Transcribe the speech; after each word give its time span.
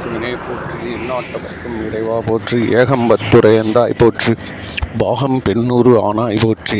சிவனே 0.00 0.30
போற்றி 0.46 0.90
நாட்டவர்க்கும் 1.08 1.78
இறைவா 1.86 2.16
போற்றி 2.28 2.58
ஏகம்பத்துரை 2.80 3.50
எந்தாய் 3.62 4.00
போற்றி 4.02 4.32
பாகம் 5.00 5.38
பெண்ணூறு 5.46 5.92
ஆனாய் 6.08 6.42
போற்றி 6.44 6.78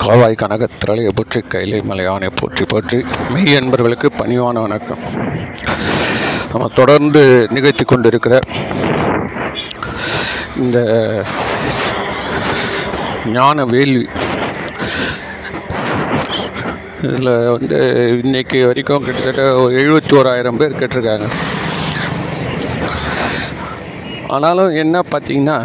காவாய் 0.00 0.40
கனகத்திரளையை 0.42 1.12
போற்றி 1.18 1.40
கைலை 1.52 1.78
மலையானை 1.90 2.30
போற்றி 2.40 2.64
போற்றி. 2.72 2.98
மெய் 3.34 3.56
என்பவர்களுக்கு 3.58 4.08
பணிவான 4.20 4.62
வணக்கம். 4.64 5.02
நம்ம 6.50 6.68
தொடர்ந்து 6.80 7.22
நிகழ்த்தி 7.56 7.84
கொண்டிருக்கிற 7.92 8.34
இந்த 10.64 10.78
ஞான 13.36 13.64
வேள்வி. 13.74 14.06
இதில் 17.06 17.32
வந்து 17.54 17.78
இன்னைக்கு 18.22 18.58
வரைக்கும் 18.68 19.04
கிட்டத்தட்ட 19.06 19.42
ஒரு 19.62 19.74
எழுபத்தி 19.82 20.14
ஓராயிரம் 20.20 20.60
பேர் 20.60 20.78
கேட்டிருக்காங்க. 20.80 21.28
ஆனாலும் 24.32 24.72
என்ன 24.82 25.02
பார்த்தீங்கன்னா 25.12 25.58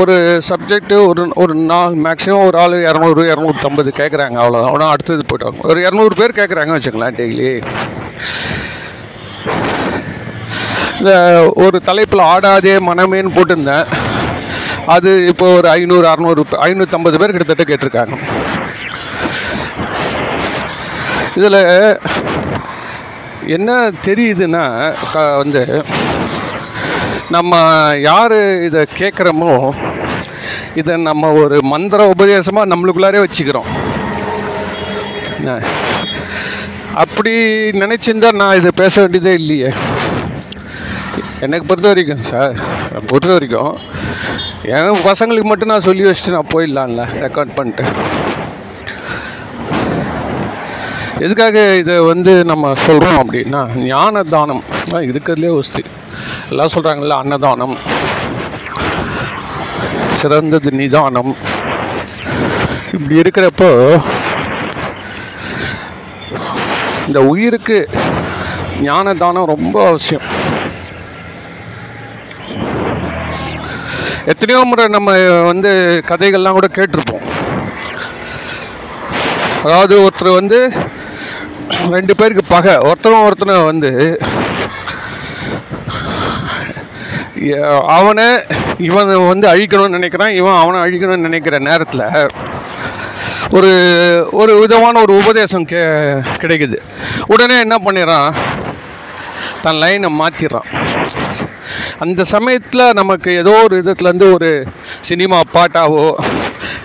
ஒரு 0.00 0.14
சப்ஜெக்ட்டு 0.48 0.96
ஒரு 1.08 1.22
ஒரு 1.42 1.54
நாள் 1.70 1.94
மேக்ஸிமம் 2.06 2.46
ஒரு 2.48 2.56
ஆள் 2.62 2.74
இரநூறு 2.88 3.22
இரநூத்தம்பது 3.32 3.90
கேட்குறாங்க 4.00 4.36
அவ்வளோதான் 4.42 4.72
ஆனால் 4.72 4.92
அடுத்தது 4.94 5.24
போயிட்டாங்க 5.30 5.68
ஒரு 5.70 5.80
இரநூறு 5.86 6.14
பேர் 6.20 6.38
கேட்குறாங்க 6.40 6.76
வச்சுக்கலாம் 6.76 7.18
டெய்லி 7.20 7.50
இந்த 10.98 11.12
ஒரு 11.64 11.78
தலைப்பில் 11.88 12.28
ஆடாதே 12.32 12.74
மனமேன்னு 12.88 13.34
போட்டிருந்தேன். 13.36 13.86
அது 14.94 15.10
இப்போ 15.30 15.46
ஒரு 15.58 15.68
ஐநூறு 15.78 16.06
அறநூறு 16.12 16.42
ஐநூற்றம்பது 16.68 17.20
பேர் 17.20 17.34
கிட்டத்தட்ட 17.34 17.64
கேட்டிருக்காங்க. 17.70 18.16
இதில் 21.38 21.60
என்ன 23.46 23.90
தெரியுதுன்னா 23.90 24.94
க- 25.12 25.36
வந்து 25.36 25.84
நம்ம 27.30 27.56
யார் 27.96 28.62
இதை 28.62 28.84
கேட்குறோமோ 28.98 29.72
இதை 30.74 30.96
நம்ம 30.96 31.32
ஒரு 31.32 31.62
மந்திர 31.62 32.08
உபதேசமாக 32.08 32.76
நம்மளுக்குள்ளாரே 32.76 33.26
வச்சுக்கிறோம். 33.26 33.68
அப்படி 36.94 37.30
நினச்சிருந்தா 37.70 38.32
நான் 38.32 38.56
இதை 38.56 38.70
பேச 38.74 39.00
வேண்டியதே 39.00 39.32
இல்லையே. 39.32 39.72
எனக்கு 41.40 41.66
பொறுத்த 41.66 41.88
வரைக்கும் 41.88 42.22
சார் 42.22 42.54
பொறுத்த 43.06 43.32
வரைக்கும் 43.32 43.78
என் 44.62 45.04
பசங்களுக்கு 45.04 45.42
மட்டும் 45.42 45.68
நான் 45.68 45.80
சொல்லி 45.80 46.04
வச்சுட்டு 46.04 46.30
நான் 46.30 46.46
போயிடலாம்ல 46.54 47.06
ரெக்கார்ட் 47.20 47.54
பண்ணிட்டு. 47.54 47.84
எதுக்காக 51.24 51.58
இதை 51.80 51.94
வந்து 52.08 52.32
நம்ம 52.50 52.72
சொல்கிறோம் 52.86 53.20
அப்படின்னா 53.20 53.60
ஞான 53.90 54.22
தானம் 54.34 54.62
அதான் 54.80 55.06
இருக்கிறதுலே 55.08 55.50
ஒஸ்தி 55.58 55.82
எல்லாம் 56.50 56.72
சொல்கிறாங்கல்ல 56.74 57.16
அன்னதானம். 57.22 57.74
சிறந்தது 60.20 60.70
நிதானம். 60.80 61.32
இப்படி 62.96 63.16
இருக்கிறப்போ 63.22 63.70
இந்த 67.06 67.20
உயிருக்கு 67.32 67.78
ஞான 68.88 69.14
தானம் 69.22 69.50
ரொம்ப 69.54 69.76
அவசியம். 69.88 70.26
எத்தனையோ 74.32 74.60
முறை 74.70 74.86
நம்ம 74.96 75.10
வந்து 75.50 75.72
கதைகள்லாம் 76.08 76.58
கூட 76.58 76.68
கேட்டிருப்போம். 76.78 77.24
அதாவது 79.64 79.94
ஒருத்தர் 80.04 80.38
வந்து 80.40 80.58
ரெண்டு 81.94 82.16
பேருக்கு 82.16 82.42
பகை. 82.48 82.74
ஒருத்தரும் 82.88 83.24
ஒருத்தனை 83.24 83.54
வந்து 83.64 83.90
அவனை 87.96 88.26
இவன் 88.78 89.10
வந்து 89.32 89.46
அழிக்கணும்னு 89.52 89.98
நினைக்கிறான் 89.98 90.36
இவன் 90.40 90.60
அவனை 90.62 90.78
அழிக்கணும்னு 90.84 91.26
நினைக்கிற 91.28 91.58
நேரத்தில் 91.58 92.04
ஒரு 93.56 93.72
ஒரு 94.32 94.52
விதமான 94.58 95.00
ஒரு 95.00 95.12
உபதேசம் 95.16 95.64
கே 95.64 95.82
கிடைக்குது. 96.42 96.78
உடனே 97.26 97.58
என்ன 97.58 97.76
பண்ணிடுறான்? 97.84 98.30
தன் 99.62 99.80
லைனை 99.82 100.08
மாற்றிடுறான் 100.20 100.68
அந்த 101.98 102.24
சமயத்தில் 102.24 102.92
நமக்கு 102.92 103.30
ஏதோ 103.34 103.52
ஒரு 103.64 103.74
விதத்துலேருந்து 103.82 104.28
ஒரு 104.34 104.50
சினிமா 105.00 105.40
பாட்டாவோ 105.54 106.04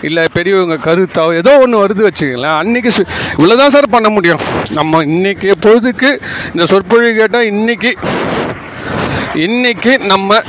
இல்லை 0.02 0.24
பெரியவங்க 0.34 0.78
கருத்தாவோ 0.92 1.36
ஏதோ 1.36 1.60
ஒன்று 1.60 1.86
வருது 1.86 2.08
வச்சுக்கலாம் 2.08 2.60
அன்றைக்கி 2.62 2.92
இவ்வளோ 3.38 3.56
தான் 3.56 3.70
சார் 3.70 3.90
பண்ண 3.90 4.10
முடியும். 4.10 4.40
நம்ம 4.72 5.04
இன்றைக்கி 5.04 5.52
பொழுதுக்கு 5.62 6.10
இந்த 6.54 6.66
சொற்பொழிவு 6.66 7.20
கேட்டால் 7.20 7.52
இன்றைக்கி 7.52 7.94
இன்றைக்கி 9.34 9.98
நம்ம 9.98 10.42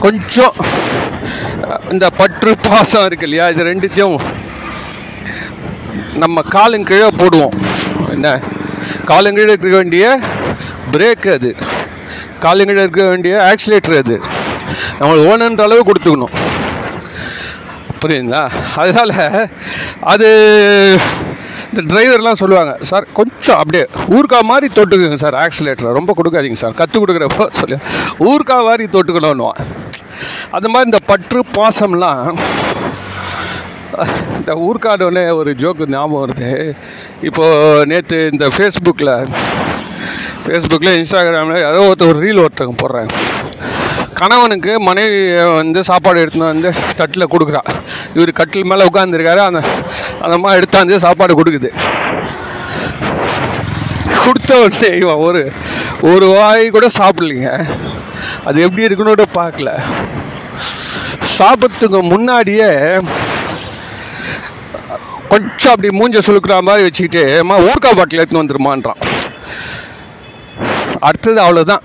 கொஞ்சம் 0.00 0.52
இந்த 1.90 2.10
பற்று 2.10 2.56
பாசம் 2.62 3.06
இருக்கு 3.06 3.28
இல்லையா? 3.28 3.48
இது 3.48 3.64
ரெண்டுத்தையும் 3.64 4.18
நம்ம 6.12 6.42
காலங்கீழே 6.42 7.08
போடுவோம். 7.16 7.54
என்ன? 8.10 8.40
காலங்கீழே 9.04 9.48
இருக்க 9.48 9.76
வேண்டிய 9.76 10.20
பிரேக் 10.92 11.32
அது. 11.32 11.56
காலங்கீழே 12.40 12.80
இருக்க 12.80 13.04
வேண்டிய 13.04 13.34
ஆக்சிலேட்டர் 13.50 13.96
அது. 13.96 14.20
நம்ம 14.98 15.14
ஓனன்ற 15.14 15.62
அளவு 15.62 15.84
கொடுத்துக்கணும். 15.84 16.34
புரியுதுங்களா? 18.00 18.42
அதனால் 18.82 19.14
அது 20.12 20.28
இந்த 21.70 21.80
டிரைவர்லாம் 21.90 22.40
சொல்லுவாங்க 22.42 22.72
சார் 22.90 23.06
கொஞ்சம் 23.18 23.58
அப்படியே 23.60 23.84
ஊர்க்கா 24.16 24.38
மாதிரி 24.50 24.66
தொட்டுக்குங்க 24.78 25.18
சார் 25.22 25.36
ஆக்சிலேட்டரை 25.44 25.92
ரொம்ப 25.98 26.14
கொடுக்காதீங்க 26.18 26.58
சார் 26.62 26.78
கற்றுக் 26.80 27.02
கொடுக்குறப்போ 27.02 27.46
சொல்லி 27.60 27.78
ஊர்க்கா 28.30 28.56
மாதிரி 28.68 28.84
தொட்டுக்கணும்னுவான். 28.96 29.60
அந்த 30.56 30.66
மாதிரி 30.72 30.90
இந்த 30.90 31.00
பற்று 31.10 31.40
பாசம்லாம் 31.58 32.24
இந்த 34.38 34.52
ஊர்க்காடோடனே 34.66 35.24
ஒரு 35.40 35.50
ஜோக்கு 35.62 35.84
ஞாபகம் 35.94 36.22
வருது. 36.24 36.50
இப்போது 37.28 37.86
நேற்று 37.92 38.18
இந்த 38.32 38.46
ஃபேஸ்புக்கில் 38.54 39.14
ஃபேஸ்புக்கில் 40.44 40.96
இன்ஸ்டாகிராமில் 40.98 41.64
ஏதோ 41.70 41.80
ஒருத்தர் 41.88 42.12
ஒரு 42.12 42.20
ரீல் 42.26 42.42
ஒருத்தவங்க 42.44 42.76
போடுறாங்க. 42.82 43.12
கணவனுக்கு 44.18 44.72
மனைவி 44.88 45.18
வந்து 45.58 45.80
சாப்பாடு 45.88 46.22
எடுத்துன்னு 46.24 46.50
வந்து 46.52 46.68
தட்டில் 47.00 47.32
கொடுக்குறா. 47.32 47.60
இவர் 48.14 48.30
கட்டில் 48.40 48.68
மேலே 48.70 48.86
உட்காந்துருக்காரு 48.90 49.40
அந்த 49.48 49.60
அந்த 50.22 50.32
அம்மா 50.36 50.52
எடுத்தாந்து 50.58 51.02
சாப்பாடு 51.06 51.32
கொடுக்குது. 51.38 51.70
கொடுத்த 54.24 54.52
உடனே 54.62 54.90
இவன் 55.02 55.22
ஒரு 55.26 55.42
ஒரு 56.12 56.26
வாய் 56.36 56.64
கூட 56.76 56.86
சாப்பிடலைங்க. 56.98 57.50
அது 58.48 58.64
எப்படி 58.66 58.86
இருக்குன்னு 58.86 59.26
பார்க்கல. 59.40 59.72
சாப்பிட்றதுக்கு 61.38 62.00
முன்னாடியே 62.12 62.70
கொஞ்சம் 65.32 65.72
அப்படி 65.72 65.88
மூஞ்ச 66.00 66.18
சுழுக்கிற 66.26 66.56
மாதிரி 66.68 66.86
வச்சுக்கிட்டு 66.86 67.22
அம்மா 67.42 67.58
ஊர்க்கா 67.68 67.92
பாட்டில் 67.98 68.20
எடுத்துன்னு 68.22 68.44
வந்துருமான்றான். 68.44 69.02
அடுத்தது 71.08 71.40
அவ்வளோதான் 71.44 71.84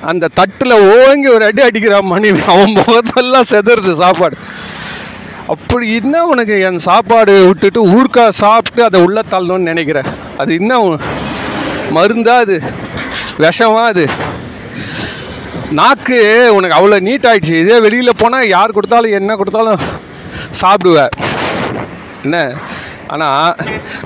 அந்த 0.00 0.28
தட்டில் 0.28 0.72
ஓங்கி 0.72 1.28
ஒரு 1.28 1.44
அடி 1.44 1.62
அடிக்கிறான் 1.62 2.02
மணி 2.02 2.28
அவன் 2.46 2.76
முகத்தெல்லாம் 2.76 3.42
செதறுது 3.42 3.94
சாப்பாடு. 3.94 4.36
அப்படி 5.48 5.94
என்ன 5.94 6.26
உனக்கு 6.26 6.60
என் 6.60 6.78
சாப்பாடு 6.78 7.46
விட்டுட்டு 7.46 7.80
ஊர்க்கா 7.88 8.28
சாப்பிட்டு 8.28 8.84
அதை 8.84 9.02
உள்ள 9.02 9.22
தள்ளணும்னு 9.30 9.58
நினைக்கிறேன் 9.58 10.08
அது 10.38 10.54
இன்னும் 10.54 11.00
மருந்தா 11.94 12.34
அது? 12.40 12.56
விஷமா 13.38 13.82
அது? 13.82 14.04
நாக்கு 15.70 16.48
உனக்கு 16.52 16.76
அவ்வளோ 16.76 17.00
நீட் 17.00 17.26
இதே 17.54 17.80
வெளியில் 17.80 18.16
போனால் 18.16 18.48
யார் 18.48 18.72
கொடுத்தாலும் 18.72 19.10
என்ன 19.10 19.36
கொடுத்தாலும் 19.36 19.82
சாப்பிடுவேன் 20.62 21.12
என்ன? 22.24 22.38
ஆனால் 23.06 23.56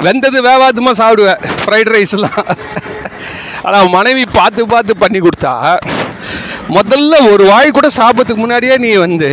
வெந்தது 0.02 0.40
வேவாதுமா 0.42 0.90
சாப்பிடுவேன் 0.90 1.40
ஃப்ரைட் 1.62 1.92
ரைஸ்லாம் 1.94 2.44
ஆனால் 3.66 3.92
மனைவி 3.96 4.24
பார்த்து 4.38 4.66
பார்த்து 4.74 5.02
பண்ணி 5.02 5.20
கொடுத்தா 5.26 5.54
முதல்ல 6.76 7.14
ஒரு 7.32 7.44
வாய் 7.52 7.76
கூட 7.76 7.88
சாப்பிட்றதுக்கு 8.00 8.42
முன்னாடியே 8.42 8.76
நீ 8.84 8.90
வந்து 9.06 9.30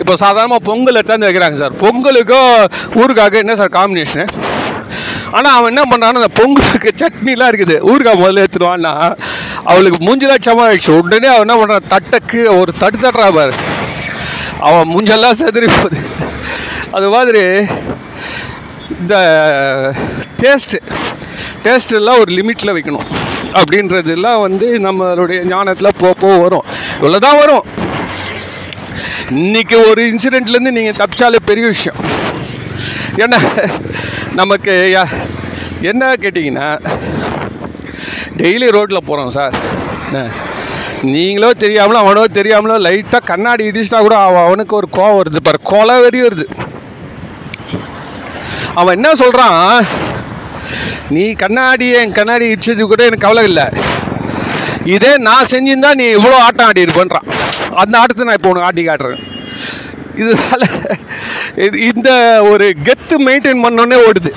இப்போ 0.00 0.14
சாதாரணமாக 0.22 0.66
பொங்கல் 0.68 0.98
எடுத்தாந்து 0.98 1.28
வைக்கிறாங்க 1.28 1.58
சார். 1.62 1.74
பொங்கலுக்கும் 1.82 2.52
ஊருக்காக 3.00 3.36
என்ன 3.42 3.54
சார் 3.60 3.76
காம்பினேஷனு 3.78 4.24
ஆனால் 5.36 5.54
அவன் 5.56 5.70
என்ன 5.72 5.82
பண்ணுறான்னா 5.90 6.20
அந்த 6.20 6.32
பொங்கலுக்கு 6.38 6.90
சட்னிலாம் 7.00 7.50
இருக்குது. 7.52 7.76
ஊறுகாய் 7.90 8.20
முதல்ல 8.22 8.44
ஏற்றுடுவான்னா 8.44 8.92
அவளுக்கு 9.70 9.98
மூஞ்செல்லாம் 10.06 10.46
சமாளிச்சு. 10.46 10.64
ஆயிடுச்சு 10.68 10.96
உடனே 11.00 11.28
அவன் 11.32 11.44
என்ன 11.46 11.56
பண்ணுறான் 11.60 11.90
தட்டை 11.92 12.18
கீழே 12.30 12.50
ஒரு 12.60 12.72
தட்டு 12.82 12.98
தட்டுறா 13.04 13.28
பாரு. 13.38 13.52
அவன் 14.68 14.90
மூஞ்செல்லாம் 14.94 15.38
செதறி 15.42 15.68
போகுது. 15.76 16.00
அது 16.96 17.08
மாதிரி 17.16 17.44
இந்த 19.00 19.14
டேஸ்ட்டு 20.40 20.80
டேஸ்ட் 21.62 21.94
எல்லாம் 21.94 22.18
ஒரு 22.18 22.34
லிமிட்டில் 22.34 22.72
வைக்கணும். 22.72 23.04
அப்படின்றதெல்லாம் 23.52 24.40
வந்து 24.40 24.78
நம்மளுடைய 24.78 25.42
ஞானத்தில் 25.42 25.94
போக 25.98 26.14
போக 26.14 26.36
வரும். 26.38 26.64
இவ்வளோ 27.00 27.18
தான் 27.18 27.36
வரும். 27.36 27.64
இன்னைக்கு 29.30 29.88
ஒரு 29.88 30.02
இன்சிடெண்ட்லேருந்து 30.02 30.70
நீங்கள் 30.70 31.06
தப்பிச்சாலே 31.06 31.36
பெரிய 31.44 31.66
விஷயம். 31.66 31.98
ஏன்னா 33.16 33.38
நமக்கு 34.34 34.90
யா- 34.94 35.16
என்ன 35.82 36.12
கேட்டிங்கன்னா 36.12 36.86
டெய்லி 38.36 38.70
ரோட்டில் 38.70 39.04
போகிறோம் 39.06 39.30
சார் 39.30 39.52
நீங்களோ 41.02 41.50
தெரியாமலோ 41.58 41.92
அவனோ 41.92 42.24
தெரியாமலோ 42.32 42.80
லைட்டாக 42.80 43.24
கண்ணாடி 43.24 43.68
இடிச்சிட்டா 43.68 43.98
கூட 43.98 44.16
அவன் 44.16 44.44
அவனுக்கு 44.44 44.76
ஒரு 44.76 44.88
கோவம் 44.92 45.20
வருது. 45.20 45.36
பாரு 45.42 45.60
கொலை 45.62 46.00
வெறி 46.00 46.22
வருது. 46.22 46.46
அவன் 48.74 48.94
என்ன 48.94 49.14
சொல்கிறான் 49.14 49.84
நீ 51.14 51.24
கண்ணாடி 51.42 51.86
என் 52.00 52.16
கண்ணாடி 52.18 52.44
இடிச்சது 52.52 52.82
கூட 52.90 53.02
எனக்கு 53.08 53.26
கவலை 53.26 53.42
இல்லை. 53.50 53.66
இதே 54.94 55.12
நான் 55.28 55.50
செஞ்சிருந்தா 55.52 55.90
நீ 56.00 56.04
இவ்வளோ 56.18 56.36
ஆட்டம் 56.46 56.68
ஆடி 56.68 56.84
இருப்பேன்றான் 56.86 57.26
அந்த 57.82 57.94
ஆட்டத்தை 58.00 58.26
நான் 58.28 58.38
இப்போ 58.38 58.50
உனக்கு 58.52 58.68
ஆட்டி 58.68 58.82
காட்டுறேன். 58.88 59.24
இதனால் 60.20 60.66
இது 61.66 61.76
இந்த 61.90 62.10
ஒரு 62.50 62.66
கெத்து 62.86 63.16
மெயின்டைன் 63.26 63.64
பண்ணோன்னே 63.64 63.98
ஓடுது. 64.06 64.32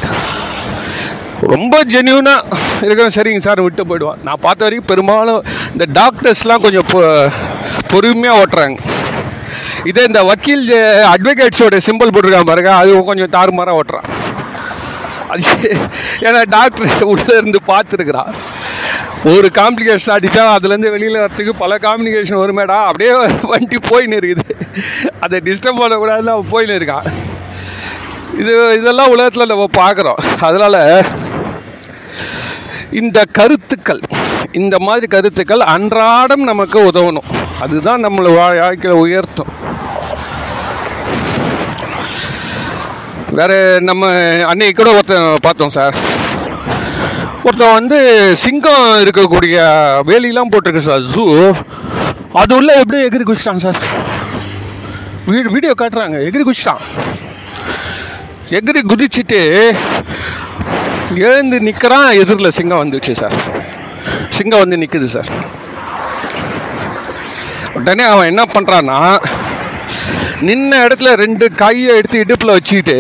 ரொம்ப 1.53 1.75
ஜென்யூனாக 1.93 2.57
இருக்கிற 2.85 3.07
சரிங்க 3.15 3.41
சார் 3.47 3.63
விட்டு 3.65 3.83
போயிடுவான். 3.89 4.21
நான் 4.27 4.43
பார்த்த 4.45 4.65
வரைக்கும் 4.65 4.91
பெரும்பாலும் 4.91 5.41
இந்த 5.73 5.85
டாக்டர்ஸ்லாம் 5.99 6.63
கொஞ்சம் 6.65 6.89
பொறுமையாக 7.93 8.41
ஓட்டுறாங்க. 8.41 8.77
இதே 9.89 10.03
இந்த 10.09 10.21
வக்கீல் 10.29 10.65
அட்வொகேட்ஸோட 11.13 11.77
சிம்பிள் 11.87 12.13
போட்டிருக்கான் 12.13 12.51
பாருங்க 12.51 12.71
அது 12.81 12.91
கொஞ்சம் 13.11 13.33
தாறுமாறாக 13.37 13.79
ஓட்டுறான். 13.81 14.07
அது 15.33 15.77
ஏன்னா 16.19 16.44
டாக்டர் 16.50 17.03
உள்ளே 17.03 17.24
இருந்து 17.27 17.59
பார்த்துருக்குறான் 17.68 18.33
ஒரு 19.24 19.50
காம்ப்ளிகேஷன் 19.53 20.09
அடித்தா 20.09 20.56
அதுலேருந்து 20.56 20.89
வெளியில் 20.89 21.19
வரத்துக்கு 21.19 21.50
பல 21.57 21.77
காம்ப்ளிகேஷன் 21.77 22.39
வருமேடா. 22.44 22.85
அப்படியே 22.85 23.12
வண்டி 23.41 23.75
போயின்னு 23.75 24.19
இருக்குது 24.19 24.68
அதை 25.19 25.39
டிஸ்டர்ப் 25.39 25.80
பண்ணக்கூடாதுன்னு 25.80 26.27
அவன் 26.27 26.51
போயின்னு 26.51 26.69
இருக்கான் 26.69 27.12
இது 28.39 28.77
இதெல்லாம் 28.77 29.09
உலகத்தில் 29.09 29.45
நம்ம 29.45 29.68
பார்க்குறோம். 29.77 30.19
அதனால் 30.39 31.06
இந்த 32.91 33.24
கருத்துக்கள் 33.31 34.00
இந்த 34.51 34.80
மாதிரி 34.80 35.07
கருத்துக்கள் 35.07 35.59
அன்றாடம் 35.59 36.44
நமக்கு 36.44 36.83
உதவணும். 36.83 37.62
அதுதான் 37.62 38.06
நம்மளை 38.06 38.38
வா- 38.38 38.89
உயர்த்தும். 38.89 39.62
வேறு 43.38 43.57
நம்ம 43.81 44.03
அன்னைக்கு 44.51 44.77
கூட 44.80 44.89
ஒருத்தன் 44.97 45.27
பார்த்தோம் 45.41 45.74
சார். 45.77 45.95
ஒருத்தன் 47.44 47.77
வந்து 47.77 47.97
சிங்கம் 48.44 48.85
இருக்கக்கூடிய 49.03 49.56
வேலிலாம் 50.09 50.51
போட்டிருக்கு 50.53 50.88
சார் 50.89 51.03
ஜூ 51.13 51.24
அது 52.41 52.56
உள்ள 52.56 52.69
எப்படியும் 52.81 53.07
எகிரி 53.07 53.25
குதிச்சிட்டான் 53.30 53.63
சார்? 53.65 53.80
வீடு 55.25 55.50
வீடியோ 55.56 55.74
காட்டுறாங்க 55.81 56.18
எகிரி 56.27 56.44
குதிச்சிட்டான் 56.45 56.83
எகிரி 58.57 58.81
குதிச்சுட்டு 58.91 59.41
எழுந்து 61.27 61.57
நிற்கிறான் 61.68 62.09
எதிரில் 62.21 62.56
சிங்கம் 62.57 62.81
வந்துச்சு 62.83 63.13
சார். 63.21 63.35
சிங்கம் 64.38 64.63
வந்து 64.63 64.80
நிற்குது 64.83 65.09
சார். 65.15 65.30
உடனே 67.80 68.03
அவன் 68.03 68.30
என்ன 68.31 68.44
பண்ணுறான்னா 68.56 68.97
நின்ன 70.48 70.72
இடத்துல 70.86 71.10
ரெண்டு 71.24 71.45
கையை 71.62 71.92
எடுத்து 72.00 72.24
இடுப்பில் 72.24 72.56
வச்சுக்கிட்டு 72.56 72.98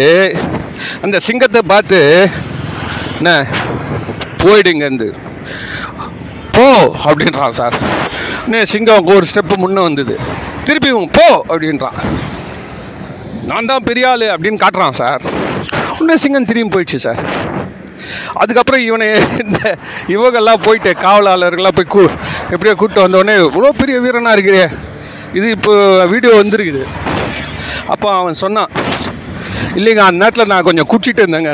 அந்த 1.05 1.17
சிங்கத்தை 1.27 1.61
பார்த்து 1.71 1.99
என்ன 3.19 3.31
போயிடுங்கந்து 4.41 5.07
போ 6.55 6.65
அப்படின்றான் 7.07 7.55
சார். 7.59 7.75
இன்னும் 8.45 8.69
சிங்கம் 8.73 9.07
ஒரு 9.13 9.27
ஸ்டெப்பு 9.29 9.55
முன்னே 9.61 9.81
வந்தது. 9.87 10.15
திருப்பியும் 10.67 11.09
போ 11.17 11.27
அப்படின்றான். 11.51 11.97
நான் 13.49 13.69
தான் 13.71 13.87
பெரிய 13.89 14.09
ஆளு 14.11 14.27
அப்படின்னு 14.33 14.61
காட்டுறான் 14.63 14.97
சார். 15.01 15.23
இன்னும் 15.99 16.21
சிங்கம் 16.23 16.49
திரும்பி 16.49 16.73
போயிடுச்சு 16.75 16.99
சார். 17.05 17.21
அதுக்கப்புறம் 18.41 18.83
இவனை 18.87 19.07
இந்த 19.43 19.59
இவங்கெல்லாம் 20.15 20.63
போயிட்டு 20.67 20.91
காவலாளர்கள்லாம் 21.05 21.77
போய் 21.79 21.93
கூ 21.95 22.03
எப்படியோ 22.53 22.75
கூப்பிட்டு 22.75 23.05
வந்தோடனே 23.05 23.35
இவ்வளோ 23.47 23.71
பெரிய 23.81 23.97
வீரனாக 24.05 24.37
இருக்கிறே 24.37 24.63
இது 25.37 25.47
இப்போ 25.57 25.73
வீடியோ 26.13 26.33
வந்திருக்குது. 26.41 26.83
அப்போ 27.87 28.15
அவன் 28.15 28.33
சொன்னான் 28.33 28.71
இல்லைங்க 29.75 29.97
அந்த 29.97 30.19
நேரத்தில் 30.23 30.45
நான் 30.45 30.63
கொஞ்சம் 30.63 30.89
குடிச்சிட்டு 30.91 31.21
இருந்தேங்க 31.23 31.51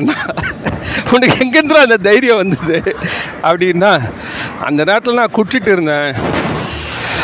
உனக்கு 1.14 1.36
எங்கேருந்து 1.46 1.86
அந்த 1.86 1.98
தைரியம் 1.98 2.38
வந்தது? 2.38 2.96
அப்படின்னா 3.44 3.92
அந்த 4.60 4.84
நேரத்தில் 4.84 5.14
நான் 5.14 5.36
குடிச்சிட்டு 5.38 5.68
இருந்தேன். 5.68 6.16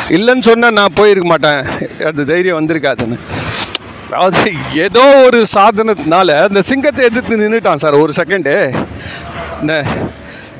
இல்லைன்னு 0.09 0.39
சொன்னால் 0.39 0.73
நான் 0.73 0.93
போயிருக்க 0.93 1.29
மாட்டேன். 1.29 1.65
அந்த 2.05 2.23
தைரியம் 2.23 2.59
வந்திருக்காதுன்னு. 2.59 3.17
அதாவது 4.11 4.51
ஏதோ 4.73 5.25
ஒரு 5.25 5.45
சாதனத்தினால 5.53 6.37
அந்த 6.47 6.61
சிங்கத்தை 6.61 7.05
எதிர்த்து 7.05 7.37
நின்றுட்டான் 7.37 7.83
சார் 7.83 7.93
ஒரு 7.93 8.13
செகண்டு 8.17 8.53
என்ன 9.61 9.83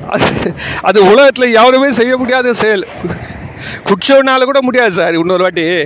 அது 0.10 0.54
அது 0.82 1.06
உலகத்தில் 1.06 1.52
யாருமே 1.52 1.92
செய்ய 1.92 2.18
முடியாத 2.18 2.54
செயல். 2.54 2.88
குடிச்சவனால 3.84 4.44
கூட 4.44 4.62
முடியாது 4.62 4.92
சார் 4.92 5.16
இன்னொரு 5.16 5.42
வாட்டி. 5.44 5.86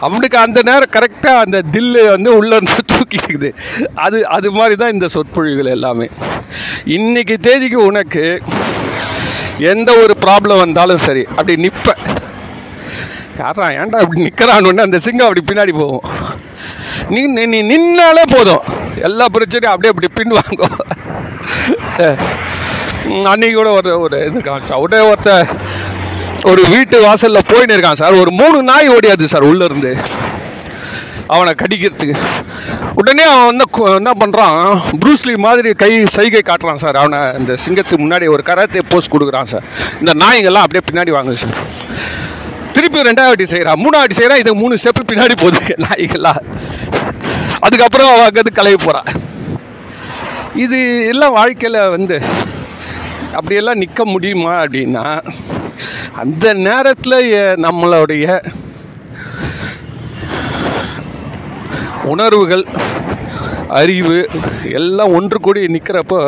அவனுக்கு 0.00 0.38
அந்த 0.38 0.62
நேரம் 0.62 0.90
கரெக்டாக 0.92 1.38
அந்த 1.44 1.62
தில்லு 1.72 2.08
வந்து 2.08 2.36
உள்ள 2.36 2.58
தூக்கிக்குது 2.92 3.54
அது 3.94 4.26
அது 4.28 4.50
மாதிரி 4.50 4.76
தான் 4.76 4.92
இந்த 4.92 5.08
சொற்பொழிவுகள் 5.08 5.72
எல்லாமே. 5.72 6.08
இன்னைக்கு 6.84 7.38
தேதிக்கு 7.38 7.84
உனக்கு 7.84 8.42
எந்த 9.58 9.92
ஒரு 9.92 10.16
ப்ராப்ளம் 10.26 10.58
வந்தாலும் 10.58 10.98
சரி 10.98 11.24
அப்படி 11.24 11.56
நிற்பேன் 11.56 12.14
யாரா 13.38 13.68
ஏன்டா 13.68 13.96
அப்படி 13.96 14.24
நிற்கிறான்னு 14.24 14.80
அந்த 14.80 14.98
சிங்கம் 14.98 15.28
அப்படி 15.28 15.54
பின்னாடி 15.54 15.78
போகும். 15.78 16.10
நீ 17.08 17.20
நீ- 17.20 17.46
நீ 17.46 17.62
நின்னாலே 17.62 18.22
போதும். 18.30 18.62
எல்லா 19.02 19.24
பிரச்சனையும் 19.24 19.64
அப்படியே 19.64 19.94
அப்படி 19.94 20.08
பின் 20.14 20.28
வாங்கும் 20.28 20.76
அன்றைக்கி 23.06 23.28
அன்னைக்கு 23.32 23.56
கூட 23.56 23.70
ஒரு 23.70 23.90
ஒரு 24.00 24.16
இது 24.26 24.38
காமிச்சா 24.38 24.76
உடனே 24.84 25.02
ஒருத்த 25.10 25.32
ஒரு 26.50 26.62
வீட்டு 26.68 26.96
வாசலில் 27.04 27.48
போயின்னு 27.50 27.74
இருக்கான் 27.76 28.00
சார். 28.00 28.14
ஒரு 28.14 28.30
மூணு 28.30 28.62
நாய் 28.62 28.88
ஓடியாது 28.88 29.28
சார் 29.28 29.46
உள்ளேருந்து 29.50 29.92
அவனை 31.26 31.52
கடிக்கிறதுக்கு. 31.62 32.16
உடனே 32.94 33.22
அவன் 33.22 33.46
வந்து 33.46 33.64
என்ன 33.96 34.10
பண்ணுறான் 34.22 34.58
ப்ரூஸ்லி 35.04 35.34
மாதிரி 35.36 35.70
கை 35.74 35.90
சைகை 36.16 36.42
காட்டுறான் 36.46 36.82
சார். 36.84 36.96
அவனை 36.96 37.20
இந்த 37.38 37.52
சிங்கத்துக்கு 37.64 38.02
முன்னாடி 38.04 38.28
ஒரு 38.30 38.42
கராத்தே 38.42 38.82
போஸ் 38.88 39.12
கொடுக்குறான் 39.12 39.50
சார். 39.52 39.64
இந்த 40.00 40.14
நாய்ங்கள்லாம் 40.24 40.66
அப்படியே 40.66 40.84
பின்னாடி 40.90 41.14
வாங்குது 41.16 41.40
சார். 41.44 41.56
திருப்பி 42.72 43.08
ரெண்டாவது 43.10 43.42
செய்கிறான் 43.42 43.80
மூணாவது 43.84 44.12
செய்கிறான் 44.12 44.38
இது 44.38 44.54
மூணு 44.54 44.76
ஸ்டெப்பு 44.82 45.04
பின்னாடி 45.12 45.36
போகுது. 45.36 45.62
நாய்கள்லாம். 45.86 46.42
அதுக்கப்புறம் 47.60 48.10
அவன் 48.10 48.26
அங்கேருந்து 48.28 48.58
கிளம்பி 48.58 48.84
போகிறான் 48.84 49.08
இது 50.64 51.06
எல்லாம் 51.06 51.32
வாழ்க்கையில் 51.32 51.80
வந்து 51.88 52.16
அப்படியெல்லாம் 53.36 53.80
நிற்க 53.82 54.04
முடியுமா 54.14 54.52
அப்படின்னா 54.64 55.04
அந்த 56.22 56.52
நேரத்தில் 56.66 57.18
நம்மளுடைய 57.64 58.26
உணர்வுகள் 62.12 62.64
அறிவு 63.80 64.18
எல்லாம் 64.78 65.14
ஒன்று 65.18 65.38
கூடி 65.40 65.60
நிற்கிறப்போ 65.76 66.18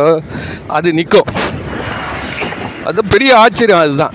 அது 0.76 0.88
நிற்கும் 0.98 1.30
அது 2.88 3.00
பெரிய 3.14 3.30
ஆச்சரியம் 3.42 3.84
அதுதான். 3.84 4.14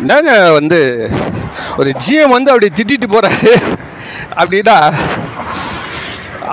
என்னங்க 0.00 0.32
வந்து 0.58 0.80
ஒரு 1.76 1.90
ஜிஎம் 2.04 2.34
வந்து 2.36 2.52
அப்படி 2.52 2.68
திட்டிட்டு 2.78 3.08
போகிறாரு 3.14 3.52
அப்படின்னா 4.40 4.76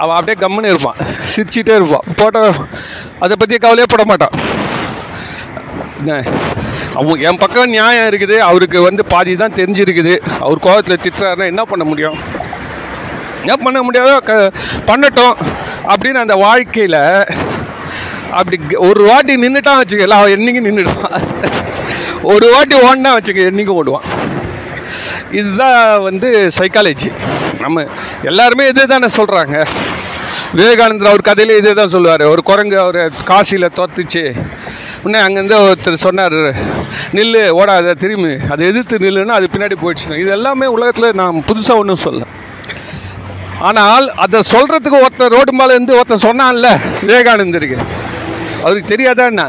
அவன் 0.02 0.18
அப்படியே 0.18 0.38
கம்முன்னு 0.44 0.72
இருப்பான். 0.74 1.00
சிரிச்சிட்டே 1.32 1.78
இருப்பான். 1.80 2.08
போட்ட 2.20 2.54
அதை 3.24 3.36
பற்றி 3.40 3.58
கவலையே 3.58 3.88
போட 3.94 4.04
மாட்டான். 4.12 4.36
அவங்க 6.98 7.14
என் 7.30 7.42
பக்கம் 7.42 7.74
நியாயம் 7.76 8.08
இருக்குது. 8.10 8.36
அவருக்கு 8.50 8.82
வந்து 8.82 9.04
பாதி 9.06 9.36
தான் 9.36 9.58
தெரிஞ்சிருக்குது. 9.60 10.14
அவர் 10.40 10.64
கோபத்தில் 10.66 11.02
திட்டுறாருன்னா 11.06 11.46
என்ன 11.54 11.64
பண்ண 11.72 11.84
முடியும்? 11.84 12.18
என்ன 13.42 13.56
பண்ண 13.66 13.80
முடியாதோ 13.88 14.16
க 14.30 14.34
பண்ணட்டும். 14.90 15.36
அப்படின்னு 15.92 16.24
அந்த 16.26 16.36
வாழ்க்கையில் 16.46 17.02
அப்படி 18.40 18.58
ஒரு 18.88 19.04
வாட்டி 19.10 19.36
நின்றுட்டான் 19.44 19.80
வச்சுக்கல 19.82 20.18
அவன் 20.20 20.34
என்றைக்கும் 20.36 20.68
நின்றுடுவான் 20.70 21.24
ஒரு 22.32 22.48
வாட்டி 22.54 22.76
ஓடினா 22.88 23.12
வச்சுக்க 23.18 23.50
என்றைக்கும் 23.50 23.80
ஓடுவான்? 23.82 24.08
இதுதான் 25.40 25.80
வந்து 26.08 26.30
சைக்காலஜி 26.58 27.10
நம்ம 27.64 27.86
எல்லாருமே 28.24 28.68
இது 28.68 28.88
தானே 28.88 29.10
சொல்கிறாங்க 29.18 29.58
விவேகானந்தர் 30.58 31.10
அவர் 31.12 31.28
கதையில 31.30 31.58
இதே 31.60 31.72
தான் 31.80 31.92
சொல்லுவார். 31.94 32.24
ஒரு 32.34 32.42
குரங்கு 32.50 32.78
அவர் 32.84 33.00
காசியில் 33.32 33.76
தோத்துச்சு 33.80 34.24
உடனே 35.04 35.20
அங்கேருந்து 35.26 35.58
ஒருத்தர் 35.66 36.04
சொன்னார் 36.06 36.38
நில்லு 37.18 37.42
ஓடாத 37.60 37.94
திரும்பி. 38.04 38.34
அதை 38.54 38.64
எதிர்த்து 38.72 39.04
நில்லுன்னா 39.06 39.36
அது 39.40 39.48
பின்னாடி 39.54 39.76
போயிடுச்சு 39.84 40.20
இது 40.24 40.32
எல்லாமே 40.38 40.68
உலகத்தில் 40.76 41.18
நான் 41.22 41.44
புதுசாக 41.50 41.82
ஒன்றும் 41.82 42.04
சொல்ல 42.06 42.24
ஆனால் 43.70 44.06
அதை 44.24 44.40
சொல்கிறதுக்கு 44.54 45.04
ஒருத்தர் 45.06 45.36
ரோடு 45.38 45.54
மேலே 45.60 45.74
இருந்து 45.78 45.98
ஒருத்தர் 46.00 46.26
சொன்னான்ல 46.28 46.68
விவேகானந்தருக்கு. 47.04 47.78
அவருக்கு 48.64 48.92
தெரியாதா 48.94 49.26
என்ன? 49.32 49.44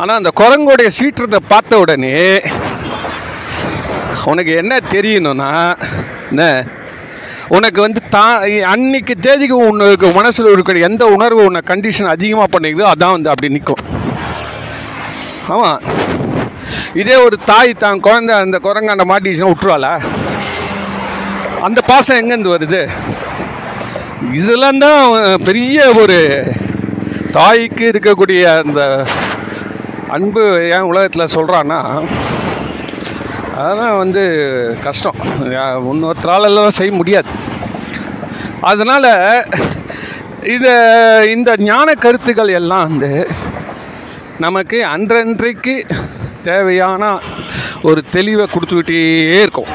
ஆனால் 0.00 0.18
அந்த 0.20 0.30
குரங்குடைய 0.40 0.88
சீற்றத்தை 0.98 1.40
பார்த்த 1.52 1.78
உடனே 1.84 2.14
உனக்கு 4.32 4.52
என்ன 4.62 4.74
தெரியணும்னா 4.94 5.50
என்ன? 6.30 6.44
உனக்கு 7.50 7.80
வந்து 7.80 8.00
தா 8.10 8.24
அன்னைக்கு 8.64 9.14
தேதிக்கு 9.16 9.56
உனக்கு 9.56 10.12
மனசில் 10.12 10.52
இருக்கிற 10.52 10.78
எந்த 10.78 11.06
உணர்வு 11.06 11.44
உன்னை 11.44 11.60
கண்டிஷன் 11.66 12.04
அதிகமாக 12.06 12.48
பண்ணிக்குதோ 12.54 12.86
அதான் 12.90 13.10
வந்து 13.10 13.30
அப்படி 13.30 13.48
நிற்கும் 13.48 13.82
ஆமாம் 15.48 15.80
இதே 16.94 17.16
ஒரு 17.16 17.36
தாய் 17.44 17.72
தான் 17.74 18.00
குழந்தை 18.00 18.34
அந்த 18.34 18.58
குரங்காண்ட 18.58 19.04
மாட்டிச்சுன்னா 19.04 19.50
விட்டுருவாளா? 19.50 19.92
அந்த 21.62 21.80
பாசம் 21.86 22.16
எங்கேருந்து 22.16 22.54
வருது? 22.54 22.80
இதெல்லாம் 24.32 24.78
தான் 24.78 25.02
பெரிய 25.44 25.92
ஒரு 25.92 26.18
தாய்க்கு 27.32 27.84
இருக்கக்கூடிய 27.92 28.58
அந்த 28.58 29.06
அன்பு 30.08 30.42
ஏன் 30.70 30.80
உலகத்தில் 30.82 31.32
சொல்கிறான்னா 31.34 31.80
அதெல்லாம் 33.56 33.96
வந்து 33.96 34.22
கஷ்டம். 34.82 35.18
இன்னொருத்தராலெல்லாம் 35.90 36.76
செய்ய 36.78 36.92
முடியாது. 37.00 37.30
அதனால் 38.70 39.10
இதை 40.54 40.74
இந்த 41.34 41.50
ஞான 41.68 41.94
கருத்துக்கள் 42.04 42.52
எல்லாம் 42.60 42.86
வந்து 42.88 43.10
நமக்கு 44.44 44.78
அன்றன்றைக்கு 44.94 45.74
தேவையான 46.42 47.02
ஒரு 47.88 48.00
தெளிவை 48.12 48.46
கொடுத்துக்கிட்டே 48.54 49.00
இருக்கும். 49.42 49.70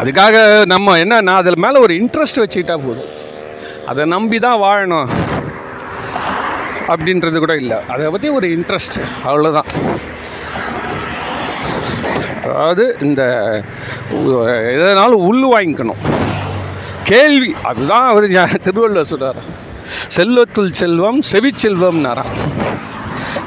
அதுக்காக 0.00 0.36
நம்ம 0.72 0.96
என்னன்னா 1.04 1.34
அதில் 1.40 1.62
மேலே 1.64 1.78
ஒரு 1.86 1.94
இன்ட்ரெஸ்ட் 1.94 2.42
வச்சுக்கிட்டா 2.42 2.76
போதும். 2.86 3.12
அதை 3.90 4.04
நம்பி 4.14 4.38
தான் 4.46 4.62
வாழணும். 4.66 5.10
அப்படின்றது 6.92 7.38
கூட 7.44 7.54
இல்லை. 7.62 7.78
அதை 7.94 8.10
பற்றி 8.14 8.28
ஒரு 8.38 8.48
இன்ட்ரெஸ்ட் 8.56 8.98
அவ்வளோதான் 9.26 9.70
அதாவது 12.54 12.84
இந்த 13.06 13.22
எதனாலும் 14.74 15.24
உள் 15.28 15.44
வாங்கிக்கணும். 15.52 16.02
கேள்வி 17.10 17.50
அதுதான் 17.70 18.06
அவர் 18.10 18.26
திருவள்ளுவர் 18.66 19.10
சொல்கிறார் 19.12 19.40
செல்வத்துள் 20.16 20.70
செல்வம் 20.80 21.18
செவிச்செல்வம்னாராம் 21.32 22.34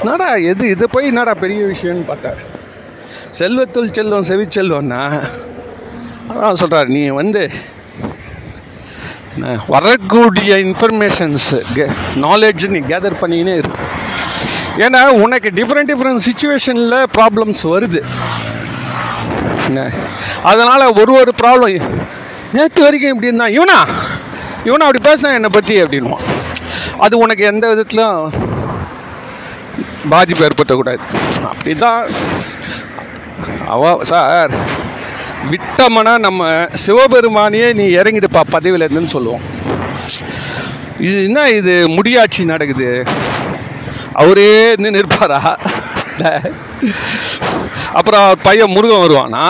என்னடா 0.01 0.27
எது 0.51 0.65
இது 0.73 0.85
போய் 0.95 1.09
என்னடா 1.11 1.33
பெரிய 1.43 1.61
விஷயம்னு 1.71 2.05
பார்த்தார். 2.09 2.41
செல்வத்துள் 3.39 3.89
செல்வம் 3.97 4.27
செவிச்செல்வம்னா 4.31 5.01
அதான் 6.29 6.59
சொல்கிறார் 6.61 6.91
நீ 6.97 7.01
வந்து 7.21 7.43
வரக்கூடிய 9.73 10.53
இன்ஃபர்மேஷன்ஸு 10.67 11.59
நாலேஜ் 12.25 12.63
நீ 12.75 12.79
கேதர் 12.91 13.21
பண்ணிக்கினே 13.23 13.55
இருக்கு 13.61 13.83
ஏன்னா 14.85 15.01
உனக்கு 15.25 15.49
டிஃப்ரெண்ட் 15.59 15.91
டிஃப்ரெண்ட் 15.91 16.25
சுச்சுவேஷனில் 16.27 16.97
ப்ராப்ளம்ஸ் 17.17 17.63
வருது. 17.73 18.01
என்ன? 19.67 19.81
அதனால் 20.43 20.93
ஒரு 21.01 21.13
ஒரு 21.13 21.31
ப்ராப்ளம் 21.43 21.89
நேற்று 22.53 22.83
வரைக்கும் 22.83 23.13
இப்படி 23.13 23.29
இருந்தான். 23.31 23.55
இவனா? 23.57 23.79
இவனா 24.67 24.85
அப்படி 24.87 25.01
பேசினா 25.09 25.33
என்னை 25.33 25.49
பற்றி 25.51 25.83
அப்படின்வான் 25.83 26.25
அது 26.97 27.17
உனக்கு 27.17 27.43
எந்த 27.45 27.65
விதத்திலும் 27.67 28.33
பாதிப்பு 30.09 30.47
ஏற்படுத்தக்கூடாது. 30.47 31.03
அப்படி 31.43 31.75
தான் 31.75 32.01
அவ 33.67 33.99
சார் 34.01 34.51
விட்டமனா 35.51 36.13
நம்ம 36.19 36.67
சிவபெருமானியே 36.85 37.67
நீ 37.73 37.85
இறங்கிடுப்பா 37.95 38.41
பதவியிலேருந்துன்னு 38.51 39.15
சொல்லுவோம். 39.15 39.45
இது 40.99 41.17
என்ன 41.23 41.49
இது? 41.49 41.73
முடியாட்சி 41.87 42.45
நடக்குது. 42.45 43.03
அவரே 44.13 44.75
நின்று 44.75 45.01
நிற்பாரா? 45.01 45.41
அப்புறம் 47.97 48.27
பையன் 48.45 48.73
முருகன் 48.75 49.03
வருவானா? 49.03 49.43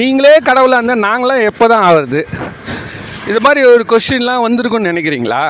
நீங்களே 0.00 0.34
கடவுளாக 0.48 0.78
இருந்தால் 0.80 1.04
நாங்களாம் 1.06 1.46
எப்போ 1.50 1.64
தான் 1.72 1.84
ஆகுறது 1.88 2.20
இது 3.30 3.38
மாதிரி 3.46 3.60
ஒரு 3.72 3.84
கொஸ்டின்லாம் 3.90 4.44
வந்திருக்குன்னு 4.46 4.90
நினைக்கிறீங்களா? 4.92 5.42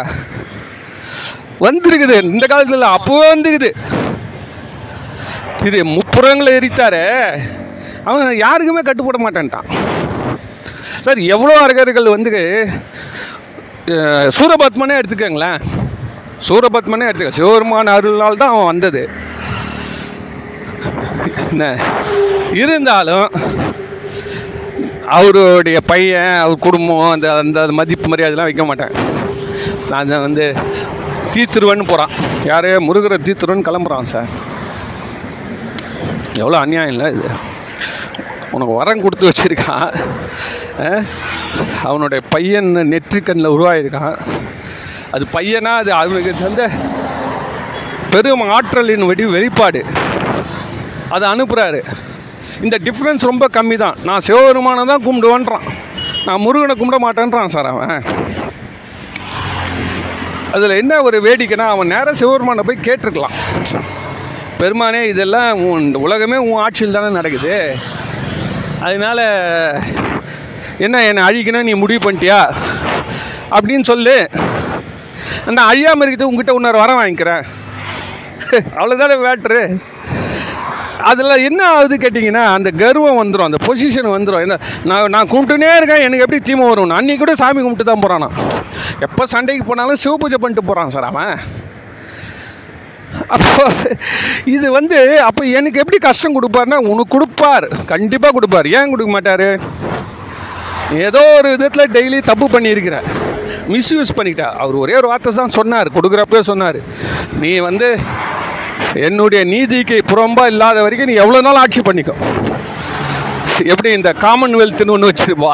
வந்திருக்குது. 1.66 2.16
இந்த 2.32 2.44
காலத்தில் 2.52 2.94
அப்போவே 2.96 3.26
வந்துருக்குது. 3.32 3.70
திரு 5.60 5.78
முப்புறங்களை 5.96 6.50
எரித்தாரு. 6.58 7.04
அவன் 8.08 8.42
யாருக்குமே 8.44 8.82
கட்டுப்பட 8.88 9.18
மாட்டேன்ட்டான். 9.24 9.68
சார் 11.06 11.20
எவ்வளோ 11.34 11.54
அரகர்கள் 11.64 12.14
வந்து 12.16 12.42
சூரபத்மனே 14.36 14.94
எடுத்துக்கங்களேன். 15.00 15.60
சூரபத்மனே 16.46 17.08
எடுத்துக்க 17.08 17.38
சிவபெருமான 17.38 17.92
அருள்னால் 17.98 18.40
தான் 18.42 18.54
அவன் 18.54 18.70
வந்தது. 18.72 19.02
இருந்தாலும் 22.52 23.30
அவருடைய 25.06 25.80
பையன் 25.80 26.38
அவர் 26.38 26.64
குடும்பம் 26.66 27.10
அந்த 27.10 27.26
அந்த 27.42 27.66
மதிப்பு 27.66 28.08
மரியாதைலாம் 28.08 28.48
வைக்க 28.48 28.64
மாட்டேன். 28.64 28.94
நான் 29.90 30.20
வந்து 30.20 30.54
தீத்துருவன்னு 31.32 31.88
போகிறான் 31.88 32.10
யாரையோ 32.44 32.78
முருகரை 32.80 33.18
தீத்துருவன் 33.26 33.66
கிளம்புறான் 33.68 34.10
சார். 34.12 34.30
எவ்வளோ 36.34 36.58
அநியாயம் 36.58 36.92
இல்லை 36.92 37.06
இது. 37.12 37.28
உனக்கு 38.50 38.74
வரம் 38.74 39.02
கொடுத்து 39.02 39.30
வச்சிருக்கான். 39.30 39.94
அவனுடைய 41.84 42.24
பையன் 42.28 42.64
நெற்றிக்கண்ணில் 42.64 43.54
உருவாயிருக்கான். 43.56 44.18
அது 45.10 45.26
பையனா? 45.32 45.72
அது 45.82 45.92
அவனுக்கு 45.92 46.34
தந்த 46.40 46.70
பெரும் 48.10 48.50
ஆற்றலின் 48.50 49.06
வெடி 49.06 49.24
வெளிப்பாடு. 49.24 49.84
அதை 51.14 51.24
அனுப்புகிறாரு 51.32 51.80
இந்த 52.64 52.76
டிஃப்ரென்ஸ் 52.84 53.28
ரொம்ப 53.30 53.46
கம்மி 53.52 53.76
தான் 53.78 53.96
நான் 54.04 54.24
சிவபெருமானை 54.26 54.84
தான் 54.84 55.04
கும்பிடுவேன்றான். 55.06 55.64
நான் 56.26 56.42
முருகனை 56.44 56.74
கும்பிட 56.78 56.98
மாட்டேன்றான் 57.04 57.52
சார் 57.54 57.66
அவன். 57.66 58.02
அதில் 60.54 60.78
என்ன 60.82 61.02
ஒரு 61.02 61.18
வேடிக்கைனா 61.26 61.66
அவன் 61.74 61.92
நேராக 61.94 62.12
சிவபெருமானை 62.12 62.64
போய் 62.66 62.84
கேட்டிருக்கலாம். 62.86 63.36
பெருமானே 64.60 65.00
இதெல்லாம் 65.08 65.62
உன் 65.64 65.80
இந்த 65.80 65.98
உலகமே 65.98 66.36
உன் 66.36 66.62
ஆட்சியில் 66.62 66.96
தானே 66.96 67.08
நடக்குது. 67.08 67.56
அதனால் 68.80 69.24
என்ன 70.78 71.02
என்னை 71.08 71.22
அழிக்கணும் 71.28 71.68
நீ 71.70 71.74
முடிவு 71.74 72.00
பண்ணிட்டியா? 72.06 72.40
அப்படின்னு 73.56 73.84
சொல்லு. 73.92 74.16
நான் 75.46 75.70
அழியாமல் 75.72 76.06
இருக்கிறது 76.06 76.30
உங்ககிட்ட 76.30 76.58
இன்னொரு 76.58 76.78
வரம் 76.78 77.00
வாங்கிக்கிறேன். 77.00 77.44
அவ்வளோதான 78.78 79.14
வேட்டரு 79.26 79.60
அதில் 81.10 81.42
என்ன 81.48 81.60
ஆகுது 81.74 81.96
கேட்டிங்கன்னா 82.04 82.44
அந்த 82.56 82.68
கர்வம் 82.82 83.20
வந்துடும் 83.20 83.48
அந்த 83.48 83.60
பொசிஷன் 83.66 84.10
வந்துடும் 84.16 84.44
என்ன 84.46 84.58
நான் 84.90 85.12
நான் 85.14 85.30
கும்பிட்டுனே 85.32 85.70
இருக்கேன் 85.78 86.04
எனக்கு 86.06 86.24
எப்படி 86.26 86.40
தீமை 86.48 86.66
வரும் 86.70 86.96
அன்றைக்கி 86.98 87.22
கூட 87.22 87.34
சாமி 87.42 87.60
கும்பிட்டு 87.62 87.90
தான் 87.90 88.04
போகிறான் 88.04 88.34
எப்போ 89.06 89.22
சண்டைக்கு 89.34 89.64
போனாலும் 89.70 90.02
சிவ 90.04 90.14
பூஜை 90.22 90.38
பண்ணிட்டு 90.42 90.68
போகிறான் 90.68 90.94
சார் 90.96 91.08
அவன். 91.10 91.36
அப்போ 93.34 93.64
இது 94.54 94.66
வந்து 94.78 94.96
அப்போ 95.26 95.42
எனக்கு 95.58 95.80
எப்படி 95.82 95.98
கஷ்டம் 96.06 96.36
கொடுப்பாருன்னா 96.36 96.78
உனக்கு 96.92 97.14
கொடுப்பார். 97.14 97.66
கண்டிப்பாக 97.92 98.32
கொடுப்பார். 98.36 98.66
ஏன் 98.78 98.90
கொடுக்க 98.92 99.10
மாட்டார்? 99.14 99.48
ஏதோ 101.06 101.22
ஒரு 101.38 101.48
விதத்தில் 101.54 101.92
டெய்லி 101.96 102.18
தப்பு 102.30 102.46
பண்ணியிருக்கிற. 102.54 102.96
மிஸ்யூஸ் 103.74 104.16
பண்ணிக்கிட்டா. 104.16 104.48
அவர் 104.62 104.76
ஒரே 104.82 104.94
ஒரு 105.00 105.08
வார்த்தை 105.12 105.32
தான் 105.40 105.56
சொன்னார். 105.58 105.88
கொடுக்குறப்பே 105.96 106.42
சொன்னார். 106.50 106.78
நீ 107.44 107.52
வந்து 107.68 107.88
என்னுடைய 109.06 109.40
நீதிக்கு 109.52 109.96
புறம்பா 110.10 110.44
இல்லாத 110.52 110.82
வரைக்கும் 110.84 111.10
நீ 111.10 111.16
எவ்வளோ 111.22 111.40
நாள் 111.46 111.60
ஆட்சி 111.62 111.80
பண்ணிக்கோ. 111.88 112.14
எப்படி 113.72 113.90
இந்த 113.98 114.10
காமன்வெல்த்னு 114.24 114.94
ஒன்று 114.96 115.10
வச்சிருப்பா. 115.10 115.52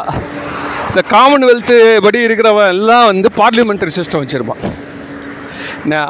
இந்த 0.89 1.03
காமன்வெல்த்து 1.15 1.77
படி 2.07 2.19
இருக்கிறவன் 2.27 2.73
எல்லாம் 2.75 3.07
வந்து 3.11 3.29
பார்லிமெண்ட்ரி 3.41 3.93
சிஸ்டம் 3.99 4.23
வச்சுருப்பான். 4.25 4.63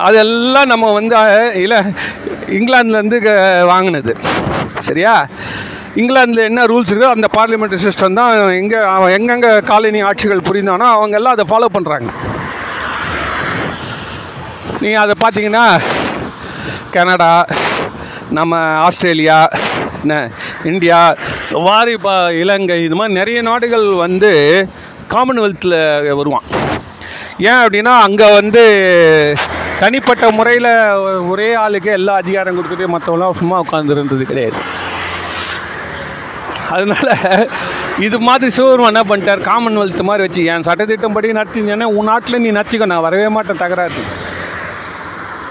அதெல்லாம் 0.07 0.71
நம்ம 0.73 0.93
வந்து 0.93 1.17
இல்லை 1.65 1.79
இங்கிலாந்துலேருந்து 2.59 3.19
வாங்கினது. 3.73 4.15
சரியா? 4.89 5.15
இங்கிலாந்தில் 6.01 6.49
என்ன 6.49 6.61
ரூல்ஸ் 6.73 6.91
இருக்கோ 6.91 7.09
அந்த 7.15 7.29
பார்லிமெண்ட்ரி 7.39 7.79
சிஸ்டம் 7.87 8.19
தான் 8.21 8.33
எங்கே 8.61 8.79
அவன் 8.97 9.15
எங்கெங்கே 9.17 9.51
காலனி 9.71 10.01
ஆட்சிகள் 10.11 10.47
புரிந்தானோ 10.49 10.87
அவங்க 10.99 11.17
எல்லாம் 11.21 11.35
அதை 11.37 11.47
ஃபாலோ 11.51 11.69
பண்ணுறாங்க 11.77 12.11
நீங்கள் 14.81 15.03
அதை 15.03 15.15
பார்த்தீங்கன்னா 15.25 15.65
கனடா 16.95 17.33
நம்ம 18.39 18.59
ஆஸ்திரேலியா 18.87 19.39
என்ன 20.03 20.15
இந்தியா 20.71 20.99
வாரி 21.67 21.95
இலங்கை 22.43 22.77
இது 22.85 22.97
மாதிரி 22.99 23.19
நிறைய 23.21 23.39
நாடுகள் 23.49 23.87
வந்து 24.05 24.31
காமன்வெல்த்தில் 25.15 25.79
வருவான். 26.19 26.47
ஏன் 27.51 27.61
அப்படின்னா 27.63 27.93
அங்கே 28.07 28.29
வந்து 28.39 28.63
தனிப்பட்ட 29.81 30.25
முறையில் 30.39 30.73
ஒரே 31.33 31.49
ஆளுக்கு 31.63 31.91
எல்லா 31.99 32.15
அதிகாரம் 32.23 32.57
கொடுத்துட்டு 32.59 32.93
மற்றவங்களாம் 32.95 33.39
சும்மா 33.41 33.57
உட்காந்துருந்தது 33.65 34.25
கிடையாது. 34.31 34.61
அதனால் 36.75 37.49
இது 38.07 38.19
மாதிரி 38.27 38.51
சிவபெருமான் 38.57 38.93
என்ன 38.93 39.03
பண்ணிட்டார்? 39.09 39.41
காமன்வெல்த் 39.51 40.09
மாதிரி 40.09 40.27
வச்சு 40.27 40.43
என் 40.53 40.69
சட்டத்திட்டம் 40.69 41.17
படி 41.17 41.39
நடத்தினேன்னா 41.41 41.89
உன் 41.99 42.11
நாட்டில் 42.11 42.43
நீ 42.45 42.51
நடத்திக்கோ 42.59 42.87
நான் 42.93 43.07
வரவே 43.07 43.29
மாட்டேன் 43.37 43.63
தகராறு. 43.65 44.03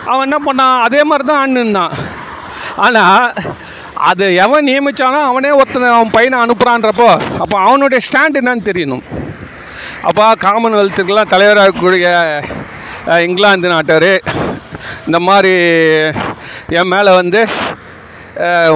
அவன் 0.09 0.25
என்ன 0.27 0.37
பண்ணான்? 0.47 0.77
அதே 0.85 1.01
மாதிரி 1.09 1.25
தான் 1.29 1.43
அண்ணுந்தான் 1.45 1.93
ஆனால் 2.85 3.25
அது 4.09 4.25
எவன் 4.43 4.67
நியமித்தானோ 4.69 5.19
அவனே 5.29 5.49
ஒருத்தனை 5.59 5.87
அவன் 5.95 6.15
பையனை 6.15 6.37
அனுப்புகிறான்றப்போ 6.43 7.09
அப்போ 7.43 7.55
அவனுடைய 7.65 7.99
ஸ்டாண்ட் 8.07 8.39
என்னன்னு 8.41 8.67
தெரியணும். 8.69 9.03
அப்போ 10.09 10.23
காமன்வெல்த்துக்கெல்லாம் 10.45 11.31
தலைவராக 11.33 11.67
இருக்கக்கூடிய 11.67 12.07
இங்கிலாந்து 13.27 13.73
நாட்டார் 13.73 14.11
இந்த 15.07 15.19
மாதிரி 15.27 15.53
என் 16.79 16.91
மேலே 16.93 17.11
வந்து 17.19 17.41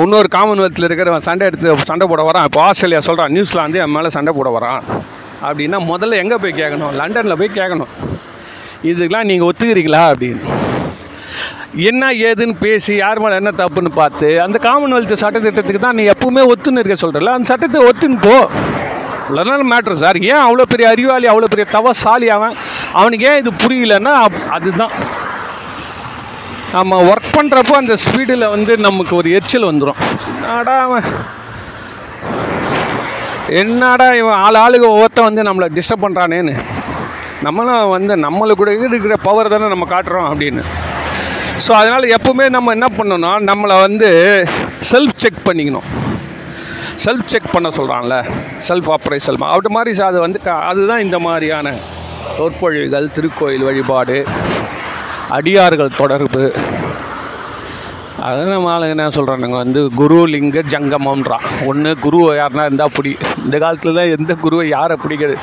இன்னொரு 0.01 0.29
காமன்வெல்த்தில் 0.35 0.87
இருக்கிறவன் 0.87 1.25
சண்டை 1.27 1.45
எடுத்து 1.49 1.87
சண்டை 1.89 2.05
போட 2.11 2.23
வரான். 2.29 2.47
இப்போ 2.49 2.61
ஆஸ்திரேலியா 2.67 3.01
சொல்கிறான் 3.07 3.33
நியூசிலாந்து 3.35 3.81
என் 3.83 3.95
மேலே 3.97 4.09
சண்டை 4.15 4.33
போட 4.37 4.49
வரான். 4.57 4.81
அப்படின்னா 5.47 5.79
முதல்ல 5.91 6.21
எங்கே 6.23 6.37
போய் 6.43 6.59
கேட்கணும்? 6.61 6.93
லண்டனில் 7.01 7.39
போய் 7.41 7.57
கேட்கணும். 7.59 7.91
இதுக்கெலாம் 8.89 9.29
நீங்கள் 9.31 9.49
ஒத்துக்கிறீங்களா 9.49 10.03
அப்படின்னு. 10.11 10.43
என்ன 11.83 12.11
ஏதுன்னு 12.27 12.55
பேசி 12.59 12.95
யார் 12.95 13.19
மேலே 13.19 13.35
என்ன 13.35 13.51
தப்புன்னு 13.57 13.91
பார்த்து 13.95 14.41
அந்த 14.41 14.57
காமன்வெல்த் 14.63 15.21
சட்டத்திட்டத்துக்கு 15.23 15.77
தான் 15.77 15.95
நீ 15.95 16.03
எப்பவுமே 16.05 16.43
ஒத்துன்னு 16.51 16.81
இருக்க 16.83 16.97
சொல்கிறல 17.05 17.33
அந்த 17.35 17.47
சட்டத்தை 17.47 17.81
ஒத்துன்னு 17.87 18.21
போ. 18.21 18.37
இவ்வளோ 19.29 19.63
மேட்ரு 19.71 19.93
சார் 19.93 20.17
ஏன் 20.23 20.43
அவ்வளோ 20.45 20.61
பெரிய 20.61 20.87
அறிவாளி 20.89 21.27
அவ்வளோ 21.27 21.45
பெரிய 21.45 21.65
தவசாலி 21.71 22.29
அவன்? 22.29 22.55
அவனுக்கு 22.93 23.27
ஏன் 23.27 23.37
இது 23.37 23.51
புரியலன்னா 23.63 24.13
அதுதான். 24.49 24.93
நம்ம 26.71 27.01
ஒர்க் 27.03 27.35
பண்ணுறப்போ 27.37 27.73
அந்த 27.73 27.93
ஸ்பீடில் 27.95 28.49
வந்து 28.49 28.77
நமக்கு 28.77 29.15
ஒரு 29.15 29.29
எரிச்சல் 29.29 29.69
வந்துடும் 29.69 29.99
என்னடா 30.29 30.75
அவன்? 30.79 31.07
என்னடா 33.61 34.13
இவன்? 34.13 34.37
ஆள் 34.37 34.55
ஆளுக்கு 34.55 34.87
ஒவ்வொருத்த 34.89 35.21
வந்து 35.21 35.43
நம்மளை 35.43 35.67
டிஸ்டர்ப் 35.75 36.05
பண்ணுறானேன்னு 36.05 36.55
நம்மளும் 37.41 37.89
வந்து 37.89 38.15
நம்மளுக்கு 38.15 38.55
கூட 38.55 38.71
இருக்கிற 38.73 39.15
பவர் 39.23 39.47
தானே 39.47 39.67
நம்ம 39.67 39.87
காட்டுறோம் 39.89 40.29
அப்படின்னு. 40.31 40.63
ஸோ 41.63 41.71
அதனால் 41.79 42.05
எப்பவுமே 42.15 42.45
நம்ம 42.55 42.71
என்ன 42.77 42.87
பண்ணணும்னா 42.97 43.31
நம்மளை 43.49 43.75
வந்து 43.85 44.09
செல்ஃப் 44.89 45.19
செக் 45.23 45.45
பண்ணிக்கணும். 45.47 45.87
செல்ஃப் 47.03 47.29
செக் 47.33 47.53
பண்ண 47.53 47.67
சொல்கிறான்ல 47.77 48.15
செல்ஃப் 48.67 48.89
ஆப்ரேஷன் 48.95 49.37
அப்படி 49.51 49.69
மாதிரி 49.77 49.91
அது 50.09 50.19
வந்து 50.25 50.39
அதுதான் 50.71 51.03
இந்த 51.05 51.17
மாதிரியான 51.25 51.73
சொற்பொழிவுகள் 52.37 53.13
திருக்கோயில் 53.15 53.65
வழிபாடு 53.67 54.17
அடியார்கள் 55.37 55.97
தொடர்பு. 56.01 56.43
அதை 58.27 58.43
நம்ம 58.51 58.69
ஆளுங்க 58.73 58.95
என்ன 58.95 59.07
சொல்கிறானுங்க 59.17 59.57
வந்து 59.63 59.81
குரு 60.01 60.19
லிங்க 60.33 60.59
ஜங்கமம்ன்றான் 60.73 61.47
ஒன்று 61.69 61.91
குரு 62.05 62.19
யாருன்னா 62.41 62.65
இருந்தால் 62.69 62.93
பிடி. 62.97 63.11
இந்த 63.45 63.55
காலத்தில் 63.63 63.97
தான் 63.99 64.13
எந்த 64.17 64.33
குருவை 64.43 64.65
யாரை 64.77 64.95
பிடிக்கிறது 65.03 65.37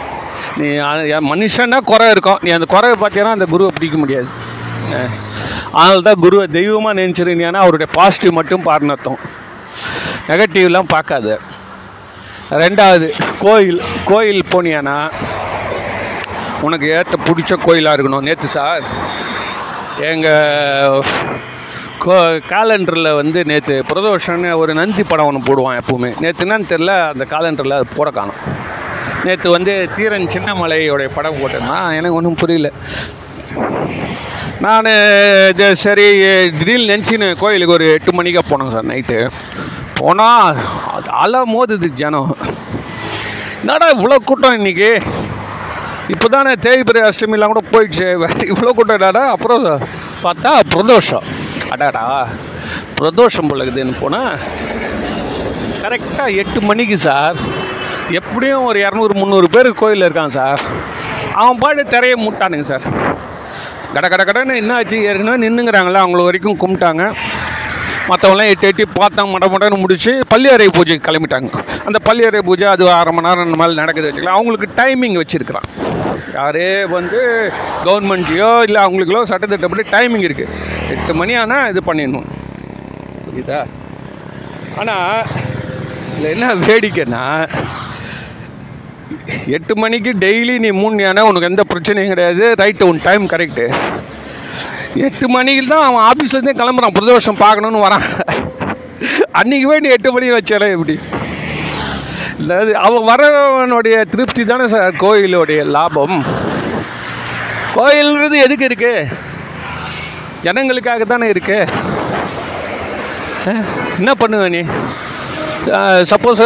நீ 0.61 0.69
மனுஷன்னா 1.33 1.81
குறை 1.92 2.09
இருக்கும். 2.14 2.40
நீ 2.47 2.50
அந்த 2.59 2.69
குறைவை 2.75 2.97
பார்த்தீங்கன்னா 3.02 3.37
அந்த 3.38 3.49
குருவை 3.54 3.71
பிடிக்க 3.78 3.99
முடியாது. 4.04 4.31
அதனால 5.72 6.00
தான் 6.00 6.22
குருவை 6.24 6.46
தெய்வமாக 6.58 6.98
நினச்சிருந்தீங்கன்னா 7.00 7.62
அவருடைய 7.64 7.88
பாசிட்டிவ் 7.98 8.38
மட்டும் 8.38 8.66
பாருனத்தம். 8.68 9.20
நெகட்டிவ்லாம் 10.28 10.92
பார்க்காத. 10.94 11.38
ரெண்டாவது 12.62 13.06
கோயில் 13.44 13.80
கோயில் 14.04 14.42
போனியானா 14.52 14.96
உனக்கு 16.66 16.86
ஏற்ற 16.96 17.18
பிடிச்ச 17.28 17.52
கோயிலாக 17.66 17.94
இருக்கணும். 17.96 18.26
நேற்று 18.28 18.48
சார் 18.56 18.82
எங்கள் 20.10 21.04
கோ 22.04 22.14
காலண்டரில் 22.50 23.16
வந்து 23.20 23.40
நேற்று 23.50 23.74
பிரதோஷன்னு 23.90 24.50
ஒரு 24.62 24.72
நந்தி 24.74 25.02
படம் 25.02 25.28
ஒன்று 25.30 25.46
போடுவான் 25.48 25.80
எப்பவுமே. 25.80 26.10
நேற்று 26.22 26.46
தெரில 26.72 26.92
அந்த 27.12 27.24
காலண்டரில் 27.32 27.78
அது 27.78 27.86
போட 27.96 28.10
காணும். 28.10 28.40
நேற்று 29.24 29.48
வந்து 29.56 29.72
தீரன் 29.96 30.32
சின்னமலையோடைய 30.34 31.08
படம் 31.14 31.40
போட்டேன்னா 31.40 31.78
எனக்கு 31.98 32.18
ஒன்றும் 32.20 32.40
புரியல. 32.40 32.70
நான் 34.61 34.85
இது 35.50 35.76
சரி 35.76 36.04
திடீர்னு 36.59 36.92
நினச்சின்னு 36.92 37.38
கோயிலுக்கு 37.38 37.75
ஒரு 37.75 37.92
எட்டு 37.92 38.23
மணிக்காக 38.23 38.44
போனோம் 38.50 38.71
சார் 38.71 38.87
நைட்டு 38.87 39.30
போனால் 39.94 40.56
அது 40.87 41.11
அலை 41.11 41.40
மோதுது 41.54 41.88
ஜனம். 41.94 42.37
என்னடா 43.61 43.90
இவ்வளோ 43.90 44.16
கூட்டம் 44.25 44.53
இன்னைக்கு? 44.53 45.03
இப்போ 46.09 46.29
தானே 46.29 46.53
தேய்பிரி 46.53 47.00
அஷ்டமிலாம் 47.00 47.53
கூட 47.53 47.61
போயிடுச்சு. 47.72 48.09
இவ்வளோ 48.53 48.68
கூட்டம் 48.68 49.00
என்னடா? 49.00 49.31
அப்புறம் 49.31 49.81
பார்த்தா 50.22 50.61
பிரதோஷம். 50.74 51.26
அடாடா 51.70 52.29
பிரதோஷம் 53.00 53.48
போல 53.48 53.90
போனால் 54.00 54.38
கரெக்டாக 55.83 56.37
எட்டு 56.37 56.61
மணிக்கு 56.61 56.98
சார். 56.98 57.37
எப்படியும் 58.11 58.64
ஒரு 58.64 58.81
இரநூறு 58.81 59.14
முந்நூறு 59.14 59.48
பேர் 59.50 59.72
கோயிலில் 59.72 60.12
இருக்கான் 60.12 60.26
சார். 60.26 60.61
அவன் 61.35 61.59
பாட்டு 61.59 61.85
திரையை 61.85 62.16
மூட்டானுங்க 62.26 62.61
சார். 62.61 62.87
கட 63.94 64.07
கட 64.12 64.22
கடன்னு 64.28 64.55
என்ன 64.61 64.72
ஆச்சு 64.74 64.96
ஏற்கனவே 65.09 65.40
நின்றுங்கிறாங்களே 65.44 65.98
அவங்கள 66.02 66.22
வரைக்கும் 66.28 66.61
கும்பிட்டாங்க. 66.62 67.05
மற்றவங்களாம் 68.11 68.50
எட்டு 68.52 68.68
எட்டி 68.68 68.85
பார்த்தாங்க 69.00 69.31
மட 69.35 69.46
மடன்னு 69.52 69.76
முடிச்சு 69.83 70.12
பள்ளியறை 70.33 70.66
பூஜைக்கு 70.76 71.07
கிளம்பிட்டாங்க. 71.09 71.50
அந்த 71.88 71.98
பள்ளியறை 72.07 72.40
பூஜை 72.48 72.66
அது 72.74 72.85
அரை 72.98 73.12
மணி 73.16 73.26
நேரம் 73.28 73.46
அந்த 73.48 73.59
மாதிரி 73.61 73.78
நடக்குது 73.81 74.09
வச்சுக்கலாம். 74.09 74.38
அவங்களுக்கு 74.38 74.68
டைமிங் 74.81 75.18
வச்சுருக்கிறான். 75.20 75.68
யாரே 76.38 76.70
வந்து 76.96 77.20
கவர்மெண்ட்லேயோ 77.87 78.50
இல்லை 78.66 78.81
அவங்களுக்கோ 78.87 79.22
சட்டத்திட்டப்படி 79.33 79.85
டைமிங் 79.94 80.26
இருக்குது 80.28 80.52
எட்டு 80.94 81.14
மணி 81.20 81.35
ஆனால் 81.42 81.68
இது 81.72 81.83
பண்ணிடணும். 81.88 82.28
புரியுதா? 83.26 83.61
ஆனால் 84.81 85.26
இதில் 86.12 86.33
என்ன 86.35 86.48
வேடிக்கைன்னா 86.68 87.24
எட்டு 89.57 89.77
மணிக்கு 89.77 90.11
டெய்லி 90.25 90.55
நீ 90.64 90.70
மூணு 90.81 91.09
உனக்கு 91.29 91.51
எந்த 91.51 91.64
பிரச்சனையும் 91.72 92.12
கிடையாது. 92.14 92.55
ரைட்டு 92.59 92.88
உன் 92.90 93.01
டைம் 93.03 93.27
கரெக்டு 93.33 93.66
எட்டு 95.07 95.27
மணிக்கு 95.29 95.62
தான் 95.66 95.85
அவன் 95.88 96.07
ஆஃபீஸ்லேருந்தே 96.09 96.55
கிளம்புறான். 96.61 96.96
பிரதோஷம் 96.98 97.42
பார்க்கணுன்னு 97.44 97.85
வரான். 97.87 98.07
அன்றைக்கி 99.40 99.66
போய் 99.68 99.85
நீ 99.85 99.88
எட்டு 99.96 100.12
மணிக்கு 100.12 100.38
வச்சாலே 100.38 100.68
எப்படி 100.77 100.96
இல்லை 102.38 102.57
அவன் 102.87 103.07
வரவனுடைய 103.09 103.96
திருப்தி 104.12 104.42
தானே 104.44 104.66
சார்? 104.72 104.94
கோயிலுடைய 105.03 105.61
லாபம். 105.75 106.16
கோயில்ன்றது 107.77 108.37
எதுக்கு 108.46 108.64
இருக்கு? 108.70 108.92
ஜனங்களுக்காக 110.44 111.05
தானே 111.12 111.27
இருக்கு 111.35 111.59
என்ன 113.98 114.12
பண்ணுவ 114.20 114.48
நீ? 114.55 114.62
சப்போஸ் 116.11 116.40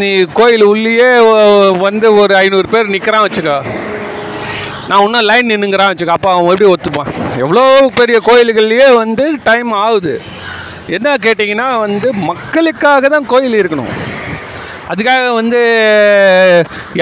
நீ 0.00 0.08
கோயில் 0.38 0.64
உள்ளேயே 0.70 1.10
வந்து 1.86 2.06
ஒரு 2.22 2.32
ஐநூறு 2.40 2.68
பேர் 2.72 2.92
நிற்கிறான் 2.94 3.24
வச்சுக்கோ. 3.26 3.56
நான் 4.88 5.04
இன்னும் 5.04 5.28
லைன் 5.30 5.50
நின்னுங்கிறான் 5.52 5.90
வச்சுக்கோ. 5.92 6.16
அப்போ 6.16 6.30
அவன் 6.32 6.50
எப்படி 6.50 6.68
ஒத்துப்பான்? 6.72 7.10
எவ்வளோ 7.44 7.64
பெரிய 8.00 8.18
கோயில்கள்லேயே 8.28 8.88
வந்து 9.02 9.24
டைம் 9.48 9.72
ஆகுது. 9.84 10.14
என்ன 10.96 11.16
கேட்டிங்கன்னா 11.24 11.68
வந்து 11.86 12.08
மக்களுக்காக 12.30 13.08
தான் 13.14 13.28
கோயில் 13.32 13.58
இருக்கணும். 13.62 13.92
அதுக்காக 14.92 15.24
வந்து 15.40 15.60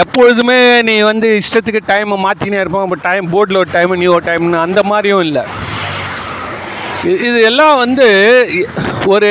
எப்பொழுதுமே 0.05 0.59
நீ 0.88 0.96
வந்து 1.11 1.29
இஷ்டத்துக்கு 1.40 1.83
டைமை 1.92 2.16
மாற்றினே 2.26 2.61
இருப்போம். 2.62 2.87
இப்போ 2.87 2.98
டைம் 3.09 3.33
போர்டில் 3.35 3.62
ஒரு 3.62 3.70
டைம் 3.76 4.00
நீ 4.02 4.09
ஒரு 4.16 4.24
டைம்னு 4.31 4.64
அந்த 4.66 4.83
மாதிரியும் 4.92 5.24
இல்லை. 5.29 5.44
இது 7.29 7.38
எல்லாம் 7.50 7.76
வந்து 7.85 8.07
ஒரு 9.14 9.31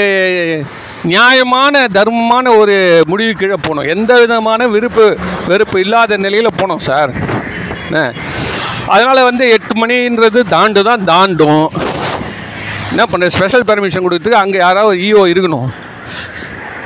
நியாயமான 1.11 1.85
தர்மமான 1.97 2.45
ஒரு 2.61 2.75
முடிவு 3.11 3.33
கீழே 3.39 3.57
போகணும். 3.65 3.89
எந்த 3.95 4.11
விதமான 4.21 4.67
விருப்பு 4.75 5.05
வெறுப்பு 5.49 5.77
இல்லாத 5.85 6.17
நிலையில் 6.25 6.57
போனோம் 6.59 6.85
சார். 6.89 7.11
அதனால் 8.93 9.27
வந்து 9.29 9.43
எட்டு 9.55 9.73
மணின்றது 9.81 10.39
தாண்டு 10.55 10.81
தான் 10.89 11.05
தாண்டும். 11.11 11.65
என்ன 12.91 13.03
பண்ண 13.11 13.29
ஸ்பெஷல் 13.35 13.67
பெர்மிஷன் 13.69 14.05
கொடுத்துட்டு 14.05 14.41
அங்கே 14.41 14.59
யாராவது 14.65 14.97
ஈஓ 15.07 15.23
இருக்கணும். 15.33 15.69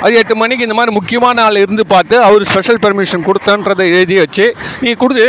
அது 0.04 0.14
எட்டு 0.20 0.36
மணிக்கு 0.42 0.66
இந்த 0.66 0.76
மாதிரி 0.78 0.92
முக்கியமான 0.98 1.42
ஆள் 1.46 1.64
இருந்து 1.64 1.84
பார்த்து 1.94 2.16
அவர் 2.28 2.44
ஸ்பெஷல் 2.52 2.82
பெர்மிஷன் 2.84 3.26
கொடுத்தன்றதை 3.28 3.86
எழுதி 3.96 4.16
வச்சு 4.24 4.46
நீ 4.84 4.92
கொடுத்து 5.02 5.28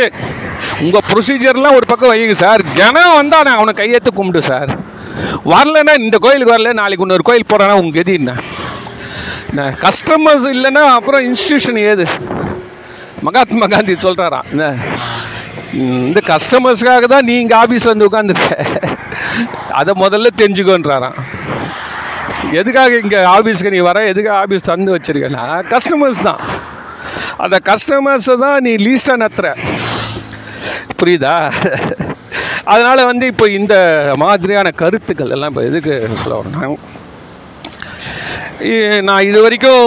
உங்கள் 0.83 1.07
ப்ரொசீஜர்லாம் 1.09 1.77
ஒரு 1.79 1.87
பக்கம் 1.91 2.11
வைங்க 2.11 2.37
சார். 2.45 2.61
ஜனம் 2.79 3.17
வந்தானே 3.19 3.51
அவனை 3.57 3.73
கையெழுத்து 3.79 4.11
கும்பிடு 4.19 4.43
சார். 4.51 4.71
வரலன்னா 5.51 5.93
இந்த 6.05 6.17
கோயிலுக்கு 6.25 6.55
வரல 6.55 6.73
நாளைக்கு 6.81 7.05
இன்னொரு 7.05 7.27
கோயில் 7.29 7.49
போகிறானா 7.51 7.73
உங்கள் 7.81 7.97
கதி 7.99 8.13
என்ன? 8.21 8.33
கஸ்டமர்ஸ் 9.85 10.45
இல்லைன்னா 10.55 10.83
அப்புறம் 10.97 11.23
இன்ஸ்டியூஷன் 11.29 11.79
ஏது? 11.91 12.05
மகாத்மா 13.27 13.65
காந்தி 13.73 13.95
சொல்கிறாராம் 14.05 14.47
என்ன? 14.53 14.67
இந்த 16.07 16.19
கஸ்டமர்ஸ்க்காக 16.29 17.07
தான் 17.13 17.25
நீ 17.29 17.33
இங்கே 17.41 17.57
வந்து 17.91 18.07
உட்காந்துருக்க. 18.09 18.55
அதை 19.79 19.91
முதல்ல 20.03 20.31
தெரிஞ்சுக்கோன்றாராம். 20.41 21.17
எதுக்காக 22.59 22.97
இங்கே 23.03 23.19
ஆஃபீஸ்க்கு 23.35 23.73
நீ 23.75 23.81
வர? 23.89 23.99
எதுக்காக 24.11 24.37
ஆஃபீஸ் 24.43 24.69
தந்து 24.69 24.95
வச்சுருக்கேன்னா 24.95 25.45
கஸ்டமர்ஸ் 25.73 26.25
தான். 26.29 26.41
அந்த 27.43 27.57
கஸ்டமர்ஸை 27.69 28.35
தான் 28.45 28.57
நீ 28.65 28.73
லீஸ்டாக 28.85 29.21
நத்துற. 29.23 29.47
புரியுதா? 30.99 31.35
அதனால் 32.73 33.09
வந்து 33.11 33.25
இப்போ 33.31 33.45
இந்த 33.59 33.75
மாதிரியான 34.23 34.71
கருத்துக்கள் 34.81 35.33
எல்லாம் 35.35 35.51
இப்போ 35.51 35.63
எதுக்கு 35.69 35.93
சொல்ல 36.23 36.39
வரேன்னா 36.39 36.69
நான் 39.07 39.27
இது 39.29 39.39
வரைக்கும் 39.41 39.85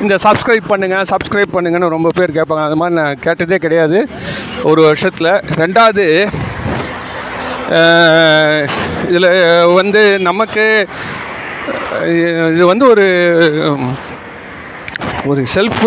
இந்த 0.00 0.14
சப்ஸ்கிரைப் 0.24 0.70
பண்ணுங்கள் 0.72 1.08
சப்ஸ்கிரைப் 1.12 1.54
பண்ணுங்கன்னு 1.54 1.94
ரொம்ப 1.94 2.10
பேர் 2.18 2.36
கேட்பாங்க. 2.36 2.64
அது 2.68 2.76
மாதிரி 2.80 2.96
நான் 3.00 3.22
கேட்டதே 3.26 3.58
கிடையாது. 3.64 3.98
ஒரு 4.70 4.80
வருஷத்தில் 4.88 5.32
ரெண்டாவது 5.62 6.04
இதில் 9.08 9.30
வந்து 9.78 10.02
நமக்கு 10.28 10.66
இது 12.54 12.64
வந்து 12.72 12.86
ஒரு 12.92 13.06
ஒரு 15.30 15.42
செல்ஃப் 15.56 15.82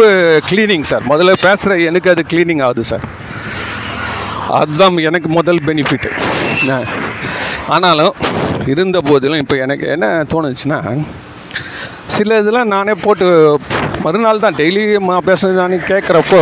க்ளீனிங் 0.49 0.87
சார் 0.91 1.09
முதல்ல 1.11 1.33
பேசுகிற 1.47 1.77
எனக்கு 1.89 2.11
அது 2.13 2.23
க்ளீனிங் 2.33 2.63
ஆகுது 2.67 2.83
சார் 2.83 3.05
அதுதான் 4.59 4.97
எனக்கு 5.09 5.29
முதல் 5.37 5.65
பெனிஃபிட்டு 5.67 6.11
ஆனாலும் 7.75 8.15
இருந்த 8.71 8.97
போதிலும் 9.09 9.41
இப்போ 9.43 9.55
எனக்கு 9.65 9.85
என்ன 9.95 10.07
தோணுச்சுன்னா 10.33 10.79
சில 12.15 12.37
இதெல்லாம் 12.41 12.73
நானே 12.75 12.93
போட்டு 13.03 13.25
மறுநாள் 14.05 14.43
தான் 14.45 14.57
டெய்லி 14.61 14.83
பேசுறது 15.29 15.61
நானே 15.61 15.77
கேட்குறப்போ 15.91 16.41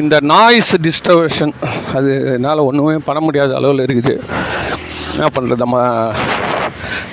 இந்த 0.00 0.16
நாய்ஸ் 0.32 0.72
டிஸ்டர்பேஷன் 0.86 1.52
அது 1.96 2.10
என்னால் 2.34 2.66
ஒன்றுமே 2.68 2.96
பண்ண 3.06 3.20
முடியாத 3.26 3.54
அளவில் 3.58 3.84
இருக்குது. 3.86 4.14
என்ன 5.14 5.28
பண்ணுறது 5.36 5.62
நம்ம 5.64 5.78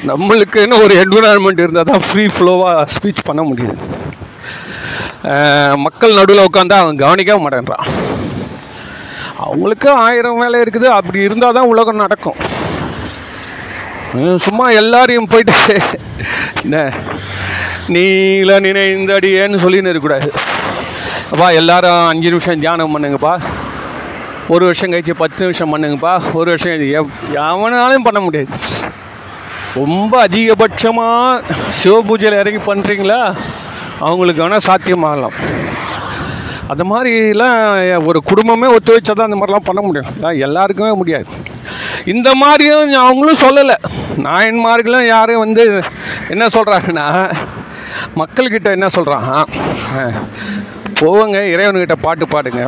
நம்மளுக்குன்னு 0.10 0.81
ஒரு 0.86 0.93
என்விரான்மெண்ட் 1.03 1.63
இருந்தால் 1.63 1.91
தான் 1.91 2.03
ஃப்ரீ 2.08 2.25
ஃப்ளோவாக 2.36 2.84
ஸ்பீச் 2.95 3.27
பண்ண 3.29 3.43
முடியுது. 3.49 3.77
மக்கள் 5.86 6.17
நடுவில் 6.19 6.47
உட்காந்தா 6.47 6.77
அவன் 6.84 7.01
கவனிக்கவே 7.03 7.43
மாட்டேன்றான். 7.43 7.86
அவங்களுக்கு 9.43 9.89
ஆயிரம் 10.06 10.41
வேலை 10.43 10.58
இருக்குது. 10.63 10.88
அப்படி 10.98 11.19
இருந்தால் 11.28 11.58
தான் 11.58 11.71
உலகம் 11.74 12.04
நடக்கும். 12.04 12.39
சும்மா 14.45 14.65
எல்லாரையும் 14.82 15.32
போயிட்டு 15.32 15.54
என்ன 16.63 16.78
நீல 17.93 18.52
நினைந்தடியேன்னு 18.65 19.58
சொல்லின்னு 19.63 19.91
இருக்கக்கூடாது. 19.91 20.30
அப்பா 21.32 21.48
எல்லாரும் 21.62 22.06
அஞ்சு 22.12 22.30
நிமிஷம் 22.34 22.63
தியானம் 22.63 22.93
பண்ணுங்கப்பா. 22.95 23.34
ஒரு 24.54 24.63
வருஷம் 24.67 24.91
கழிச்சு 24.93 25.13
பத்து 25.24 25.43
நிமிஷம் 25.45 25.74
பண்ணுங்கப்பா. 25.74 26.13
ஒரு 26.39 26.48
வருஷம் 26.52 26.71
கழிச்சு 26.71 26.95
எவனாலும் 27.45 28.08
பண்ண 28.08 28.19
முடியாது. 28.26 28.50
ரொம்ப 29.82 30.13
அதிகபட்சமாக 30.28 31.58
சிவபூஜையில் 31.80 32.41
இறங்கி 32.41 32.62
பண்ணுறீங்களா 32.71 33.21
அவங்களுக்கு 34.08 34.43
வேணால் 34.43 34.67
சாத்தியமாகலாம். 34.69 35.38
அந்த 36.71 36.84
மாதிரிலாம் 36.89 38.06
ஒரு 38.10 38.19
குடும்பமே 38.30 38.67
ஒத்து 38.75 38.95
வச்சா 38.95 39.13
தான் 39.17 39.28
அந்த 39.28 39.38
மாதிரிலாம் 39.39 39.67
பண்ண 39.69 39.82
முடியும். 39.88 40.10
எல்லாருக்குமே 40.45 40.91
முடியாது. 41.01 41.28
இந்த 42.13 42.30
மாதிரியும் 42.43 42.93
அவங்களும் 43.04 43.43
சொல்லலை. 43.45 43.75
நாயன்மார்களும் 44.28 45.08
யாரும் 45.13 45.43
வந்து 45.45 45.65
என்ன 46.34 46.47
சொல்கிறாங்கன்னா 46.56 47.08
மக்கள்கிட்ட 48.21 48.69
என்ன 48.78 48.89
சொல்கிறான் 48.97 49.30
போவங்க 51.01 51.38
இறைவன்கிட்ட 51.54 51.97
பாட்டு 52.06 52.25
பாடுங்க. 52.34 52.63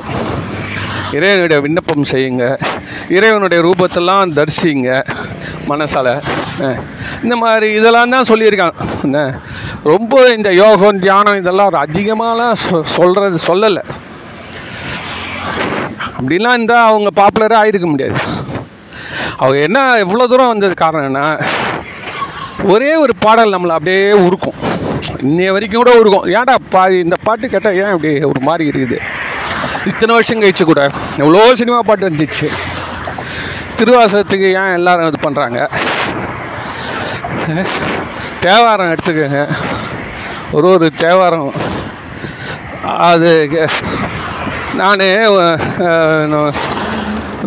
இறைவனுடைய 1.15 1.57
விண்ணப்பம் 1.65 2.09
செய்யுங்க. 2.11 2.45
இறைவனுடைய 3.15 3.59
ரூபத்தெல்லாம் 3.67 4.33
தரிசிங்க 4.37 4.89
மனசால. 5.71 6.07
இந்த 7.23 7.35
மாதிரி 7.43 7.67
இதெல்லாம் 7.79 8.13
தான் 8.15 8.29
சொல்லியிருக்காங்க 8.31 8.85
என்ன 9.07 9.21
ரொம்ப 9.91 10.13
இந்த 10.37 10.49
யோகம் 10.63 11.01
தியானம் 11.05 11.39
இதெல்லாம் 11.41 11.81
அதிகமாகலாம் 11.85 12.59
சொ 12.65 12.81
சொல்கிறது 12.97 13.39
சொல்லலை. 13.49 13.83
அப்படிலாம் 16.17 16.55
இருந்தால் 16.57 16.87
அவங்க 16.91 17.09
பாப்புலராக 17.21 17.61
ஆயிருக்க 17.63 17.87
முடியாது. 17.93 18.19
அவங்க 19.41 19.59
என்ன 19.67 19.79
எவ்வளோ 20.03 20.27
தூரம் 20.31 20.53
வந்தது 20.53 20.75
காரணம்னா 20.85 21.25
ஒரே 22.73 22.91
ஒரு 23.03 23.13
பாடல் 23.25 23.53
நம்மளை 23.55 23.73
அப்படியே 23.77 24.05
உருக்கும். 24.27 24.57
இன்னைய 25.25 25.51
வரைக்கும் 25.55 25.81
கூட 25.81 25.91
உருக்கும். 25.99 26.25
ஏன்டா 26.37 26.55
பா 26.73 26.83
இந்த 27.03 27.17
பாட்டு 27.27 27.45
கேட்டால் 27.53 27.77
ஏன் 27.81 27.93
இப்படி 27.95 28.11
ஒரு 28.31 28.41
மாதிரி 28.47 28.65
இருக்குது? 28.71 28.97
இத்தனை 29.85 30.15
வருஷம் 30.15 30.41
கழிச்சு 30.41 30.63
கூட 30.63 30.81
எவ்வளோ 31.17 31.55
சினிமா 31.55 31.79
பாட்டு 31.81 32.09
வந்துச்சு 32.09 32.47
திருவாசகத்துக்கு 33.77 34.47
ஏன் 34.53 34.73
எல்லாரும் 34.73 35.07
இது 35.07 35.29
பண்ணுறாங்க 35.29 35.59
தேவாரம் 38.41 38.91
எடுத்துக்கோங்க. 38.91 39.41
ஒரு 40.51 40.67
ஒரு 40.67 40.91
தேவாரம். 40.97 41.53
அது 42.83 43.31
நான் 44.73 45.03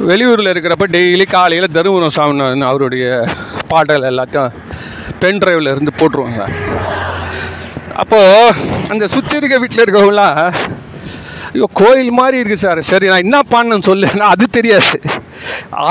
வெளியூரில் 0.06 0.50
இருக்கிறப்ப 0.52 0.86
டெய்லி 0.90 1.26
காலையில் 1.30 1.72
தருமபுரம் 1.72 2.08
சாமி 2.08 2.64
அவருடைய 2.64 3.06
பாடல் 3.68 4.02
எல்லாத்தையும் 4.02 4.54
பென் 5.18 5.38
டிரைவில் 5.38 5.66
இருந்து 5.66 5.92
போட்டுருவோம் 5.98 6.36
சார் 6.36 6.54
அப்போது 7.94 8.54
அந்த 8.88 9.06
சுற்றி 9.06 9.36
இருக்க 9.36 9.58
வீட்டில் 9.58 9.84
இருக்கவங்களாம் 9.84 10.38
ஐயோ 11.52 11.66
கோயில் 11.80 12.10
மாதிரி 12.18 12.36
இருக்குது 12.40 12.64
சார். 12.64 12.80
சரி 12.90 13.06
நான் 13.12 13.24
என்ன 13.26 13.38
பண்ணேன்னு 13.54 13.88
சொல்லுன்னா 13.90 14.26
அது 14.34 14.44
தெரியாது. 14.56 14.98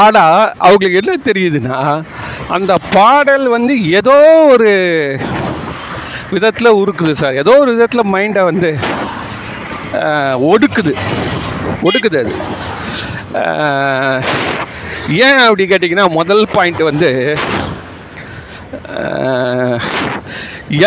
ஆனால் 0.01 0.37
அவங்களுக்கு 0.67 1.01
என்ன 1.01 1.15
தெரியுதுன்னா 1.29 1.79
அந்த 2.57 2.71
பாடல் 2.95 3.45
வந்து 3.55 3.75
ஏதோ 3.99 4.17
ஒரு 4.53 4.71
விதத்தில் 6.33 6.77
உருக்குது 6.81 7.13
சார். 7.21 7.39
ஏதோ 7.43 7.53
ஒரு 7.63 7.71
விதத்தில் 7.75 8.11
மைண்டை 8.15 8.43
வந்து 8.51 8.71
ஒடுக்குது. 10.51 10.93
ஒடுக்குது 11.87 12.19
அது. 12.23 12.33
ஏன் 15.25 15.41
அப்படி 15.45 15.63
கேட்டிங்கன்னா 15.71 16.05
முதல் 16.19 16.43
பாயிண்ட் 16.55 16.81
வந்து 16.91 17.09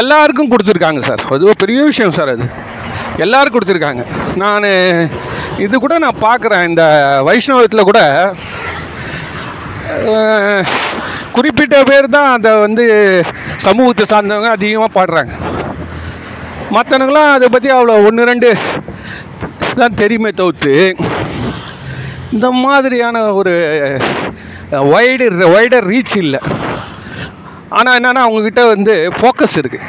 எல்லாருக்கும் 0.01 0.51
கொடுத்துருக்காங்க 0.53 1.01
சார். 1.09 1.25
அது 1.35 1.55
பெரிய 1.63 1.81
விஷயம் 1.91 2.17
சார் 2.19 2.33
அது. 2.35 2.47
எல்லோரும் 3.25 3.55
கொடுத்துருக்காங்க. 3.55 4.05
நான் 4.43 4.67
இது 5.65 5.75
கூட 5.85 5.95
நான் 6.05 6.23
பார்க்குறேன். 6.27 6.67
இந்த 6.71 6.85
வைஷ்ணவத்தில் 7.29 7.89
கூட 7.91 8.01
குறிப்பிட்ட 11.37 11.77
பேர் 11.91 12.15
தான் 12.17 12.31
அதை 12.37 12.51
வந்து 12.65 12.85
சமூகத்தை 13.67 14.05
சார்ந்தவங்க 14.13 14.51
அதிகமாக 14.57 14.97
பாடுறாங்க. 14.99 15.33
மற்றவங்களாம் 16.77 17.35
அதை 17.37 17.47
பற்றி 17.55 17.71
அவ்வளோ 17.77 17.95
ஒன்று 18.09 18.29
ரெண்டு 18.31 18.51
தான் 19.81 19.99
தெரியுமே 20.03 20.31
தவிர்த்து 20.41 20.75
இந்த 22.35 22.49
மாதிரியான 22.65 23.23
ஒரு 23.39 23.55
வைடு 24.93 25.27
வைடர் 25.55 25.89
ரீச் 25.93 26.15
இல்லை. 26.25 26.41
ஆனால் 27.79 27.97
என்னென்னா 27.99 28.23
அவங்கக்கிட்ட 28.27 28.63
வந்து 28.75 28.95
ஃபோக்கஸ் 29.19 29.59
இருக்குது 29.63 29.89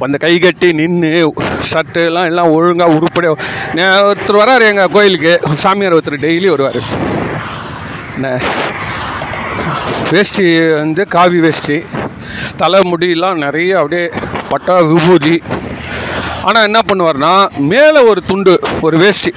அந்த 0.00 0.16
கை 0.16 0.38
கட்டி 0.38 0.72
நின்று 0.72 1.34
ஷர்ட்டு 1.70 2.04
எல்லாம் 2.04 2.24
எல்லாம் 2.24 2.50
ஒழுங்காக 2.50 2.92
உருப்படியாக 2.92 3.42
நே- 3.74 3.76
ஒருத்தர் 3.78 4.36
வராரு 4.36 4.68
எங்கள் 4.68 4.86
கோயிலுக்கு. 4.86 5.40
சாமியார் 5.54 5.94
ஒருத்தர் 5.94 6.22
டெய்லி 6.22 6.48
வருவார். 6.48 6.76
என்ன 8.14 8.40
வேஷ்டி 10.10 10.68
வந்து 10.68 11.08
காவி 11.08 11.40
வேஷ்டி. 11.40 11.82
தலை 12.56 12.80
முடியெல்லாம் 12.80 13.34
நிறைய 13.34 13.76
அப்படியே 13.76 14.10
பட்டா 14.48 14.80
விபூதி. 14.80 15.42
ஆனால் 16.42 16.62
என்ன 16.62 16.80
பண்ணுவார்னா 16.92 17.48
மேலே 17.56 18.00
ஒரு 18.02 18.22
துண்டு 18.26 18.60
ஒரு 18.80 18.98
வேஷ்டி. 18.98 19.32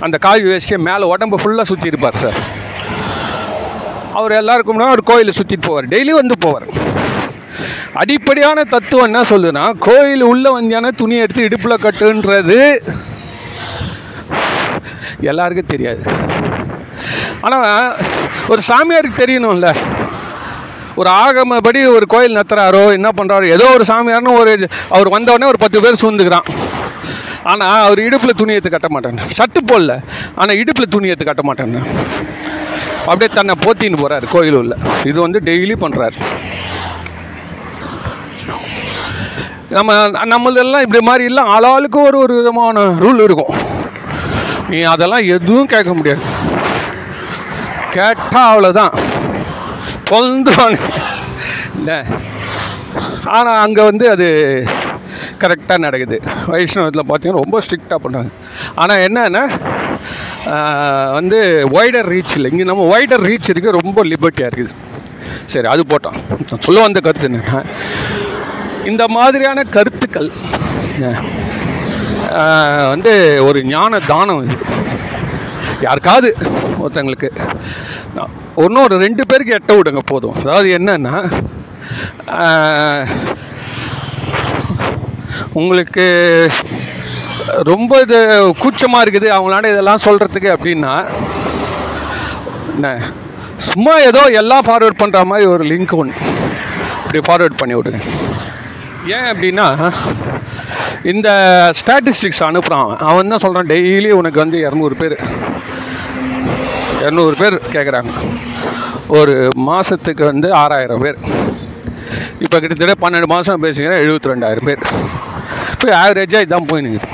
அந்த 0.00 0.16
காவி 0.16 0.42
வேஷ்டியை 0.42 0.76
மேலே 0.76 1.02
உடம்பு 1.02 1.36
ஃபுல்லாக 1.36 1.62
சுற்றி 1.62 1.86
இருப்பார் 1.86 2.16
சார். 2.16 2.34
அவர் 4.12 4.32
எல்லாருக்கும் 4.32 4.80
முன்னாடி 4.80 4.90
ஒரு 4.90 5.02
கோயிலை 5.02 5.32
சுற்றிட்டு 5.36 5.70
போவார். 5.70 5.92
டெய்லி 5.94 6.10
வந்து 6.10 6.34
போவார். 6.44 6.68
அடிப்படையான 8.00 8.64
தத்துவம் 8.74 9.06
என்ன 9.08 9.20
சொல்லுதுன்னா 9.32 9.64
கோயில் 9.86 10.24
உள்ள 10.30 10.46
வந்தியான 10.56 10.90
துணி 11.00 11.16
எடுத்து 11.24 11.46
இடுப்பில் 11.48 11.84
கட்டுன்றது. 11.84 12.58
எல்லாருக்கும் 15.30 15.72
தெரியாது. 15.74 16.02
ஆனால் 17.46 17.96
ஒரு 18.52 18.60
சாமியாருக்கு 18.70 19.22
தெரியணும்ல. 19.22 19.68
ஒரு 21.00 21.10
ஆகமபடி 21.22 21.80
ஒரு 21.96 22.06
கோயில் 22.12 22.36
நத்துறாரோ 22.38 22.84
என்ன 22.98 23.08
பண்ணுறாரோ 23.16 23.46
ஏதோ 23.56 23.66
ஒரு 23.76 23.84
சாமியார்னு 23.90 24.38
ஒரு 24.42 24.52
அவர் 24.96 25.14
வந்தவுடனே 25.16 25.48
ஒரு 25.52 25.60
பத்து 25.64 25.82
பேர் 25.84 26.02
சூழ்ந்துக்கிறான். 26.02 26.48
ஆனால் 27.50 27.82
அவர் 27.86 28.04
இடுப்பில் 28.04 28.38
துணி 28.38 28.54
எடுத்து 28.56 28.70
கட்ட 28.74 28.88
மாட்டேன் 28.94 29.18
சட்டு 29.38 29.60
போடல 29.70 29.94
ஆனால் 30.40 30.58
இடுப்பில் 30.62 30.92
துணி 30.94 31.10
எடுத்து 31.12 31.28
கட்ட 31.28 31.42
மாட்டேன் 31.48 31.76
அப்படியே 33.10 33.28
தன்னை 33.38 33.54
போத்தின்னு 33.64 34.00
போகிறார் 34.02 34.24
கோயில் 34.34 34.58
உள்ள. 34.62 34.74
இது 35.10 35.18
வந்து 35.26 35.40
டெய்லி 35.48 35.76
பண்ணுறாரு 35.84 36.16
நம்ம 39.74 39.92
நம்மளதெல்லாம் 40.32 40.84
இப்படி 40.84 41.00
மாதிரி 41.08 41.24
இல்லை 41.30 41.42
ஆளாளுக்கு 41.54 41.98
ஒரு 42.08 42.16
ஒரு 42.24 42.34
விதமான 42.38 42.82
ரூல் 43.04 43.22
இருக்கும். 43.26 43.54
நீ 44.72 44.78
அதெல்லாம் 44.94 45.28
எதுவும் 45.36 45.70
கேட்க 45.72 45.92
முடியாது. 45.98 46.22
கேட்டால் 47.94 48.48
அவ்வளோதான் 48.50 48.94
பொந்துவானு 50.10 50.78
இல்லை. 51.78 51.98
ஆனால் 53.36 53.60
அங்கே 53.64 53.82
வந்து 53.90 54.04
அது 54.14 54.26
கரெக்டாக 55.42 55.84
நடக்குது. 55.86 56.16
வைஷ்ணவத்தில் 56.52 57.06
பார்த்தீங்கன்னா 57.08 57.42
ரொம்ப 57.44 57.60
ஸ்ட்ரிக்டாக 57.64 57.98
பண்ணுறாங்க 58.04 58.30
ஆனால் 58.82 59.02
என்னன்னா 59.06 59.44
வந்து 61.18 61.38
ஒய்டர் 61.78 62.10
ரீச் 62.14 62.36
இல்லை. 62.38 62.50
இங்கே 62.54 62.68
நம்ம 62.70 62.86
ஒய்டர் 62.94 63.26
ரீச் 63.30 63.50
இருக்குது 63.52 63.78
ரொம்ப 63.80 64.04
லிபர்ட்டியாக 64.12 64.50
இருக்குது. 64.50 64.74
சரி 65.52 65.68
அது 65.74 65.82
போட்டோம். 65.92 66.18
நான் 66.48 66.64
சொல்ல 66.66 66.86
வந்த 66.86 67.00
கருத்து 67.06 67.28
என்னென்னா 67.30 67.60
இந்த 68.90 69.04
மாதிரியான 69.16 69.64
கருத்துக்கள் 69.76 70.28
வந்து 72.92 73.12
ஒரு 73.48 73.58
ஞான 73.72 73.98
தானம் 74.12 74.42
இது. 74.44 74.56
யாருக்காவது 75.86 76.28
ஒருத்தங்களுக்கு 76.82 77.28
இன்னும் 78.64 78.86
ஒரு 78.88 78.96
ரெண்டு 79.04 79.22
பேருக்கு 79.30 79.56
எட்ட 79.58 79.72
விடுங்க 79.78 80.02
போதும். 80.12 80.36
அதாவது 80.42 80.68
என்னன்னா 80.78 81.14
உங்களுக்கு 85.60 86.06
ரொம்ப 87.70 88.00
இது 88.04 88.18
கூச்சமாக 88.62 89.04
இருக்குது 89.04 89.28
அவங்களால 89.36 89.70
இதெல்லாம் 89.72 90.04
சொல்கிறதுக்கு 90.06 90.50
அப்படின்னா 90.56 90.94
என்ன 92.74 92.88
சும்மா 93.70 93.94
ஏதோ 94.08 94.22
எல்லாம் 94.40 94.66
ஃபார்வேர்ட் 94.66 95.00
பண்ணுற 95.02 95.20
மாதிரி 95.30 95.46
ஒரு 95.54 95.64
லிங்க் 95.72 95.94
ஒன்று 96.02 96.24
இப்படி 97.02 97.20
ஃபார்வேர்ட் 97.28 97.60
பண்ணி 97.60 97.76
விடுங்க. 97.78 98.00
ஏன் 99.14 99.28
அப்படின்னா 99.32 99.66
இந்த 101.10 101.28
ஸ்டாட்டிஸ்டிக்ஸ் 101.80 102.42
அனுப்புகிறான் 102.46 102.84
அவன். 102.84 103.00
அவன் 103.08 103.24
என்ன 103.24 103.36
சொல்கிறான் 103.44 103.70
டெய்லி 103.72 104.10
உனக்கு 104.20 104.38
வந்து 104.42 104.58
இரநூறு 104.66 104.94
பேர் 105.00 105.16
இரநூறு 107.02 107.34
பேர் 107.40 107.56
கேட்குறாங்க 107.74 108.12
ஒரு 109.18 109.34
மாதத்துக்கு 109.68 110.24
வந்து 110.30 110.48
ஆறாயிரம் 110.62 111.02
பேர். 111.04 111.18
இப்போ 112.44 112.56
கிட்டத்தட்ட 112.58 112.94
பன்னெண்டு 113.04 113.28
மாதம் 113.34 113.62
பேசிங்கன்னா 113.64 114.00
எழுபத்தி 114.04 114.32
ரெண்டாயிரம் 114.32 114.68
பேர். 114.68 114.82
இப்போ 115.72 115.88
ஆவரேஜாக 116.02 116.46
இதான் 116.46 116.70
போயினுக்குது 116.72 117.10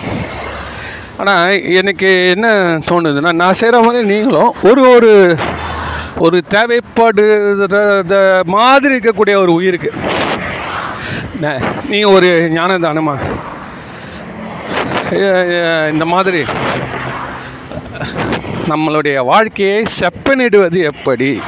ஆனால் 1.22 1.64
எனக்கு 1.80 2.08
என்ன 2.34 2.46
தோணுதுன்னா 2.90 3.32
நான் 3.42 3.58
செய்கிற 3.60 3.80
மாதிரி 3.86 4.06
நீங்களும் 4.12 4.54
ஒரு 4.70 4.82
ஒரு 4.94 5.10
ஒரு 6.26 6.38
தேவைப்படுற 6.54 8.16
மாதிரி 8.56 8.92
இருக்கக்கூடிய 8.94 9.34
ஒரு 9.44 9.52
உயிருக்கு 9.58 9.90
நீங்கள் 11.88 12.12
ஒரு 12.12 12.50
ஞானதானமா 12.54 13.14
இந்த 15.90 16.04
மாதிரி. 16.04 16.44
நம்மளுடைய 18.68 19.24
வாழ்க்கையை 19.24 19.84
செப்பனிடுவது 20.00 20.82
எப்படி? 20.92 21.40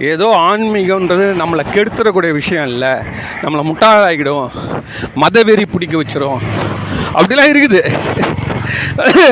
ஏதோ 0.00 0.26
ஆன்மீகன்றது 0.40 1.26
நம்மளை 1.42 1.64
கெடுத்துடக்கூடிய 1.74 2.32
விஷயம் 2.32 2.66
இல்லை. 2.66 2.90
நம்மளை 3.42 3.62
முட்டாளாகிடும் 3.70 4.50
மதவெறி 5.16 5.64
பிடிக்க 5.72 6.02
வச்சிரும். 6.02 6.38
அப்படிலாம் 7.14 7.50
இருக்குது. 7.52 7.80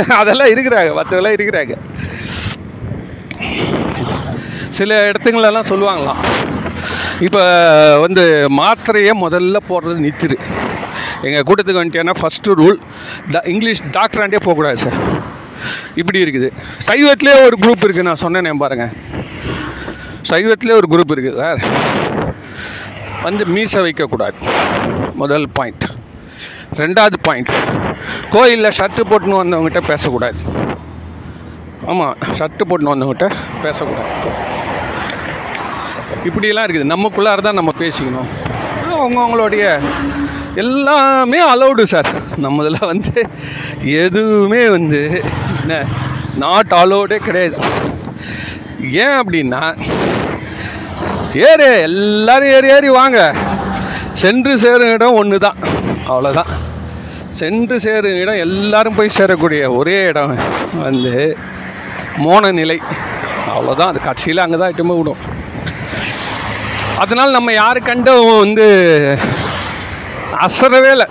அதெல்லாம் 0.09 0.49
இருக்கிறாங்க 0.49 0.91
மற்றவெல்லாம் 1.01 1.37
இருக்கிறாங்க. 1.39 1.77
சில 4.69 5.11
இடத்துங்களெல்லாம் 5.11 5.69
சொல்லுவாங்களாம். 5.69 6.23
இப்போ 7.25 7.43
வந்து 8.03 8.23
மாத்திரையை 8.59 9.13
முதல்ல 9.23 9.59
போடுறது 9.69 10.03
நிறுத்திடு 10.05 10.37
எங்கள் 11.27 11.45
கூட்டத்துக்கு 11.49 11.81
வந்துட்டேன்னா 11.81 12.15
ஃபஸ்ட்டு 12.21 12.57
ரூல் 12.61 12.79
ட 13.35 13.41
இங்கிலீஷ் 13.53 13.81
டாக்டராண்டே 13.97 14.41
போகக்கூடாது 14.47 14.79
சார் 14.85 14.99
இப்படி 16.01 16.19
இருக்குது. 16.25 16.49
சைவத்திலே 16.89 17.35
ஒரு 17.47 17.57
குரூப் 17.65 17.85
இருக்குது 17.87 18.09
நான் 18.09 18.23
சொன்னேனே 18.25 18.53
பாருங்கள் 18.65 18.93
சைவத்திலே 20.31 20.77
ஒரு 20.81 20.89
குரூப் 20.95 21.15
இருக்குது 21.15 21.41
சார் 21.45 21.63
வந்து 23.27 23.45
மீசை 23.55 23.81
வைக்கக்கூடாது. 23.87 24.37
முதல் 25.23 25.47
பாயிண்ட் 25.59 25.87
ரெண்டாவது 26.83 27.19
பாயிண்ட் 27.29 27.53
கோயிலில் 28.35 28.77
ஷர்ட்டு 28.79 29.09
போட்டுன்னு 29.11 29.43
வந்தவங்ககிட்ட 29.43 29.83
பேசக்கூடாது. 29.93 30.39
ஆமாம் 31.91 32.17
ஷர்ட்டு 32.39 32.69
போட்டுன்னு 32.69 32.95
வந்தவங்ககிட்ட 32.95 33.29
பேசக்கூடாது. 33.65 34.11
இப்படியெல்லாம் 36.27 36.67
இருக்குது. 36.67 36.93
நமக்குள்ளார 36.95 37.41
தான் 37.47 37.59
நம்ம 37.61 37.73
பேசிக்கணும். 37.83 38.31
அவங்கவுங்களுடைய 38.99 39.65
எல்லாமே 40.63 41.41
அலௌடு 41.53 41.85
சார் 41.93 42.11
நம்மதில் 42.45 42.87
வந்து 42.91 43.15
எதுவுமே 44.05 44.63
வந்து 44.77 45.01
என்ன 45.61 45.81
நாட் 46.43 46.73
அலௌடே 46.83 47.19
கிடையாது. 47.27 47.59
ஏன் 49.05 49.17
அப்படின்னா 49.21 49.63
ஏறு 51.49 51.69
எல்லாரும் 51.89 52.53
ஏறி 52.57 52.69
ஏறி 52.77 52.91
வாங்க. 53.01 53.21
சென்று 54.23 54.53
சேரும் 54.65 54.93
இடம் 54.97 55.19
ஒன்று 55.21 55.39
தான் 55.47 55.59
அவ்வளோதான் 56.11 56.53
சென்று 57.41 57.77
சேரும் 57.85 58.19
இடம் 58.23 58.43
எல்லாரும் 58.45 58.97
போய் 58.99 59.17
சேரக்கூடிய 59.17 59.63
ஒரே 59.79 59.97
இடம் 60.11 60.33
வந்து 60.85 61.15
மோன 62.25 62.53
நிலை 62.61 62.79
அவ்வளோதான் 63.55 63.91
அது 63.93 64.01
கட்சியில் 64.07 64.45
அங்கே 64.45 64.59
தான் 64.63 64.73
இட்டுமே 64.73 64.97
விடும் 65.01 65.21
அதனால் 67.03 67.37
நம்ம 67.37 67.53
யாரு 67.63 67.81
கண்டும் 67.89 68.29
வந்து 68.45 68.67
அசரவே 70.47 70.91
இல்லை. 70.95 71.09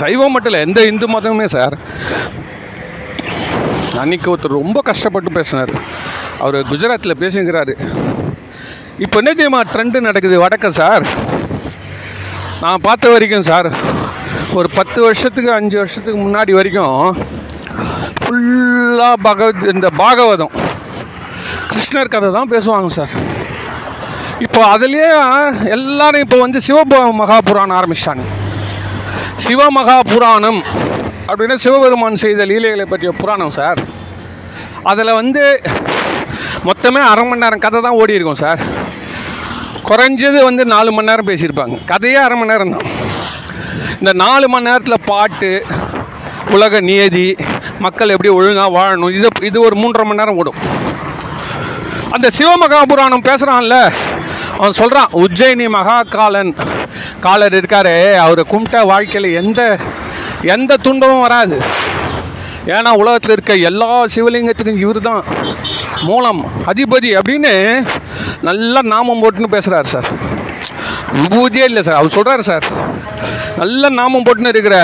சைவம் 0.00 0.32
மட்டும் 0.34 0.50
இல்லை 0.50 0.62
எந்த 0.66 0.80
இந்து 0.90 1.06
மதமுமே 1.14 1.46
சார். 1.56 1.74
அன்னைக்கு 4.02 4.30
ஒருத்தர் 4.32 4.58
ரொம்ப 4.60 4.78
கஷ்டப்பட்டு 4.88 5.30
பேசினார். 5.38 5.72
அவர் 6.44 6.58
குஜராத்தில் 6.70 7.20
பேசுங்கிறாரு 7.22 7.74
இப்போ 9.04 9.16
என்ன 9.20 9.30
தெரியுமா 9.38 9.60
ட்ரெண்டு 9.72 9.98
நடக்குது? 10.08 10.36
வடக்க 10.44 10.68
சார். 10.80 11.04
நான் 12.62 12.84
பார்த்த 12.86 13.10
வரைக்கும் 13.14 13.48
சார் 13.50 13.68
ஒரு 14.58 14.68
பத்து 14.76 14.98
வருஷத்துக்கு 15.06 15.50
அஞ்சு 15.56 15.76
வருஷத்துக்கு 15.80 16.18
முன்னாடி 16.26 16.52
வரைக்கும் 16.58 17.00
ஃபுல்லாக 18.20 19.16
பகவத் 19.26 19.66
இந்த 19.74 19.88
பாகவதம் 20.02 20.54
கிருஷ்ணர் 21.70 22.12
கதை 22.14 22.28
தான் 22.38 22.52
பேசுவாங்க 22.54 22.90
சார். 22.98 23.14
இப்போ 24.44 24.60
அதுலேயே 24.74 25.10
எல்லாரும் 25.76 26.22
இப்போ 26.24 26.38
வந்து 26.44 26.58
சிவ 26.66 26.78
மகாபுராணம் 27.20 27.76
ஆரம்பிச்சிட்டாங்க. 27.78 28.24
சிவ 29.44 29.60
மகாபுராணம் 29.76 30.60
அப்படின்னா 31.28 31.56
சிவபெருமான் 31.64 32.22
செய்த 32.24 32.44
லீலைகளை 32.50 32.84
பற்றிய 32.90 33.12
புராணம் 33.20 33.54
சார். 33.58 33.80
அதில் 34.90 35.18
வந்து 35.20 35.42
மொத்தமே 36.68 37.00
அரை 37.12 37.24
மணி 37.28 37.42
நேரம் 37.44 37.62
கதை 37.64 37.80
தான் 37.86 37.98
ஓடி 38.00 38.16
இருக்கும் 38.18 38.42
சார். 38.44 38.60
குறைஞ்சது 39.88 40.38
வந்து 40.48 40.62
நாலு 40.74 40.90
மணி 40.96 41.10
நேரம் 41.10 41.28
பேசியிருப்பாங்க. 41.30 41.76
கதையே 41.92 42.18
அரை 42.26 42.36
மணி 42.38 42.52
நேரம் 42.52 42.74
தான். 42.74 42.86
இந்த 44.00 44.12
நாலு 44.24 44.46
மணி 44.54 44.68
நேரத்தில் 44.68 45.06
பாட்டு 45.10 45.50
உலக 46.56 46.80
நியதி 46.88 47.28
மக்கள் 47.84 48.12
எப்படி 48.14 48.32
ஒழுங்காக 48.38 48.70
வாழணும் 48.78 49.14
இது 49.18 49.28
இது 49.50 49.58
ஒரு 49.68 49.76
மூன்றரை 49.82 50.04
மணி 50.08 50.20
நேரம் 50.22 50.38
ஓடும். 50.42 50.60
அந்த 52.16 52.28
சிவமகாபுராணம் 52.36 53.26
பேசுகிறான்ல 53.30 53.76
அவன் 54.58 54.78
சொல்கிறான் 54.80 55.12
உஜ்ஜயினி 55.12 55.66
மகாகாலன். 55.76 56.52
காலர் 57.20 57.56
இருக்காரு 57.58 57.94
அவரை 58.24 58.44
கும்பிட்ட 58.50 58.86
வாழ்க்கையில் 58.86 59.36
எந்த 59.42 59.78
எந்த 60.54 60.76
துன்பமும் 60.76 61.24
வராது. 61.26 61.58
ஏன்னா 62.66 62.90
உலகத்தில் 63.00 63.30
இருக்க 63.30 63.54
எல்லா 63.54 64.04
சிவலிங்கத்துக்கும் 64.14 64.82
இவர் 64.84 65.00
தான் 65.00 65.24
மூலம் 66.02 66.40
அதிபதி 66.66 67.10
அப்படின்னு 67.18 67.52
நல்லா 68.48 68.80
நாமம் 68.82 69.22
போட்டுன்னு 69.22 69.54
பேசுகிறார் 69.56 69.92
சார். 69.94 70.08
விபூதியே 71.20 71.64
இல்லை 71.70 71.82
சார் 71.82 72.00
அவர் 72.00 72.16
சொல்கிறார் 72.16 72.48
சார். 72.50 72.66
நல்ல 73.56 73.88
நாமம் 73.88 74.24
போட்டுன்னு 74.24 74.54
இருக்கிற 74.54 74.78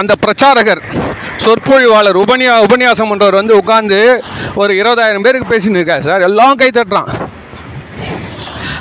அந்த 0.00 0.14
பிரச்சாரகர் 0.24 0.82
சொற்பொழிவாளர் 1.44 2.20
உபன்யா 2.22 2.54
உபன்யாசம் 2.66 3.10
பண்ணுறவர் 3.10 3.40
வந்து 3.40 3.58
உட்காந்து 3.62 4.00
ஒரு 4.54 4.72
இருபதாயிரம் 4.74 5.26
பேருக்கு 5.26 5.52
பேசின்னு 5.52 5.80
இருக்கார் 5.80 6.06
சார். 6.08 6.20
எல்லாம் 6.20 6.54
கை 6.54 6.70
தட்டுறான். 6.74 7.10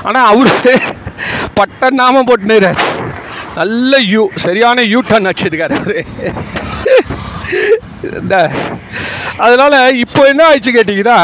ஆனால் 0.07 0.27
அவரு 0.31 0.73
பட்ட 1.59 1.89
நாமம் 2.01 2.27
போட்டுனுறார் 2.29 2.81
நல்ல 3.59 3.99
யூ 4.13 4.23
சரியான 4.45 4.83
யூ 4.93 4.99
டர்ன் 5.09 5.29
அடிச்சிருக்காரு 5.29 5.75
அவரு. 5.81 6.01
இந்த 8.19 8.35
அதனால் 9.45 9.77
இப்போ 10.03 10.21
என்ன 10.31 10.41
ஆயிடுச்சு 10.47 10.71
கேட்டிங்கன்னா 10.77 11.19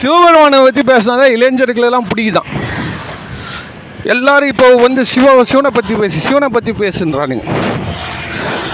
சிவபெருமானை 0.00 0.58
பற்றி 0.66 0.82
பேசினா 0.90 1.14
தான் 1.22 1.34
இளைஞர்களெல்லாம் 1.36 2.08
பிடிக்குதான். 2.10 2.50
எல்லாரும் 4.14 4.52
இப்போ 4.52 4.66
வந்து 4.86 5.02
சிவ 5.12 5.26
சிவனை 5.50 5.70
பற்றி 5.76 5.94
பேசி 6.00 6.18
சிவனை 6.26 6.48
பற்றி 6.56 6.72
பேசுன்றானுங்க. 6.82 7.46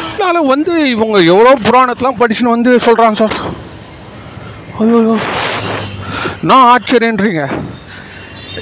அதனால 0.08 0.42
வந்து 0.52 0.72
இவங்க 0.94 1.16
எவ்வளோ 1.32 1.54
புராணத்தெலாம் 1.68 2.20
படிச்சுன்னு 2.20 2.54
வந்து 2.56 2.72
சொல்கிறாங்க 2.86 3.18
சார். 3.22 3.36
ஐயோ 4.82 5.16
நான் 6.50 6.68
ஆச்சரியன்றீங்க 6.74 7.42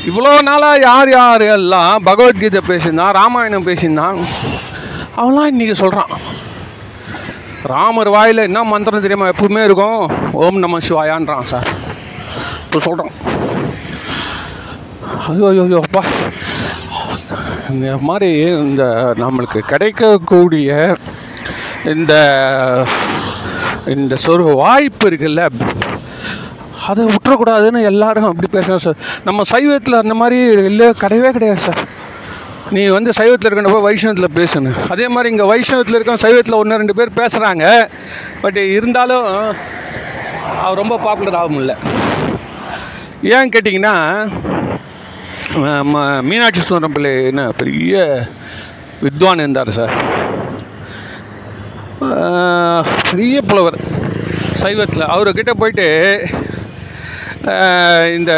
இவ்வளோ 0.01 0.43
நாளாக 0.43 0.81
யார் 0.81 1.11
யார் 1.11 1.43
எல்லாம் 1.43 2.03
பகவத்கீதை 2.03 2.61
பேசியிருந்தான் 2.69 3.17
ராமாயணம் 3.21 3.67
பேசியிருந்தான் 3.67 4.19
அவன்லாம் 5.17 5.51
இன்றைக்கி 5.53 5.73
சொல்கிறான் 5.73 6.13
ராமர் 7.63 8.09
வாயில் 8.09 8.39
என்ன 8.39 8.65
மந்திரம் 8.65 9.01
தெரியுமா? 9.01 9.29
எப்பவுமே 9.29 9.65
இருக்கும். 9.65 10.11
ஓம் 10.33 10.59
நம 10.59 10.79
சிவாயான்றான் 10.79 11.43
சார். 11.43 11.69
இப்போ 12.65 12.79
சொல்கிறான் 12.79 13.13
ஐயோ 15.29 15.47
ஐயோ 15.49 15.63
ஐயோ 15.63 15.81
அப்பா. 15.85 16.03
இந்த 17.71 17.97
மாதிரி 17.97 18.31
இந்த 18.41 19.15
நம்மளுக்கு 19.19 19.59
கிடைக்கக்கூடிய 19.59 20.97
இந்த 21.85 22.15
இந்த 23.87 24.17
சொரு 24.27 24.55
வாய்ப்பு 24.57 25.09
இருக்குல்ல. 25.11 25.47
அதை 26.89 27.03
விட்டுறக்கூடாதுன்னு 27.05 27.81
எல்லாரும் 27.91 28.29
அப்படி 28.31 28.49
பேசுகிறோம் 28.55 28.85
சார் 28.87 28.99
நம்ம 29.25 29.45
சைவத்தில் 29.53 30.01
அந்த 30.03 30.15
மாதிரி 30.21 30.39
இல்லை 30.71 30.87
கிடையவே 31.03 31.31
கிடையாது 31.37 31.63
சார் 31.67 31.81
நீ 32.77 32.83
வந்து 32.97 33.11
சைவத்தில் 33.19 33.49
இருக்கிறப்ப 33.49 33.81
வைஷ்ணவத்தில் 33.87 34.37
பேசணும் 34.39 34.79
அதே 34.95 35.07
மாதிரி 35.15 35.31
இங்கே 35.33 35.47
வைஷ்ணவத்தில் 35.53 35.97
இருக்க 35.97 36.15
சைவத்தில் 36.27 36.61
ஒன்று 36.61 36.81
ரெண்டு 36.83 36.97
பேர் 36.99 37.19
பேசுகிறாங்க 37.21 37.65
பட் 38.45 38.61
இருந்தாலும் 38.77 39.29
அவர் 40.63 40.81
ரொம்ப 40.83 40.97
பாப்புலர் 41.05 41.39
ஆக 41.41 41.49
முடியல. 41.55 41.75
ஏன் 43.37 43.51
கேட்டிங்கன்னா 43.55 43.95
நம்ம 45.67 46.03
மீனாட்சி 46.29 46.61
சுந்தரம் 46.61 46.95
பிள்ளை 46.97 47.13
என்ன 47.31 47.43
பெரிய 47.61 47.97
வித்வான் 49.05 49.43
இருந்தார் 49.45 49.77
சார் 49.79 49.93
பெரிய 53.11 53.37
புலவர் 53.51 53.79
சைவத்தில். 54.63 55.11
அவர்கிட்ட 55.15 55.53
போயிட்டு 55.61 55.87
இந்த 58.17 58.33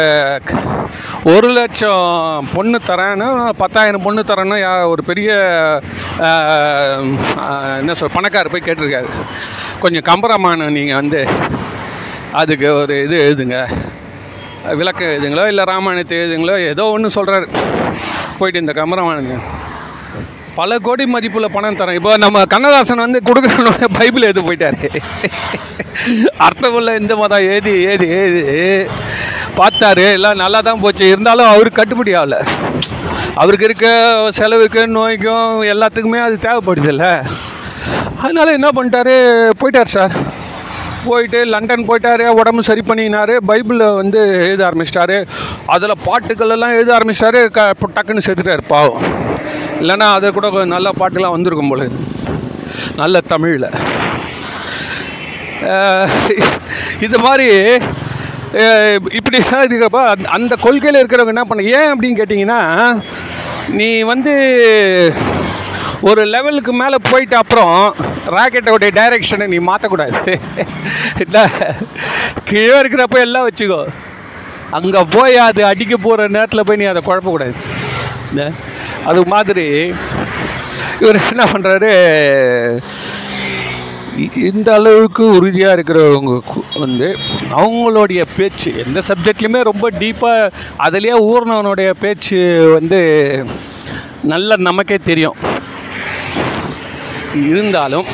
ஒரு 1.23 1.47
லட்சம் 1.49 2.05
பொண்ணு 2.53 2.79
தரேன்னு 2.85 3.27
பத்தாயிரம் 3.57 4.01
பொண்ணு 4.01 4.21
தரேன்னு 4.21 4.55
யா- 4.55 4.87
ஒரு 4.87 5.03
பெரிய 5.03 5.31
என்ன 7.77 7.93
சொல் 7.93 8.09
பணக்காரர் 8.13 8.51
போய் 8.51 8.65
கேட்டிருக்காரு. 8.65 9.09
கொஞ்சம் 9.79 10.01
கம்பரமான 10.01 10.69
நீங்கள் 10.69 10.95
வந்து 10.95 11.27
அதுக்கு 12.31 12.73
ஒரு 12.73 13.03
இது 13.03 13.17
எழுதுங்க. 13.27 13.57
விளக்கம் 14.75 15.07
எழுதுங்களோ 15.07 15.47
இல்லை 15.47 15.63
ராமாயணத்தை 15.63 16.17
எழுதுங்களோ 16.17 16.67
ஏதோ 16.67 16.85
ஒன்று 16.85 17.15
சொல்கிறாரு 17.15 17.47
போயிட்டு 18.39 18.59
இந்த 18.59 18.73
கம்பரமானுங்க 18.73 19.35
பல 20.57 20.77
கோடி 20.85 21.05
மதிப்புள்ள 21.05 21.47
பணம் 21.55 21.77
தரேன். 21.79 21.97
இப்போ 21.99 22.11
நம்ம 22.23 22.43
கண்ணதாசன் 22.45 23.03
வந்து 23.05 23.19
கொடுக்குற 23.25 23.87
பைபிள் 23.97 24.25
எழுதி 24.27 24.41
போயிட்டாரு. 24.41 24.87
அர்த்தமுள்ள 26.45 26.99
இந்த 26.99 27.13
மதம் 27.21 27.47
ஏது 27.55 27.71
ஏது 27.91 28.05
ஏது? 28.19 28.43
பார்த்தாரு 29.57 30.05
எல்லாம் 30.17 30.39
நல்லா 30.43 30.59
தான் 30.67 30.81
போச்சு. 30.83 31.09
இருந்தாலும் 31.13 31.51
அவருக்கு 31.53 31.79
கட்டுப்படி 31.79 32.13
ஆகல. 32.21 32.37
அவருக்கு 33.41 33.67
இருக்க 33.69 33.87
செலவுக்கு 34.39 34.81
நோய்க்கும் 34.87 35.61
எல்லாத்துக்குமே 35.73 36.21
அது 36.27 36.37
தேவைப்படுதில்ல. 36.47 37.05
அதனால 38.23 38.47
என்ன 38.57 38.69
பண்ணிட்டாரு? 38.75 39.15
போயிட்டார் 39.61 39.93
சார். 39.95 40.15
போயிட்டு 41.07 41.39
லண்டன் 41.53 41.87
போயிட்டாரு 41.89 42.27
உடம்பு 42.39 42.61
சரி 42.69 42.83
பண்ணினாரு 42.87 43.33
பைபிளில் 43.49 43.95
வந்து 43.95 44.19
எழுத 44.45 44.61
ஆரம்பிச்சிட்டாரு. 44.69 45.17
அதில் 45.65 46.01
பாட்டுக்கள் 46.03 46.53
எல்லாம் 46.57 46.75
எழுத 46.77 46.91
ஆரம்பிச்சிட்டாரு. 46.97 47.41
க 47.57 47.73
டக்குன்னு 47.95 48.27
செத்துட்டாரு 48.27 48.63
பாவம். 48.67 49.03
இல்லைன்னா 49.81 50.13
அதை 50.13 50.31
கூட 50.31 50.49
கொஞ்சம் 50.49 50.67
நல்ல 50.67 50.91
பாட்டுலாம் 50.99 51.31
வந்திருக்கும் 51.31 51.69
போல 51.69 51.87
நல்ல 52.95 53.21
தமிழில். 53.21 53.69
இது 56.99 57.19
மாதிரி 57.19 57.73
இப்படி 59.11 59.37
இதுக்கப்போ 59.37 60.05
அந்த- 60.05 60.29
அந்த 60.29 60.55
கொள்கையில் 60.55 61.05
இருக்கிறவங்க 61.05 61.27
என்ன 61.27 61.43
பண்ண 61.43 61.63
ஏன் 61.63 61.99
அப்படின்னு 61.99 62.17
கேட்டிங்கன்னா 62.17 63.01
நீ 63.69 64.01
வந்து 64.01 64.33
ஒரு 66.01 66.25
லெவலுக்கு 66.25 66.73
மேலே 66.73 66.95
போயிட்ட 67.11 67.33
அப்புறம் 67.33 67.95
ராக்கெட்டோடைய 68.27 68.91
டைரெக்ஷனை 68.91 69.47
நீ 69.47 69.57
மாற்றக்கூடாது 69.57 70.39
இல்லை 71.19 71.41
கீழே 72.45 72.81
இருக்கிறப்ப 72.81 73.19
எல்லாம் 73.19 73.49
வச்சுக்கோ. 73.49 73.87
அங்கே 74.71 75.05
போய் 75.09 75.37
அது 75.37 75.65
அடிக்க 75.65 75.97
போகிற 75.97 76.27
நேரத்தில் 76.27 76.63
போய் 76.65 76.77
நீ 76.77 76.85
அதை 76.85 77.01
குழப்பக்கூடாது. 77.05 77.53
அது 79.05 79.21
மாதிரி 79.25 79.65
இவர் 80.99 81.19
என்ன 81.31 81.43
பண்ணுறாரு 81.43 81.91
இந்த 84.35 84.73
அளவுக்கு 84.73 85.23
உறுதியாக 85.27 85.75
இருக்கிறவங்க 85.75 86.33
வந்து 86.79 87.07
அவங்களுடைய 87.51 88.25
பேச்சு 88.37 88.69
எந்த 88.85 89.01
சப்ஜெக்ட்லையுமே 89.07 89.61
ரொம்ப 89.61 89.89
டீப்பாக 89.91 90.51
அதுலேயே 90.79 91.15
ஊர்னவனுடைய 91.23 91.89
பேச்சு 91.99 92.39
வந்து 92.73 92.99
நல்ல 94.23 94.55
நமக்கே 94.57 94.97
தெரியும். 95.03 95.37
இருந்தாலும் 97.49 98.07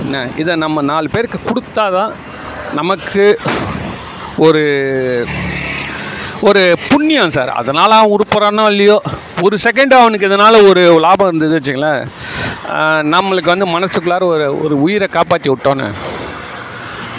என்ன 0.00 0.28
இதை 0.36 0.56
நம்ம 0.56 0.82
நாலு 0.82 1.10
பேருக்கு 1.10 1.38
கொடுத்தாதான் 1.44 2.12
நமக்கு 2.74 3.24
ஒரு 4.36 4.64
ஒரு 6.40 6.62
புண்ணியம் 6.88 7.30
சார். 7.30 7.48
அதனால் 7.48 7.90
அவன் 7.90 8.12
உருப்புறானோ 8.14 8.64
இல்லையோ 8.70 9.02
ஒரு 9.42 9.56
செகண்ட் 9.64 9.94
அவனுக்கு 9.94 10.26
இதனால் 10.26 10.66
ஒரு 10.68 11.00
லாபம் 11.04 11.28
இருந்தது 11.28 11.56
வச்சுங்களேன் 11.58 12.02
நம்மளுக்கு 13.14 13.52
வந்து 13.52 13.66
மனசுக்குள்ளார 13.66 14.24
ஒரு 14.24 14.46
ஒரு 14.64 14.80
உயிரை 14.80 15.08
காப்பாற்றி 15.08 15.50
விட்டோன்னு 15.50 15.88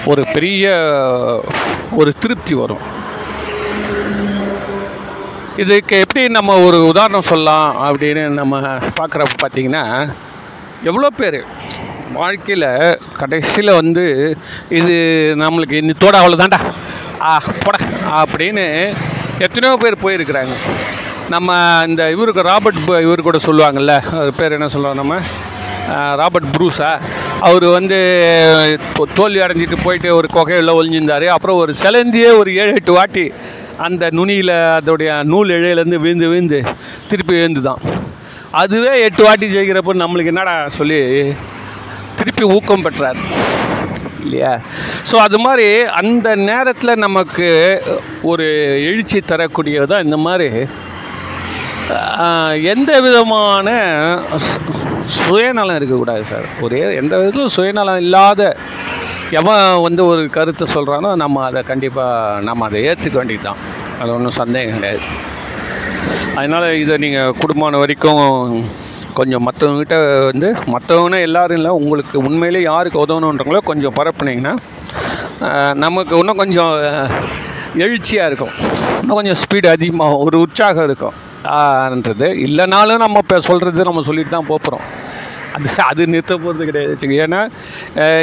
ஒரு 0.06 0.23
பெரிய 0.34 0.65
ஒரு 1.91 2.13
திருப்தி 2.19 2.53
வரும். 2.53 2.86
இதுக்கு 5.58 5.99
எப்படி 5.99 6.27
நம்ம 6.27 6.60
ஒரு 6.62 6.86
உதாரணம் 6.86 7.30
சொல்லலாம் 7.32 7.69
அப்படின்னு 7.88 8.27
நம்ம 8.27 8.60
பார்க்குறப்ப 8.99 9.38
பார்த்தீங்கன்னா 9.43 10.13
எவ்வளோ 10.84 11.10
பேர் 11.10 11.39
வாழ்க்கையில் 12.15 12.67
கடைசியில் 13.22 13.78
வந்து 13.80 14.04
இது 14.80 14.96
நம்மளுக்கு 15.43 15.80
இன்னத்தோட 15.82 16.15
அவ்வளோதான்டா 16.22 16.60
ஆ 17.28 17.32
போட 17.65 17.76
அப்படின்னு 18.22 18.65
எத்தனையோ 19.46 19.74
பேர் 19.84 20.04
போயிருக்கிறாங்க. 20.04 20.54
நம்ம 21.34 21.56
இந்த 21.88 22.04
இவருக்கு 22.15 22.48
ராபர்ட் 22.50 22.80
இவர் 23.06 23.28
கூட 23.28 23.39
சொல்லுவாங்கல்ல 23.48 23.93
பேர் 24.39 24.56
என்ன 24.58 24.70
சொல்லுவோம் 24.76 25.00
நம்ம? 25.02 25.15
ராபர்ட் 26.22 26.50
ப்ரூஸா. 26.56 26.91
அவர் 27.48 27.65
வந்து 27.78 27.98
தோல்வி 29.17 29.41
அடைஞ்சிட்டு 29.46 29.78
போயிட்டு 29.86 30.10
ஒரு 30.20 30.28
குகையில் 30.36 30.78
ஒளிஞ்சிருந்தார். 30.80 31.28
அப்புறம் 31.36 31.60
ஒரு 31.63 31.74
சிலந்தியே 31.84 32.32
ஒரு 32.39 32.52
ஏழு 32.62 32.74
எட்டு 32.80 32.93
வாட்டி 32.98 33.26
அந்த 33.88 34.04
நுனியில் 34.17 34.56
அதோடைய 34.78 35.12
நூல் 35.32 35.54
இழையிலேருந்து 35.58 36.02
விழுந்து 36.04 36.30
விழுந்து 36.32 36.60
திருப்பி 37.10 37.34
விழுந்து 37.36 37.62
தான் 37.70 37.82
அதுவே 38.62 38.93
எட்டு 39.08 39.22
வாட்டி 39.26 39.46
ஜெயிக்கிறப்போ 39.54 39.93
நம்மளுக்கு 40.04 40.34
என்னடா 40.34 40.56
சொல்லி 40.80 41.00
திருப்பி 42.28 42.46
ஊக்கம் 42.56 42.86
பெற்றார். 42.86 43.20
இல்லையா? 44.24 44.54
ஸோ 45.10 45.16
அது 45.26 45.38
மாதிரி 45.44 45.68
அந்த 46.00 46.30
நேரத்தில் 46.50 47.02
நமக்கு 47.04 47.48
ஒரு 48.32 48.46
எழுச்சி 48.88 49.20
தரக்கூடியது 49.30 49.88
தான் 49.92 50.06
இந்த 50.06 50.18
மாதிரி 50.26 50.50
எந்த 52.72 52.92
விதமான 53.06 53.68
சுயநலம் 55.18 55.78
இருக்கக்கூடாது 55.80 56.24
சார். 56.32 56.48
ஒரே 56.66 56.82
எந்த 57.02 57.13
விதத்திலும் 57.20 57.56
சுயநலம் 57.58 58.02
இல்லாத 58.06 58.42
எவன் 59.40 59.63
வந்து 59.86 60.02
ஒரு 60.12 60.24
கருத்தை 60.38 60.68
சொல்கிறானோ 60.74 61.12
நம்ம 61.24 61.46
அதை 61.50 61.62
கண்டிப்பாக 61.72 62.42
நம்ம 62.50 62.66
அதை 62.70 62.82
ஏற்றுக்க 62.90 63.16
வேண்டியது 63.22 63.48
தான் 63.48 63.62
அது 64.02 64.10
ஒன்றும் 64.18 64.40
சந்தேகம் 64.42 64.78
கிடையாது. 64.78 65.06
அதனால் 66.40 66.68
இதை 66.84 66.98
நீங்கள் 67.06 67.38
குடும்பம் 67.44 67.82
வரைக்கும் 67.84 68.22
கொஞ்சம் 69.19 69.45
மற்றவங்ககிட்ட 69.47 69.97
வந்து 70.30 70.49
மற்றவங்கன்னா 70.73 71.19
எல்லோரும் 71.27 71.58
இல்லை 71.60 71.71
உங்களுக்கு 71.82 72.15
உண்மையிலே 72.27 72.62
யாருக்கு 72.69 73.03
உதவணுன்றங்களோ 73.06 73.62
கொஞ்சம் 73.69 73.95
பரப்புனீங்கன்னா 73.99 74.53
நமக்கு 75.86 76.13
இன்னும் 76.21 76.41
கொஞ்சம் 76.43 76.73
எழுச்சியாக 77.86 78.30
இருக்கும். 78.30 78.53
இன்னும் 78.99 79.17
கொஞ்சம் 79.19 79.39
ஸ்பீடு 79.41 79.67
அதிகமாகும் 79.75 80.23
ஒரு 80.27 80.38
உற்சாகம் 80.45 80.88
இருக்கும். 80.89 81.15
ஆன்றது. 81.63 82.27
இல்லைனாலும் 82.47 83.03
நம்ம 83.03 83.21
இப்போ 83.23 83.38
சொல்கிறது 83.49 83.89
நம்ம 83.89 84.03
சொல்லிட்டு 84.08 84.34
தான் 84.36 84.49
போகிறோம் 84.51 84.86
அது 85.58 85.70
அது 85.89 86.08
நிறுத்த 86.13 86.34
போகிறது 86.46 86.67
கிடையாது 86.70 86.93
வச்சுக்க. 86.93 87.22
ஏன்னா 87.26 87.41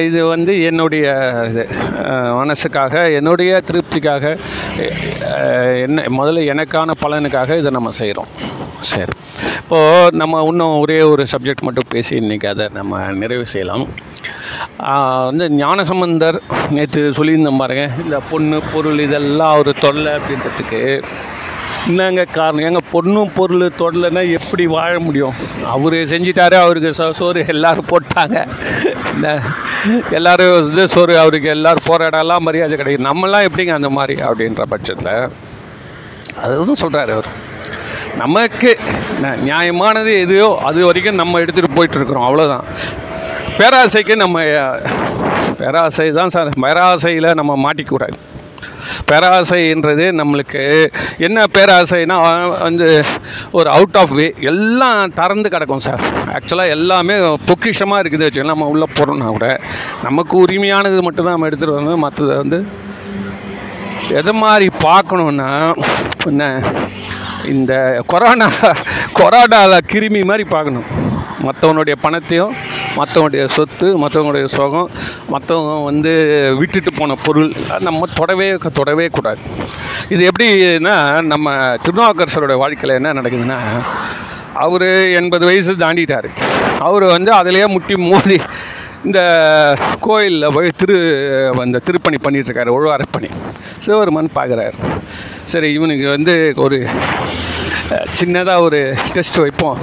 இது 0.08 0.20
வந்து 0.34 0.52
என்னுடைய 0.70 1.06
இது, 1.50 1.64
மனசுக்காக 2.40 3.04
என்னுடைய 3.18 3.62
திருப்திக்காக 3.68 4.24
என்ன 5.86 6.06
முதல்ல 6.18 6.44
எனக்கான 6.54 6.96
பலனுக்காக 7.04 7.58
இதை 7.62 7.72
நம்ம 7.78 7.92
செய்கிறோம் 8.00 8.30
சரி. 8.92 9.14
இப்போது 9.60 10.16
நம்ம 10.20 10.40
இன்னும் 10.48 10.80
ஒரே 10.82 10.96
ஒரு 11.12 11.22
சப்ஜெக்ட் 11.32 11.66
மட்டும் 11.66 11.90
பேசி 11.94 12.12
இன்றைக்கி 12.22 12.46
அதை 12.52 12.64
நம்ம 12.78 13.00
நிறைவு 13.20 13.44
செய்யலாம். 13.52 13.84
வந்து 15.28 15.46
ஞானசம்பந்தர் 15.60 16.38
நேற்று 16.76 17.02
சொல்லியிருந்தோம் 17.18 17.62
பாருங்க 17.62 17.84
இந்த 18.04 18.18
பொண்ணு 18.30 18.58
பொருள் 18.72 19.00
இதெல்லாம் 19.06 19.58
ஒரு 19.60 19.72
தொல்லை 19.84 20.12
அப்படின்றதுக்கு 20.18 20.82
என்னங்க 21.88 22.22
காரணம்? 22.36 22.66
எங்கள் 22.68 22.88
பொண்ணும் 22.92 23.32
பொருள் 23.36 23.64
தொடலைன்னா 23.80 24.22
எப்படி 24.38 24.64
வாழ 24.74 24.92
முடியும்? 25.06 25.34
அவர் 25.72 25.96
செஞ்சிட்டாரு 26.12 26.56
அவருக்கு 26.64 26.90
ச 26.98 27.06
சோறு 27.18 27.40
எல்லோரும் 27.52 27.88
போட்டாங்க. 27.92 28.36
எல்லோரும் 30.18 30.52
இது 30.72 30.84
சோறு 30.94 31.14
அவருக்கு 31.22 31.48
எல்லாரும் 31.56 31.88
போராடலாம் 31.90 32.46
மரியாதை 32.48 32.76
கிடைக்கும் 32.80 33.08
நம்மளாம் 33.10 33.46
எப்படிங்க 33.48 33.74
அந்த 33.78 33.90
மாதிரி 33.98 34.16
அப்படின்ற 34.28 34.64
பட்சத்தில் 34.74 35.12
அதுவும் 36.44 36.80
சொல்கிறாரு 36.84 37.12
அவர். 37.16 37.30
நமக்கு 38.22 38.70
நியாயமானது 39.48 40.12
எதையோ 40.24 40.48
அது 40.68 40.80
வரைக்கும் 40.88 41.20
நம்ம 41.22 41.40
எடுத்துகிட்டு 41.44 41.76
போயிட்டுருக்குறோம் 41.78 42.26
அவ்வளோதான் 42.28 42.66
பேராசைக்கு 43.58 44.14
நம்ம 44.16 44.38
பேராசை 45.60 46.06
தான் 46.20 46.32
சார் 46.36 46.50
பேராசையில் 46.64 47.36
நம்ம 47.40 47.52
மாட்டிக்கூடாது 47.64 48.16
பேராசைன்றது 49.10 50.06
நம்மளுக்கு. 50.20 50.62
என்ன 51.26 51.44
பேராசைனா 51.56 52.18
வந்து 52.66 52.88
ஒரு 53.58 53.70
அவுட் 53.76 53.98
ஆஃப் 54.02 54.14
வே 54.18 54.26
எல்லாம் 54.52 55.14
திறந்து 55.18 55.50
கிடக்கும் 55.54 55.84
சார் 55.86 56.02
ஆக்சுவலாக 56.36 56.74
எல்லாமே 56.76 57.16
பொக்கிஷமாக 57.50 58.02
இருக்குது 58.02 58.26
வச்சுக்கலாம் 58.26 58.56
நம்ம 58.56 58.72
உள்ளே 58.74 58.88
போகிறோம்னா 58.94 59.30
கூட 59.36 59.48
நமக்கு 60.06 60.34
உரிமையானது 60.44 61.06
மட்டும்தான் 61.08 61.36
நம்ம 61.36 61.48
எடுத்துகிட்டு 61.50 61.78
வரணும். 61.78 62.04
மற்றதை 62.06 62.36
வந்து 62.42 62.60
எதை 64.20 64.32
மாதிரி 64.44 64.66
பார்க்கணுன்னா 64.86 65.50
என்ன 66.30 66.44
இந்த 67.52 67.72
கொரோனா 68.12 68.46
கொரோனாவில் 69.18 69.86
கிருமி 69.92 70.20
மாதிரி 70.30 70.44
பார்க்கணும். 70.52 70.86
மற்றவனுடைய 71.46 71.94
பணத்தையும் 72.04 72.52
மற்றவனுடைய 72.98 73.44
சொத்து 73.56 73.86
மற்றவனுடைய 74.02 74.46
சுகம் 74.56 74.90
மற்றவங்க 75.34 75.72
வந்து 75.90 76.12
விட்டுட்டு 76.60 76.90
போன 76.98 77.16
பொருள் 77.24 77.50
அது 77.72 77.88
நம்ம 77.88 78.08
தொடவே 78.20 78.48
தொடவே 78.80 79.06
கூடாது. 79.16 79.40
இது 80.14 80.22
எப்படின்னா 80.30 80.96
நம்ம 81.32 81.56
திருநாவுக்கரசரோட 81.84 82.56
வாழ்க்கையில் 82.62 82.98
என்ன 83.00 83.12
நடக்குதுன்னா 83.20 83.58
அவர் 84.64 84.88
எண்பது 85.20 85.44
வயசு 85.50 85.72
தாண்டிட்டார். 85.84 86.30
அவர் 86.88 87.04
வந்து 87.16 87.30
அதிலேயே 87.40 87.66
முட்டி 87.74 87.94
மோதி 88.10 88.38
இந்த 89.06 89.20
கோயிலில் 90.06 90.52
போய் 90.56 90.68
திரு 90.80 90.96
அந்த 91.62 91.80
திருப்பணி 91.86 92.18
பண்ணிகிட்ருக்காரு 92.26 92.76
உழவாரப்பணி 92.76 93.30
சிவபெருமான் 93.84 94.36
பார்க்குறாரு 94.38 94.76
சரி 95.52 95.68
இவனுக்கு 95.78 96.06
வந்து 96.16 96.34
ஒரு 96.66 96.78
சின்னதாக 98.20 98.64
ஒரு 98.66 98.80
டெஸ்ட் 99.14 99.38
வைப்போம். 99.44 99.80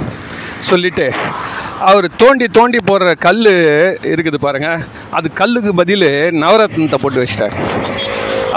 சொல்லிவிட்டு 0.70 1.06
அவர் 1.90 2.06
தோண்டி 2.22 2.46
தோண்டி 2.56 2.78
போடுற 2.90 3.12
கல் 3.26 3.48
இருக்குது 4.12 4.38
பாருங்கள் 4.44 4.82
அது 5.18 5.28
கல்லுக்கு 5.40 5.72
பதில் 5.80 6.08
நவரத்னத்தை 6.42 6.98
போட்டு 7.02 7.22
வச்சிட்டார். 7.22 7.56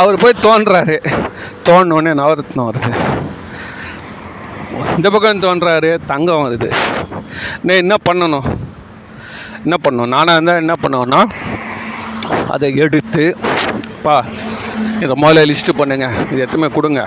அவர் 0.02 0.22
போய் 0.24 0.44
தோன்றாரு. 0.44 0.98
தோணுன்னே 1.68 2.14
நவரத்னம் 2.22 2.68
வருது. 2.70 2.92
இந்த 4.96 5.10
பக்கம் 5.10 5.44
தோன்றாரு 5.46 5.92
தங்கம் 6.12 6.44
வருது. 6.46 6.70
நான் 7.66 7.82
என்ன 7.84 7.96
பண்ணணும்? 8.10 8.48
என்ன 9.64 9.78
பண்ணணும்? 9.86 10.14
நானாக 10.16 10.36
இருந்தால் 10.38 10.62
என்ன 10.64 10.76
பண்ணுவேன்னா 10.84 11.22
அதை 12.54 12.68
எடுத்து 12.86 13.26
பா 14.04 14.16
இதை 15.00 15.14
முதல்ல 15.24 15.46
லிஸ்ட்டு 15.50 15.78
பண்ணுங்கள் 15.80 16.18
இது 16.32 16.42
எத்தனை 16.46 16.70
கொடுங்க. 16.70 17.02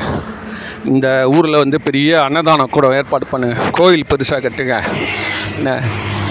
இந்த 0.84 1.28
ஊரில் 1.28 1.56
வந்து 1.56 1.80
பெரிய 1.80 2.22
அன்னதானம் 2.22 2.70
கூட 2.70 2.94
ஏற்பாடு 2.94 3.26
பண்ணுங்க 3.26 3.56
கோயில் 3.70 4.04
பெருசாக 4.10 4.40
கட்டுங்க. 4.44 4.82
என்ன? 5.56 5.82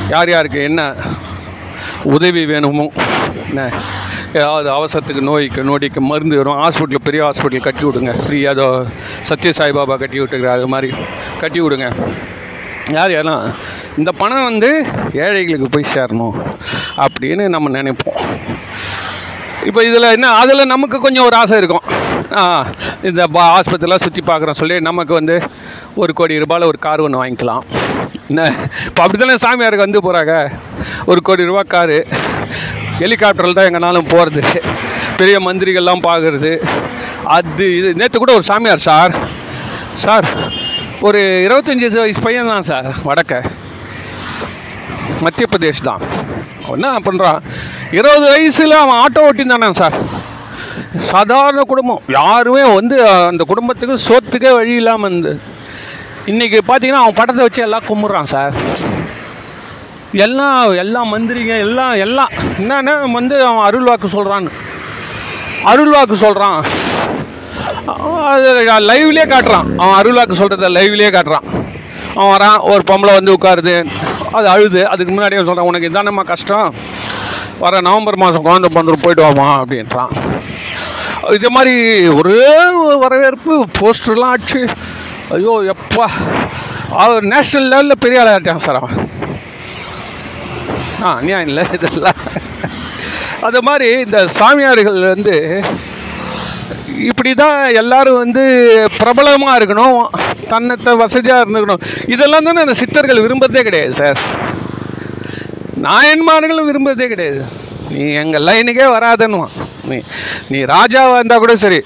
யார் 0.10 0.30
யாருக்கு 0.30 0.64
என்ன 0.64 0.96
உதவி 2.04 2.46
வேணுமோ 2.46 2.92
என்ன? 3.50 3.72
ஏதாவது 4.34 4.70
அவசரத்துக்கு 4.70 5.22
நோய்க்கு 5.22 5.64
நோடிக்கு 5.64 6.02
மருந்து 6.02 6.38
வரும். 6.38 6.62
ஹாஸ்பிட்டல் 6.64 7.04
பெரிய 7.04 7.24
ஹாஸ்பிட்டல் 7.24 7.66
கட்டி 7.68 7.84
விடுங்க. 7.84 8.14
ஃப்ரீயாக 8.24 8.56
ஏதோ 8.58 8.86
சத்ய 9.30 9.54
சாய்பாபா 9.58 9.98
கட்டி 9.98 10.20
விட்டுக்கிறார். 10.20 10.58
அது 10.58 10.68
மாதிரி 10.68 10.94
கட்டி 11.40 11.62
விடுங்க. 11.62 11.96
யார் 12.90 13.12
யாரெல்லாம்? 13.12 13.54
இந்த 13.98 14.12
பணம் 14.12 14.44
வந்து 14.44 14.86
ஏழைகளுக்கு 15.14 15.70
போய் 15.70 15.94
சேரணும் 15.94 16.36
அப்படின்னு 16.98 17.48
நம்ம 17.48 17.82
நினைப்போம். 17.82 18.20
இப்போ 19.66 19.84
இதில் 19.84 20.04
என்ன? 20.04 20.32
அதில் 20.32 20.66
நமக்கு 20.66 21.00
கொஞ்சம் 21.00 21.26
ஒரு 21.26 21.36
ஆசை 21.36 21.58
இருக்கும். 21.58 21.97
இந்த 23.10 23.22
பா 23.36 23.44
ஆஸ்பத்திரிலாம் 23.58 24.04
சுற்றி 24.06 24.22
பார்க்குறோம் 24.30 24.60
சொல்லி 24.62 24.76
நமக்கு 24.88 25.14
வந்து 25.20 25.36
ஒரு 26.02 26.12
கோடி 26.20 26.40
ரூபாயில் 26.44 26.70
ஒரு 26.72 26.80
கார் 26.86 27.04
ஒன்று 27.06 27.22
வாங்கிக்கலாம். 27.22 27.64
என்ன 28.30 28.42
இப்போ 28.88 29.02
அப்படி 29.04 29.18
தானே 29.22 29.38
சாமியாருக்கு 29.46 29.86
வந்து 29.86 30.02
போகிறாங்க 30.08 30.34
ஒரு 31.12 31.20
கோடி 31.28 31.50
ரூபா 31.50 31.64
காரு 31.76 32.00
ஹெலிகாப்டரில் 33.02 33.58
தான் 33.58 33.70
எங்கேனாலும் 33.70 34.12
போகிறது 34.14 34.44
பெரிய 35.20 35.38
மந்திரிகள்லாம் 35.48 36.06
பார்க்குறது. 36.10 36.52
அது 37.38 37.66
இது 37.80 37.90
நேற்று 38.02 38.18
கூட 38.24 38.34
ஒரு 38.40 38.46
சாமியார் 38.52 38.86
சார் 38.90 39.14
சார் 40.04 40.28
ஒரு 41.08 41.20
இருபத்தஞ்சி 41.48 41.88
வயசு 42.04 42.26
பையன் 42.28 42.54
தான் 42.54 42.70
சார் 42.72 42.88
வடக்க. 43.10 43.42
மத்திய 45.26 45.46
பிரதேஷ் 45.52 45.88
தான் 45.90 46.02
என்ன 46.76 46.98
பண்ணுறான் 47.08 47.40
இருபது 48.00 48.26
வயசில் 48.34 48.82
அவன் 48.84 49.00
ஆட்டோ 49.04 49.22
ஓட்டிந்தானே 49.28 49.70
சார். 49.82 49.98
சாதாரண 51.12 51.62
குடும்பம். 51.72 52.02
யாருமே 52.08 52.64
வந்து 52.80 52.96
அந்த 53.08 53.44
குடும்பத்துக்கு 53.52 53.96
சோத்துக்கே 54.08 54.52
வழி 54.58 54.74
இல்லாமல் 54.82 55.10
இருந்து 55.10 55.34
இன்றைக்கி 56.32 56.60
பார்த்தீங்கன்னா 56.70 57.04
அவன் 57.04 57.20
படத்தை 57.20 57.42
வச்சு 57.44 57.62
எல்லாம் 57.66 57.88
கும்பிட்றான் 57.90 58.32
சார். 58.34 58.56
எல்லாம் 60.26 60.74
எல்லா 60.84 61.02
மந்திரிங்க 61.06 61.56
எல்லாம் 61.66 61.94
எல்லாம் 62.06 62.32
என்னன்னா 62.60 63.12
வந்து 63.12 63.36
அவன் 63.46 63.66
அருள் 63.68 63.88
வாக்கு 63.90 64.08
சொல்கிறான்னு 64.08 64.52
அருள் 65.72 65.94
வாக்கு 65.96 66.16
சொல்கிறான் 66.16 66.60
அது 68.32 68.48
லைவ்லேயே 68.90 69.26
காட்டுறான். 69.34 69.68
அவன் 69.82 69.98
அருள் 70.00 70.18
வாக்கு 70.20 70.40
சொல்கிறத 70.42 70.70
லைவ்லேயே 70.78 71.12
காட்டுறான். 71.16 71.48
அவன் 72.16 72.32
வரான் 72.36 72.60
ஒரு 72.72 72.84
பொம்பளை 72.90 73.14
வந்து 73.20 73.36
உட்காருது. 73.38 73.76
அது 74.38 74.48
அழுது. 74.54 74.88
அதுக்கு 74.88 75.12
முன்னாடியே 75.14 75.44
சொல்கிறான் 75.44 75.70
உனக்கு 75.70 75.90
இதானம்மா 75.90 76.24
கஷ்டம்? 76.32 76.74
வர 77.60 77.82
நவம்பர் 77.82 78.22
மாதம் 78.24 78.46
குழந்தை 78.48 78.70
பிறந்துட்டு 78.74 79.04
போயிட்டு 79.04 79.26
வாமா 79.28 79.48
அப்படின்றான். 79.62 80.12
இது 81.36 81.48
மாதிரி 81.56 81.74
ஒரே 82.20 82.52
வரவேற்பு 83.04 83.54
போஸ்டர்லாம் 83.78 84.34
ஆச்சு 84.34 84.62
ஐயோ 85.36 85.54
எப்பா. 85.74 86.06
அவர் 87.04 87.26
நேஷ்னல் 87.34 87.70
லெவலில் 87.72 88.02
பெரிய 88.04 88.22
ஆளாகிட்டான் 88.22 88.64
சார் 88.66 88.80
அவன். 88.80 88.98
ஆ 91.04 91.10
அநியாயம் 91.20 91.50
இல்லை 91.50 91.64
இதெல்லாம். 91.78 92.22
அது 93.48 93.60
மாதிரி 93.68 93.88
இந்த 94.06 94.20
சாமியார்கள் 94.40 95.00
வந்து 95.14 95.36
இப்படி 97.10 97.32
தான் 97.44 97.60
எல்லாரும் 97.82 98.22
வந்து 98.24 98.44
பிரபலமாக 99.02 99.58
இருக்கணும் 99.60 100.00
தன்னத்தை 100.54 100.92
வசதியாக 101.04 101.44
இருந்துக்கணும். 101.44 101.86
இதெல்லாம் 102.14 102.48
தானே 102.48 102.64
அந்த 102.66 102.76
சித்தர்கள் 102.82 103.24
விரும்புறதே 103.26 103.64
கிடையாது 103.68 103.94
சார். 104.02 104.20
நாயன்மார்களும் 105.88 106.70
விரும்புறதே 106.70 107.08
கிடையாது. 107.14 107.44
நீ 107.94 108.04
எங்கள் 108.22 108.46
லைனுக்கே 108.48 108.86
வராதன்னுவான். 108.96 109.54
நீ 109.90 109.98
நீ 110.50 110.60
ராஜாவாக 110.74 111.20
இருந்தால் 111.20 111.44
கூட 111.44 111.54
சரி. 111.66 111.80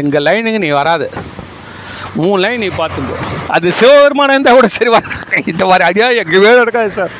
எங்கள் 0.00 0.26
லைனுக்கு 0.28 0.60
நீ 0.64 0.70
வராது. 0.80 1.06
மூணு 2.20 2.38
லைன் 2.42 2.62
நீ 2.64 2.68
பார்த்துக்கோ 2.78 3.16
அது 3.54 3.68
சிவபெருமானம் 3.78 4.34
இருந்தால் 4.34 4.58
கூட 4.58 4.68
சரி 4.76 4.90
வர 4.94 5.04
இந்த 5.52 5.62
மாதிரி 5.70 5.84
அடியா 5.88 6.06
எங்கள் 6.22 6.44
வேலை 6.44 6.60
இருக்காது 6.64 6.90
சார் 6.98 7.12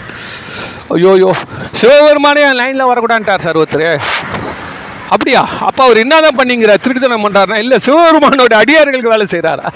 ஐயோ 0.94 1.10
ஐயோ 1.16 1.30
சிவபெருமானே 1.80 2.44
என் 2.48 2.58
லைனில் 2.60 2.88
வரக்கூடாதுட்டார் 2.90 3.44
சார் 3.46 3.58
ஒருத்தர். 3.60 3.98
அப்படியா? 5.14 5.42
அப்போ 5.68 5.82
அவர் 5.86 6.02
என்னதான் 6.02 6.38
பண்ணிங்கிறார் 6.38 6.82
திருட்டுத்தனம் 6.84 7.26
பண்ணுறாருனா 7.26 7.58
இல்லை 7.64 7.78
சிவபெருமானோட 7.86 8.54
அடியார்களுக்கு 8.62 9.14
வேலை 9.14 9.26
செய்கிறாரா 9.34 9.66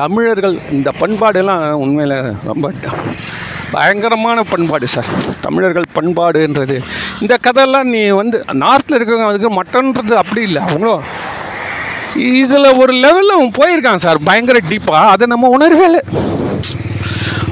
தமிழர்கள் 0.00 0.56
இந்த 0.76 0.90
பண்பாடெல்லாம் 1.00 1.62
உண்மையில் 1.84 2.16
ரொம்ப 2.50 2.72
பயங்கரமான 3.74 4.38
பண்பாடு 4.52 4.86
சார். 4.94 5.10
தமிழர்கள் 5.44 5.92
பண்பாடுன்றது. 5.96 6.76
இந்த 7.22 7.34
கதையெல்லாம் 7.46 7.90
நீ 7.94 8.00
வந்து 8.20 8.38
நார்த்தில் 8.64 8.96
இருக்கிறவங்க 8.96 9.30
அதுக்கு 9.32 9.50
மட்டன்றது 9.58 10.14
அப்படி 10.22 10.42
இல்லை. 10.48 10.62
அவங்களும் 10.66 11.04
இதில் 12.40 12.76
ஒரு 12.82 12.92
லெவலில் 13.04 13.36
அவன் 13.36 13.56
போயிருக்கான் 13.58 14.04
சார் 14.04 14.26
பயங்கர 14.28 14.60
டீப்பாக 14.70 15.12
அதை 15.14 15.26
நம்ம 15.32 15.50
உணர்வே 15.56 15.84
இல்லை. 15.90 16.02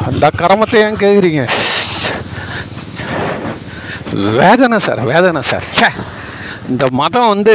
அந்த 0.06 0.30
கரமத்தை 0.40 0.78
ஏன் 0.86 1.00
கேட்குறீங்க 1.04 1.44
வேதனை 4.40 4.78
சார் 4.86 5.00
வேதனை 5.12 5.42
சார். 5.50 5.64
சே 5.78 5.88
இந்த 6.69 6.85
மதம் 7.01 7.31
வந்து 7.35 7.55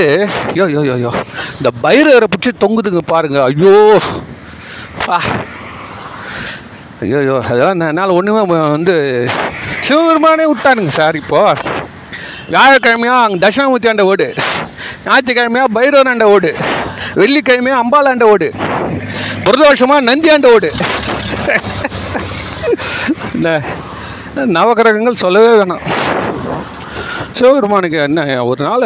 ஐயோ 0.51 0.65
யோ 0.75 0.81
யோ 0.89 0.95
யோ 1.03 1.11
இந்த 1.57 1.69
பைரவரை 1.83 2.27
பிடிச்சி 2.31 2.51
தொங்குதுங்க 2.63 3.01
பாருங்க. 3.13 3.39
ஐயோ. 3.49 3.73
பா 5.05 5.17
ஐயோ 7.03 7.19
யோ 7.27 7.35
அதெல்லாம் 7.49 7.89
என்னால் 7.91 8.15
ஒன்றுமே 8.17 8.41
வந்து 8.75 8.95
சிவபெருமானே 9.87 10.45
விட்டானுங்க 10.51 10.91
சார் 10.99 11.19
இப்போது 11.21 11.71
வியாழக்கிழமையா 12.51 13.15
அங்கே 13.25 13.39
தட்சிணாமூர்த்தி 13.43 13.89
ஆண்ட 13.91 14.03
ஓடு. 14.11 14.27
ஞாயிற்றுக்கிழமையா 15.05 15.65
பைரவர் 15.77 16.09
ஆண்ட 16.11 16.25
ஓடு. 16.35 16.49
வெள்ளிக்கிழமையா 17.21 17.77
அம்பாள் 17.83 18.09
ஆண்ட 18.11 18.25
ஓடு. 18.33 18.47
பிரதோஷமாக 19.45 20.07
நந்தி 20.09 20.31
ஆண்ட 20.35 20.49
ஓடு. 20.55 20.69
இந்த 23.35 23.49
நவகிரகங்கள் 24.55 25.21
சொல்லவே 25.23 25.49
வேணாம். 25.59 25.83
சிவபெருமானுக்கு 27.37 27.97
என்ன 28.07 28.21
ஒரு 28.51 28.61
நாள் 28.67 28.85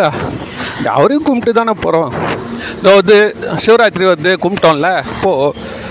அவரையும் 0.95 1.26
கும்பிட்டு 1.28 1.52
தானே 1.58 1.74
போகிறோம் 1.84 2.12
இதோ 2.78 2.91
வந்து 3.00 3.18
சிவராத்திரி 3.64 4.06
வந்து 4.14 4.32
கும்பிட்டோம்ல. 4.43 4.89
போ 5.22 5.32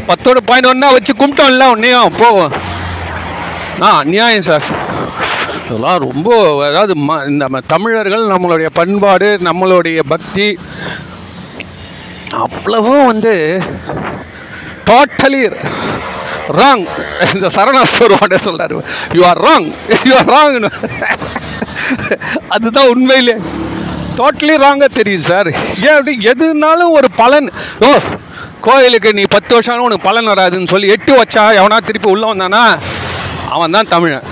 பத்தோட 0.09 0.39
பாயிண்ட் 0.49 0.71
ஒன்றா 0.73 0.89
வச்சு 0.97 1.13
கும்பிட்டோம்ல 1.21 1.67
உன்னையும். 1.75 2.17
போவோம் 2.23 2.55
ஆ 3.87 3.89
நியாயம் 4.13 4.47
சார். 4.49 4.67
இதெல்லாம் 5.59 6.03
ரொம்ப 6.07 6.29
அதாவது 6.67 6.95
ம 7.07 7.17
இந்த 7.31 7.43
நம்ம 7.45 7.61
தமிழர்கள் 7.73 8.31
நம்மளுடைய 8.33 8.69
பண்பாடு 8.79 9.29
நம்மளுடைய 9.49 10.01
பக்தி 10.13 10.47
அவ்வளவும் 12.45 13.09
வந்து 13.11 13.35
டோட்டலி 14.89 15.43
ராங் 16.61 16.85
இந்த 17.35 17.47
சரணாஸ்வரவாட 17.57 18.37
சொல்கிறார் 18.47 18.75
you 19.17 19.23
are 19.31 19.43
wrong 19.49 19.69
you 20.09 20.13
are 20.21 20.31
wrong 20.37 20.57
அதுதான் 22.57 22.91
உண்மையிலே. 22.95 23.37
டோட்டலி 24.19 24.55
ராங்காக 24.65 24.91
தெரியுது 24.99 25.25
சார் 25.31 25.49
ஏன் 25.87 25.97
அப்படி? 25.97 26.13
எதுனாலும் 26.33 26.95
ஒரு 26.99 27.09
பலன். 27.21 27.49
ஓ 27.87 27.91
கோயிலுக்கு 28.67 29.11
நீ 29.19 29.25
பத்து 29.35 29.53
வருஷம் 29.55 29.87
உனக்கு 29.87 30.09
பலன் 30.09 30.31
வராதுன்னு 30.33 30.73
சொல்லி 30.75 30.93
எட்டு 30.95 31.13
வச்சா 31.19 31.43
எவனா 31.59 31.79
திருப்பி 31.89 32.09
உள்ள 32.15 32.27
வந்தானா? 32.33 32.63
அவன் 33.55 33.75
தான் 33.77 33.93
தமிழன் 33.95 34.27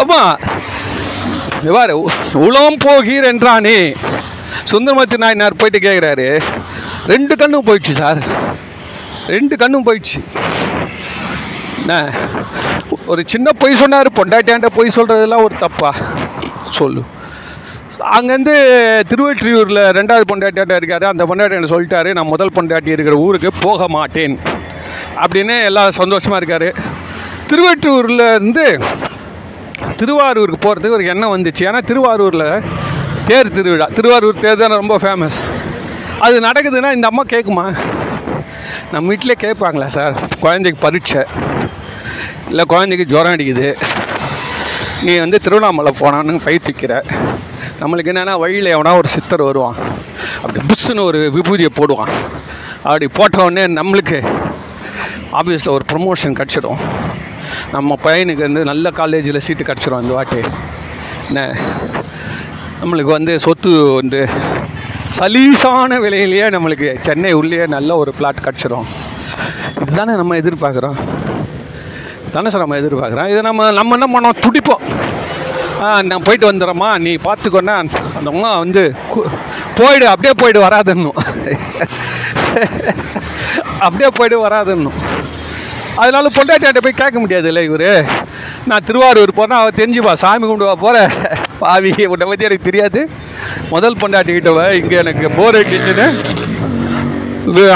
ஆமாம் 0.00 0.32
இவ்வாறு 1.68 1.94
உளம் 2.46 2.78
போகீர் 2.84 3.28
என்றானே. 3.30 3.78
சுந்தரமூர்த்தி 4.70 5.16
நாயனார் 5.22 5.60
போயிட்டு 5.60 5.78
கேட்குறாரு 5.86 6.28
ரெண்டு 7.12 7.34
கண்ணும் 7.40 7.66
போயிடுச்சு 7.68 7.94
சார் 8.02 8.20
ரெண்டு 9.34 9.54
கண்ணும் 9.62 9.86
போயிடுச்சு. 9.86 10.20
என்ன? 11.80 11.94
ஒரு 13.06 13.22
சின்ன 13.26 13.52
பொய் 13.52 13.76
சொன்னார் 13.76 14.12
பொண்டாட்டியாண்ட 14.12 14.66
பொய் 14.74 14.90
சொல்கிறதெல்லாம் 14.94 15.42
ஒரு 15.42 15.54
தப்பா? 15.58 15.94
சொல்லு. 16.70 17.02
அங்கேருந்து 18.10 18.54
திருவெற்றியூரில் 19.08 19.80
ரெண்டாவது 19.98 20.22
பொண்டாட்டியாண்ட 20.32 20.76
இருக்காரு. 20.78 21.04
அந்த 21.04 21.24
பொண்டாட்டியாண்ட 21.24 21.68
சொல்லிட்டாரு 21.74 22.12
நான் 22.12 22.26
முதல் 22.26 22.50
பொண்டாட்டி 22.54 22.86
இருக்கிற 22.86 23.16
ஊருக்கு 23.16 23.50
போக 23.60 23.88
மாட்டேன். 23.88 24.38
அப்படின்னு 25.16 25.64
எல்லாம் 25.64 25.92
சந்தோஷமாக 25.92 26.44
இருக்காரு. 26.44 26.74
திருவெற்றியூரில் 27.48 28.30
இருந்து 28.30 28.80
திருவாரூருக்கு 29.96 30.68
போகிறதுக்கு 30.68 30.90
ஒரு 30.90 31.06
எண்ணம் 31.06 31.36
வந்துச்சு. 31.36 31.58
ஏன்னா 31.58 31.84
திருவாரூரில் 31.84 32.62
தேர் 33.26 33.52
திருவிழா. 33.52 33.88
திருவாரூர் 33.94 34.40
தேர் 34.40 34.56
தானே 34.56 34.74
ரொம்ப 34.74 34.96
ஃபேமஸ் 34.96 35.38
அது 36.18 36.40
நடக்குதுன்னா 36.40 36.94
இந்த 36.94 37.08
அம்மா 37.10 37.22
கேட்குமா 37.22 37.76
நம்ம 38.92 39.08
வீட்டிலே 39.08 39.34
கேட்பாங்களா 39.38 39.86
சார்? 39.86 40.14
குழந்தைக்கு 40.40 40.80
பரீட்சை. 40.80 41.24
இல்லை 42.52 42.66
குழந்தைக்கு 42.68 43.06
ஜுரம் 43.06 43.32
அடிக்குது. 43.32 43.76
நீ 45.02 45.18
வந்து 45.18 45.40
திருவண்ணாமலை 45.40 45.92
போனான்னு 45.98 46.40
பயிற்சிக்கிற. 46.44 47.02
நம்மளுக்கு 47.80 48.10
என்னென்னா 48.12 48.38
வழியில் 48.38 48.76
எவனா 48.76 48.96
ஒரு 48.96 49.08
சித்தர் 49.08 49.42
வருவான். 49.42 49.76
அப்படி 50.36 50.60
புஷ்ஷுன்னு 50.64 51.00
ஒரு 51.00 51.32
விபூதியை 51.34 51.68
போடுவான். 51.74 52.10
அப்படி 52.82 53.08
போட்டவுடனே 53.14 53.64
நம்மளுக்கு 53.66 54.32
ஆஃபீஸில் 55.32 55.68
ஒரு 55.68 55.84
ப்ரொமோஷன் 55.92 56.40
கிடச்சிடும். 56.40 56.76
நம்ம 57.72 57.98
பையனுக்கு 58.04 58.40
வந்து 58.40 58.64
நல்ல 58.64 58.90
காலேஜில் 58.90 59.40
சீட்டு 59.40 59.62
கிடச்சிரும் 59.62 60.02
இந்த 60.02 60.14
வாட்டி. 60.14 60.36
என்ன? 61.26 61.56
நம்மளுக்கு 62.84 63.12
வந்து 63.16 63.40
சொத்து 63.40 63.92
வந்து 63.94 64.28
சலீசான 65.18 65.98
விலையிலேயே 66.00 66.46
நம்மளுக்கு 66.50 67.00
சென்னை 67.00 67.32
உள்ளே 67.32 67.66
நல்ல 67.66 67.96
ஒரு 67.96 68.14
பிளாட் 68.14 68.44
கிடச்சிரும். 68.44 68.84
இதுதானே 69.80 70.12
நம்ம 70.12 70.36
எதிர்பார்க்குறோம்? 70.36 70.96
தானே 72.34 72.50
சார் 72.52 72.64
நம்ம 72.64 72.78
எதிர்பார்க்குறேன். 72.82 73.30
இதை 73.32 73.40
நம்ம 73.48 73.70
நம்ம 73.78 73.96
என்ன 73.98 74.08
பண்ணோம்? 74.14 74.40
துடிப்போம். 74.44 74.84
நான் 76.08 76.24
போயிட்டு 76.26 76.48
வந்துடுறேம்மா. 76.50 76.90
நீ 77.04 77.12
பார்த்துக்கோன்னா 77.26 77.74
அந்தவங்களாம் 78.18 78.60
வந்து 78.64 78.82
போயிடு 79.78 80.06
அப்படியே 80.12 80.34
போயிடு 80.42 80.58
வராதுன்னும் 80.66 81.18
அப்படியே 83.86 84.10
போயிடு 84.18 84.36
வராதுன்னும் 84.46 84.98
அதனால 86.02 86.28
பொண்டாட்டியாட்ட 86.36 86.80
போய் 86.84 87.00
கேட்க 87.00 87.16
முடியாதுல்ல 87.22 87.62
இவர். 87.68 87.90
நான் 88.68 88.86
திருவாரூர் 88.88 89.38
போனால் 89.38 89.60
அவள் 89.62 89.78
தெரிஞ்சுப்பா. 89.80 90.12
சாமி 90.22 90.44
கும்பிடுவா 90.46 90.76
போகிற 90.84 90.96
பாவி 91.62 91.90
உன்னை 92.12 92.26
பற்றி 92.28 92.48
எனக்கு 92.48 92.68
தெரியாது. 92.68 93.00
முதல் 93.74 94.00
பொண்டாட்டிக்கிட்ட 94.02 94.52
வா 94.58 94.66
இங்கே 94.80 94.96
எனக்கு 95.04 95.28
போர் 95.38 95.58
அடிச்சுன்னு 95.60 96.06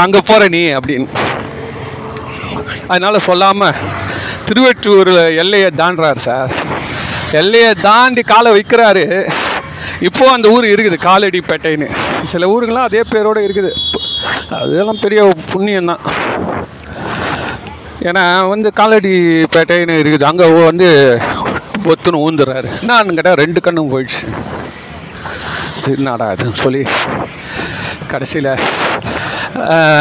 அங்கே 0.04 0.20
போகிற 0.30 0.48
நீ 0.56 0.62
அப்படின்னு. 0.78 1.08
அதனால் 2.92 3.26
சொல்லாமல் 3.28 3.78
திருவெற்றூர் 4.48 5.12
எல்லையை 5.42 5.68
தாண்டுறாரு 5.80 6.20
சார். 6.28 6.52
எல்லையை 7.40 7.70
தாண்டி 7.86 8.22
காலை 8.32 8.50
வைக்கிறாரு. 8.56 9.04
இப்போ 10.08 10.24
அந்த 10.34 10.46
ஊர் 10.54 10.66
இருக்குது 10.74 10.98
காலடிப்பேட்டைன்னு. 11.08 11.88
சில 12.32 12.46
ஊருங்களாம் 12.52 12.88
அதே 12.88 13.02
பேரோட 13.12 13.38
இருக்குது. 13.46 13.70
அதெல்லாம் 14.58 15.02
பெரிய 15.04 15.20
புண்ணியம் 15.52 15.90
தான் 15.92 16.02
ஏன்னா 18.08 18.24
வந்து 18.52 18.68
காலடிப்பேட்டைன்னு 18.80 19.94
இருக்குது. 20.02 20.26
அங்கே 20.30 20.46
வந்து 20.70 20.88
ஒத்துன்னு 21.92 22.22
ஊந்துடுறாரு 22.26 22.68
நான் 22.90 23.14
கேட்டால் 23.18 23.40
ரெண்டு 23.42 23.60
கண்ணும் 23.66 23.92
போயிடுச்சு. 23.92 24.22
திருநாடா 25.84 26.26
அதுன்னு 26.34 26.62
சொல்லி 26.64 26.82
கடைசியில் 28.12 28.50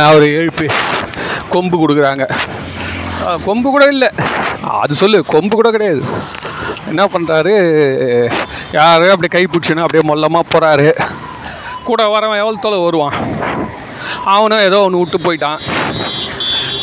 அவர் 0.07 0.25
எழுப்பி 0.39 0.67
கொம்பு 1.53 1.75
கொடுக்குறாங்க. 1.81 2.25
கொம்பு 3.45 3.67
கூட 3.75 3.85
இல்லை. 3.93 4.09
அது 4.81 4.93
சொல்லு 5.01 5.17
கொம்பு 5.33 5.53
கூட 5.55 5.69
கிடையாது. 5.75 6.01
என்ன 6.91 7.03
பண்ணுறாரு 7.13 7.53
யாரும் 8.77 9.13
அப்படி 9.13 9.29
கை 9.35 9.43
பிடிச்சின்னு 9.53 9.85
அப்படியே 9.85 10.03
மொல்லமாக 10.09 10.49
போகிறாரு 10.53 10.87
கூட 11.89 12.03
வரவன் 12.13 12.41
எவ்வளோ 12.43 12.59
தொலை 12.65 12.77
வருவான்? 12.83 13.17
அவனும் 14.33 14.65
ஏதோ 14.67 14.77
ஒன்று 14.85 15.01
விட்டு 15.01 15.17
போயிட்டான். 15.25 15.59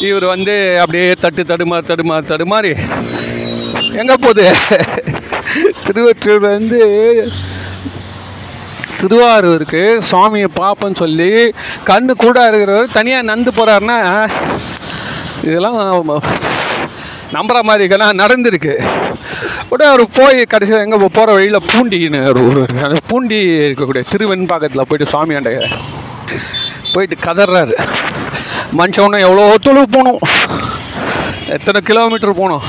இவர் 0.09 0.27
வந்து 0.35 0.55
அப்படியே 0.83 1.09
தட்டு 1.25 1.43
தடுமாறு 1.51 1.85
தடுமாறு 1.91 2.31
தடுமாறி. 2.33 2.73
எங்கே 4.01 4.17
போகுது? 4.27 4.47
திருவற்றூர் 5.87 6.45
வந்து 6.55 6.81
திருவாரூருக்கு 9.01 9.83
சுவாமியை 10.11 10.49
பார்ப்பேன்னு 10.61 11.01
சொல்லி 11.05 11.31
கண்ணு 11.89 12.13
கூட 12.25 12.39
இருக்கிறவர் 12.51 12.97
தனியாக 12.99 13.29
நந்து 13.31 13.53
போகிறாருன்னா 13.59 13.99
இதெல்லாம் 15.49 15.81
நம்புற 17.37 17.59
மாதிரி 17.69 17.83
இருக்கெல்லாம் 17.83 18.21
நடந்திருக்கு. 18.23 18.75
உடனே 19.73 19.89
அவர் 19.93 20.03
போய் 20.19 20.39
கடைசியில் 20.53 20.85
எங்கே 20.85 20.99
போகிற 21.03 21.29
வழியில் 21.37 21.67
பூண்டின்னு 21.73 22.21
ஒரு 22.31 22.41
ஊர் 22.49 22.63
அந்த 22.87 22.99
பூண்டி 23.11 23.39
இருக்கக்கூடிய 23.67 24.03
திருவெண்பாக்கத்தில் 24.13 24.89
போயிட்டு 24.91 25.13
சுவாமியாண்ட 25.13 25.53
போயிட்டு 26.95 27.17
கதறாரு. 27.27 27.75
மனுஷன் 28.79 29.25
எவ்வளோ 29.29 29.45
தொலைவு 29.67 29.89
போகணும் 29.97 30.21
எத்தனை 31.57 31.81
கிலோமீட்டர் 31.91 32.41
போகணும் 32.41 32.67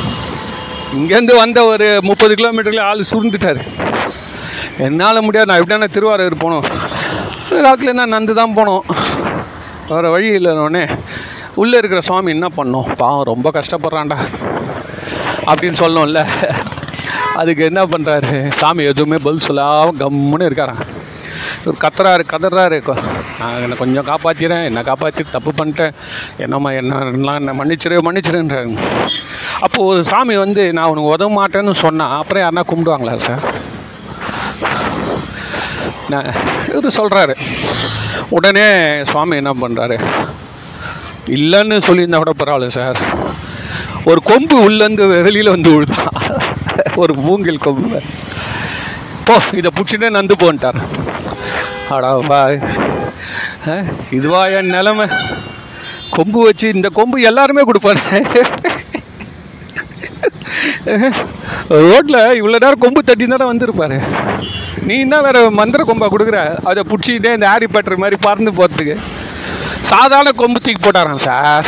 இங்கேருந்து 0.99 1.35
வந்த 1.41 1.59
ஒரு 1.71 1.87
முப்பது 2.09 2.33
கிலோமீட்டர்ல 2.39 2.87
ஆள் 2.89 3.09
சுருந்துட்டார் 3.11 3.61
என்னால் 4.85 5.25
முடியாது. 5.25 5.49
நான் 5.49 5.61
எப்படியான 5.61 5.89
திருவாரூர் 5.95 6.43
போகணும் 6.43 6.67
காலத்தில் 7.63 7.91
என்ன 7.93 8.05
நந்து 8.13 8.33
தான் 8.39 8.55
போனோம். 8.57 8.83
வேறு 9.89 10.13
வழி 10.13 10.29
இல்லைன்னொடனே 10.37 10.83
உள்ளே 11.61 11.77
இருக்கிற 11.77 12.01
சுவாமி 12.01 12.31
என்ன 12.31 12.47
பண்ணோம்? 12.57 12.95
பாவம் 12.95 13.29
ரொம்ப 13.31 13.51
கஷ்டப்படுறான்டா. 13.57 14.17
அப்படின்னு 15.49 15.77
சொல்லணும்ல 15.83 16.21
அதுக்கு 17.41 17.61
என்ன 17.69 17.81
பண்ணுறாரு 17.91 18.31
சாமி 18.61 18.83
எதுவுமே 18.83 19.17
பதில் 19.25 19.45
சொல்லாமல் 19.47 19.97
கம்முன்னு 20.01 20.47
இருக்காரான் 20.49 20.83
ஒரு 21.67 21.75
கத்துறாரு 21.83 22.23
கதறாரு. 22.31 22.77
நான் 23.39 23.61
என்னை 23.63 23.75
கொஞ்சம் 23.77 24.07
காப்பாற்றிறேன் 24.09 24.63
என்னை 24.69 24.81
காப்பாற்றி 24.83 25.23
தப்பு 25.31 25.51
பண்ணிட்டேன். 25.59 25.93
என்னம்மா 26.37 26.69
என்ன 26.71 26.99
என்ன 27.39 27.53
மன்னிச்சிரு 27.59 27.97
மன்னிச்சிருன்றாங்க 28.07 28.79
அப்போது 29.65 29.87
ஒரு 29.87 30.03
சாமி 30.03 30.35
வந்து 30.35 30.63
நான் 30.77 30.89
உனக்கு 30.93 31.13
உதவ 31.15 31.31
மாட்டேன்னு 31.39 31.75
சொன்னால் 31.85 32.15
அப்புறம் 32.19 32.43
யாருன்னா 32.43 32.65
கும்பிடுவாங்களா 32.71 33.15
சார் 33.27 33.43
நான் 36.09 36.29
இது 36.77 36.89
சொல்கிறாரு 36.99 37.35
உடனே 38.29 38.67
சுவாமி 39.11 39.35
என்ன 39.35 39.53
பண்ணுறாரு 39.61 39.97
இல்லைன்னு 41.37 41.75
சொல்லியிருந்தா 41.87 42.19
கூட 42.21 42.33
பரவாயில்ல 42.39 42.69
சார். 42.77 42.99
ஒரு 44.09 44.19
கொம்பு 44.29 44.55
உள்ளேருந்து 44.67 45.05
வெளியில் 45.27 45.53
வந்து 45.55 45.69
விழுதான் 45.73 46.09
ஒரு 47.01 47.13
மூங்கில் 47.25 47.63
கொம்பு. 47.65 47.99
போ 49.27 49.35
இதை 49.59 49.69
பிடிச்சிட்டே 49.75 50.09
நந்து 50.17 50.35
போன்ட்டார். 50.43 50.79
ஆடா 51.95 52.11
பா 52.31 52.39
இதுவா 54.17 54.41
என் 54.57 54.73
நிலமை? 54.75 55.05
கொம்பு 56.15 56.39
வச்சு 56.45 56.67
இந்த 56.75 56.87
கொம்பு 56.97 57.17
எல்லாருமே 57.29 57.63
கொடுப்பாரு. 57.69 58.01
ரோட்டில் 61.89 62.21
இவ்வளோ 62.39 62.57
நேரம் 62.63 62.83
கொம்பு 62.85 63.01
தட்டி 63.09 63.25
தானே 63.27 63.45
வந்திருப்பாரு. 63.51 63.97
நீ 64.87 64.95
என்ன 65.05 65.17
வேற 65.25 65.37
மந்திர 65.59 65.83
கொம்பா 65.87 66.07
கொடுக்குற? 66.13 66.39
அதை 66.69 66.83
பிடிச்சிக்கிட்டே 66.89 67.35
இந்த 67.37 67.47
ஆரி 67.53 67.67
பேட்டர் 67.73 68.01
மாதிரி 68.03 68.17
பறந்து 68.27 68.51
போகிறதுக்கு 68.59 68.97
சாதாரண 69.91 70.29
கொம்பு 70.41 70.59
தூக்கி 70.65 70.81
போட்டாராம் 70.81 71.23
சார். 71.27 71.67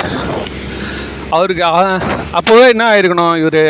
அவருக்கு 1.36 1.64
அப்போவே 2.40 2.66
என்ன 2.74 2.84
ஆயிருக்கணும் 2.92 3.38
இவர் 3.42 3.64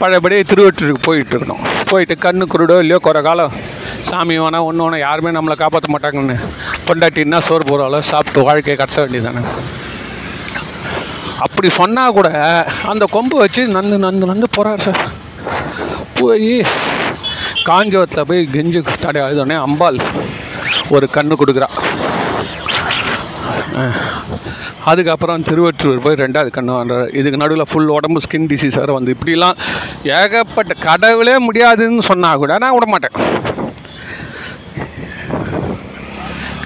பழையபடி 0.00 0.36
திருவற்றூருக்கு 0.50 1.06
போயிட்டு 1.06 1.34
இருக்கணும். 1.34 1.64
போயிட்டு 1.90 2.14
கண்ணு 2.24 2.44
குருடோ 2.52 2.76
இல்லையோ 2.82 2.98
குறை 3.06 3.20
காலம் 3.26 3.54
சாமி 4.08 4.34
வேணா 4.42 4.58
ஒன்று 4.68 4.84
வேணா 4.84 4.98
யாருமே 5.04 5.30
நம்மளை 5.36 5.56
காப்பாற்ற 5.62 5.88
மாட்டாங்கன்னு. 5.94 6.36
பொண்டாட்டின்னா 6.86 7.38
சோறு 7.48 7.64
போகிறாலோ 7.70 8.00
சாப்பிட்டு 8.12 8.46
வாழ்க்கையை 8.48 8.76
கடத்த 8.78 9.04
வேண்டியதானே 9.04 9.42
அப்படி 11.44 11.68
சொன்னால் 11.78 12.16
கூட 12.16 12.28
அந்த 12.92 13.04
கொம்பு 13.16 13.36
வச்சு 13.42 13.62
நந்து 13.76 13.96
நந்து 14.06 14.30
நந்து 14.32 14.48
போகிறார் 14.56 14.84
சார். 14.86 15.02
போய் 16.18 16.52
காஞ்சவத்தில் 17.68 18.28
போய் 18.30 18.42
கெஞ்சு 18.54 18.80
தடை 19.04 19.20
ஆயுதோடனே 19.26 19.56
அம்பாள் 19.66 19.98
ஒரு 20.96 21.06
கண்ணு 21.16 21.34
கொடுக்குறா. 21.40 21.68
அதுக்கப்புறம் 24.90 25.44
திருவற்றூர் 25.48 26.02
போய் 26.04 26.20
ரெண்டாவது 26.22 26.50
கண்ணு 26.56 26.96
இதுக்கு 27.18 27.40
நடுவில் 27.42 27.70
ஃபுல் 27.70 27.92
உடம்பு 27.96 28.22
ஸ்கின் 28.24 28.48
டிசீஸ் 28.52 28.78
வேறு 28.80 28.96
வந்து. 28.96 29.14
இப்படிலாம் 29.16 29.58
ஏகப்பட்ட 30.18 30.72
கடவுளே 30.86 31.36
முடியாதுன்னு 31.46 32.04
சொன்னால் 32.10 32.40
கூட 32.42 32.58
நான் 32.64 32.74
விட 32.76 32.86
மாட்டேன். 32.94 33.16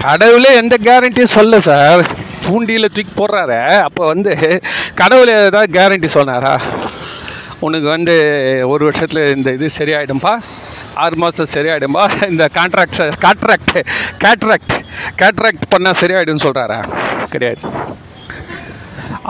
கடவுளே 0.05 0.51
எந்த 0.61 0.75
கேரண்டியும் 0.87 1.35
சொல்ல 1.37 1.59
சார். 1.69 2.03
பூண்டியில் 2.43 2.93
தூக்கி 2.95 3.13
போடுறாரு. 3.15 3.59
அப்போ 3.87 4.03
வந்து 4.11 4.33
கடவுள் 5.01 5.31
ஏதாவது 5.33 5.71
கேரண்டி 5.77 6.09
சொன்னாரா? 6.17 6.53
உனக்கு 7.67 7.87
வந்து 7.95 8.15
ஒரு 8.73 8.83
வருஷத்தில் 8.87 9.23
இந்த 9.35 9.49
இது 9.57 9.67
சரியாயிடும்பா. 9.79 10.33
ஆறு 11.03 11.15
மாதம் 11.23 11.53
சரியாயிடும்பா. 11.55 12.03
இந்த 12.31 12.45
கான்ட்ராக்ட் 12.57 13.01
கான்ட்ராக்ட் 13.25 13.75
கேட்ராக்ட் 14.23 14.75
கேட்ராக்ட் 15.21 15.71
பண்ணால் 15.73 15.99
சரியாயிடும்னு 16.01 16.45
சொல்கிறாரா 16.47 16.79
கிடையாது. 17.33 17.63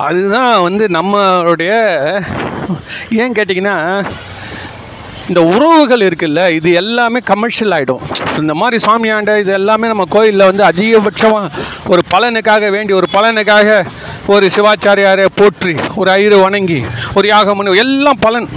அதுதான் 0.07 0.53
வந்து 0.65 0.84
நம்மளுடைய 0.97 1.72
ஏன் 3.22 3.36
கேட்டிங்கன்னா 3.38 3.78
இந்த 5.30 5.41
உறவுகள் 5.53 6.03
இருக்குல்ல 6.05 6.43
இது 6.57 6.70
எல்லாமே 6.82 7.20
கமர்ஷியல் 7.32 7.74
ஆகிடும் 7.76 8.03
இந்த 8.41 8.53
மாதிரி 8.61 8.78
சாமியாண்ட 8.86 9.32
இது 9.41 9.51
எல்லாமே 9.57 9.89
நம்ம 9.91 10.05
கோயிலில் 10.15 10.47
வந்து 10.49 10.63
அதிகபட்சமாக 10.70 11.51
ஒரு 11.91 12.01
பலனுக்காக 12.13 12.70
வேண்டி 12.76 12.93
ஒரு 12.99 13.07
பலனுக்காக 13.15 13.70
ஒரு 14.34 14.45
சிவாச்சாரியாரை 14.55 15.28
போற்றி 15.39 15.74
ஒரு 15.99 16.09
ஐயரு 16.15 16.39
வணங்கி 16.45 16.80
ஒரு 17.17 17.28
யாகம் 17.34 17.57
பண்ணி 17.59 17.84
எல்லாம் 17.86 18.20
பலன். 18.26 18.49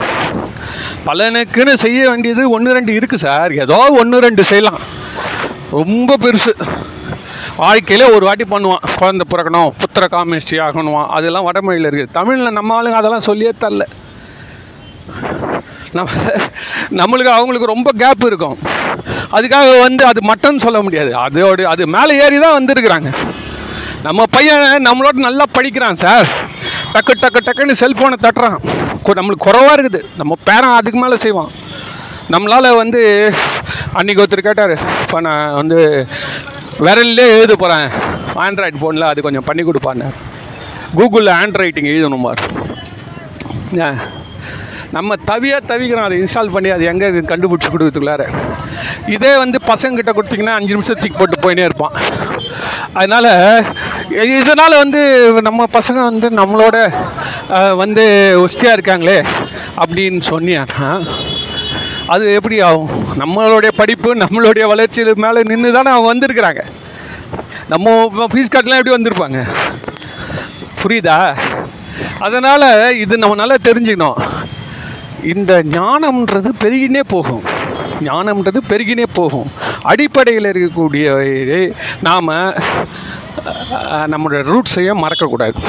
பலனுக்குன்னு 1.09 1.75
செய்ய 1.85 2.01
வேண்டியது 2.11 2.43
ஒன்று 2.57 2.77
ரெண்டு 2.79 2.93
இருக்குது 2.99 3.25
சார். 3.27 3.53
ஏதோ 3.65 3.79
ஒன்று 4.01 4.25
ரெண்டு 4.27 4.43
செய்யலாம். 4.51 4.81
ரொம்ப 5.77 6.17
பெருசு. 6.25 6.53
வாழ்க்கையிலே 7.57 8.07
ஒரு 8.15 8.25
வாட்டி 8.29 8.45
பண்ணுவான். 8.51 8.85
குழந்தை 9.01 9.25
பிறக்கணும் 9.33 9.73
புத்திர 9.81 10.05
காமிஸ்டி 10.15 10.57
ஆகணும்? 10.67 11.07
அதெல்லாம் 11.19 11.47
வடமொழியில் 11.49 11.91
இருக்குது 11.91 12.17
தமிழில் 12.19 12.57
நம்ம 12.59 12.71
ஆளுங்க 12.79 13.01
அதெல்லாம் 13.01 13.29
சொல்லியே 13.29 13.53
தரல. 13.61 13.85
நம்ம 15.97 16.11
நம்மளுக்கு 17.01 17.33
அவங்களுக்கு 17.37 17.73
ரொம்ப 17.73 17.91
கேப் 18.03 18.25
இருக்கும். 18.31 18.59
அதுக்காக 19.37 19.67
வந்து 19.81 20.03
அது 20.11 20.21
மட்டும் 20.31 20.63
சொல்ல 20.65 20.79
முடியாது. 20.83 21.11
அதோடு 21.27 21.63
அது 21.73 21.87
மேலே 21.97 22.13
ஏறி 22.25 22.39
தான் 22.45 22.57
வந்திருக்கிறாங்க. 22.59 23.11
நம்ம 24.07 24.23
பையன் 24.37 24.87
நம்மளோட 24.89 25.19
நல்லா 25.27 25.45
படிக்கிறான் 25.53 26.01
சார். 26.05 26.29
டக்கு 26.93 27.15
டக்கு 27.23 27.45
டக்குன்னு 27.47 27.83
செல்ஃபோனை 27.83 28.17
தட்டுறான். 28.23 28.59
நம்மளுக்கு 29.21 29.47
குறவாக 29.47 29.77
இருக்குது. 29.77 30.01
நம்ம 30.21 30.37
பேரன் 30.49 30.79
அதுக்கு 30.81 30.99
மேலே 31.05 31.17
செய்வான். 31.25 31.53
நம்மளால் 32.31 32.77
வந்து 32.83 33.01
அன்றைக்கி 33.99 34.21
ஒருத்தர் 34.23 34.47
கேட்டார் 34.47 34.73
இப்போ 35.05 35.19
நான் 35.27 35.57
வந்து 35.61 35.79
விரல்லே 36.85 37.25
எழுத 37.37 37.55
போகிறேன் 37.63 37.89
ஆண்ட்ராய்டு 38.45 38.79
ஃபோனில் 38.81 39.11
அது 39.11 39.25
கொஞ்சம் 39.27 39.47
பண்ணி 39.49 39.63
கொடுப்பான்னு. 39.67 40.07
கூகுளில் 40.99 41.37
ஹேண்ட் 41.39 41.59
ரைட்டிங் 41.63 41.89
எழுதணும் 41.93 42.25
பார். 42.27 42.43
நம்ம 44.97 45.17
தவியாக 45.31 45.69
தவிக்கிறோம் 45.73 46.07
அதை 46.07 46.17
இன்ஸ்டால் 46.23 46.55
பண்ணி 46.55 46.71
அது 46.77 46.89
எங்கே 46.93 47.11
கண்டுபிடிச்சி 47.33 47.69
கொடுக்குறதுக்குள்ளார. 47.69 48.23
இதே 49.17 49.33
வந்து 49.43 49.59
பசங்கிட்ட 49.71 50.13
கொடுத்தீங்கன்னா 50.17 50.57
அஞ்சு 50.59 50.75
நிமிஷத்துக்கு 50.77 51.21
போட்டு 51.21 51.45
போயினே 51.45 51.67
இருப்பான். 51.69 51.95
அதனால் 53.01 53.31
இதனால் 54.41 54.81
வந்து 54.83 55.03
நம்ம 55.49 55.67
பசங்க 55.79 56.01
வந்து 56.11 56.31
நம்மளோட 56.41 56.77
வந்து 57.83 58.05
ஒஸ்தியாக 58.47 58.77
இருக்காங்களே 58.77 59.19
அப்படின்னு 59.83 60.23
சொன்னியான்னா 60.33 60.91
அது 62.07 62.33
எப்படி 62.35 62.61
ஆகும்? 62.61 62.91
நம்மளுடைய 63.19 63.69
படிப்பு 63.77 64.15
நம்மளுடைய 64.15 64.65
வளர்ச்சியில் 64.67 65.23
மேலே 65.25 65.41
நின்று 65.43 65.73
தானே 65.73 65.91
அவங்க 65.91 66.09
வந்திருக்கிறாங்க. 66.13 66.63
நம்ம 67.69 67.91
ஃபீஸ் 68.33 68.55
கட்டலாம் 68.55 68.81
எப்படி 68.81 68.95
வந்திருப்பாங்க? 68.97 69.41
புரியுதா? 70.83 71.37
அதனால் 72.19 72.99
இது 72.99 73.19
நம்ம 73.19 73.35
நல்லா 73.35 73.55
தெரிஞ்சுக்கணும். 73.69 74.21
இந்த 75.33 75.63
ஞானம்ன்றது 75.71 76.51
பெருகினே 76.65 77.03
போகும். 77.15 77.43
ஞானம்ன்றது 78.01 78.61
பெருகினே 78.69 79.07
போகும். 79.13 79.51
அடிப்படையில் 79.83 80.51
இருக்கக்கூடிய 80.53 81.75
நாம் 82.09 82.31
நம்மளோட 84.13 84.41
ரூட்ஸையும் 84.53 85.03
மறக்கக்கூடாது. 85.05 85.61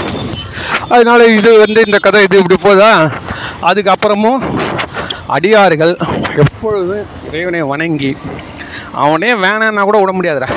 அதனால் 0.90 1.30
இது 1.38 1.60
வந்து 1.66 1.84
இந்த 1.86 1.98
கதை 1.98 2.24
இது 2.24 2.38
இப்படி 2.38 2.60
போதா 2.62 3.10
அதுக்கப்புறமும் 3.62 4.42
அடியார்கள் 5.36 5.94
எப்பொழுதும் 6.44 7.06
இறைவனை 7.30 7.62
வணங்கி 7.72 8.12
அவனே 9.04 9.30
வேணான்னா 9.44 9.84
கூட 9.90 9.98
விட 10.02 10.12
முடியாதுடா. 10.18 10.50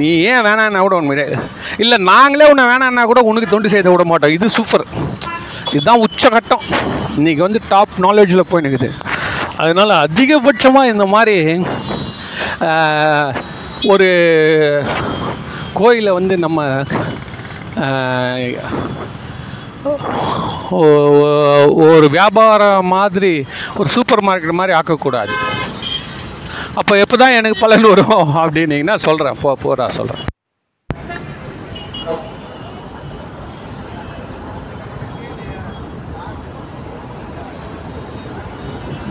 நீ 0.00 0.08
ஏன் 0.30 0.44
வேணான்னா 0.46 0.80
கூட 0.84 0.94
விட 0.96 1.06
முடியாது 1.08 1.36
இல்லை 1.82 1.96
நாங்களே 2.10 2.48
உன்னை 2.52 2.64
வேணான்னா 2.72 3.04
கூட 3.10 3.20
உனக்கு 3.30 3.52
தொண்டு 3.52 3.72
செய்த 3.74 3.88
விட 3.92 4.04
மாட்டோம். 4.10 4.34
இது 4.36 4.48
சூப்பர் 4.58 4.86
இதுதான் 5.72 6.02
உச்சகட்டம். 6.06 6.64
இன்னைக்கு 7.18 7.42
வந்து 7.46 7.60
டாப் 7.72 7.96
நாலேஜில் 8.06 8.48
போய் 8.50 8.64
நிற்குது 8.64 8.90
அதனால் 9.62 9.94
அதிகபட்சமாக 10.04 10.92
இந்த 10.92 11.06
மாதிரி 11.14 11.36
ஒரு 13.92 14.08
கோயிலை 15.78 16.12
வந்து 16.18 16.34
நம்ம 16.44 16.60
ஒரு 21.90 22.06
வியாபாரம் 22.16 22.90
மாதிரி 22.96 23.32
ஒரு 23.78 23.88
சூப்பர் 23.96 24.24
மார்க்கெட் 24.28 24.58
மாதிரி 24.60 24.76
ஆக்கக்கூடாது. 24.80 25.34
அப்போ 26.80 26.92
எப்போ 27.04 27.16
தான் 27.16 27.36
எனக்கு 27.38 27.62
பலன் 27.64 27.88
வரும் 27.92 28.20
அப்படின்னீங்கன்னா 28.42 28.96
சொல்கிறேன் 29.06 29.38
போ 29.42 29.50
போடா 29.62 29.86
சொல்கிறேன் 29.98 30.24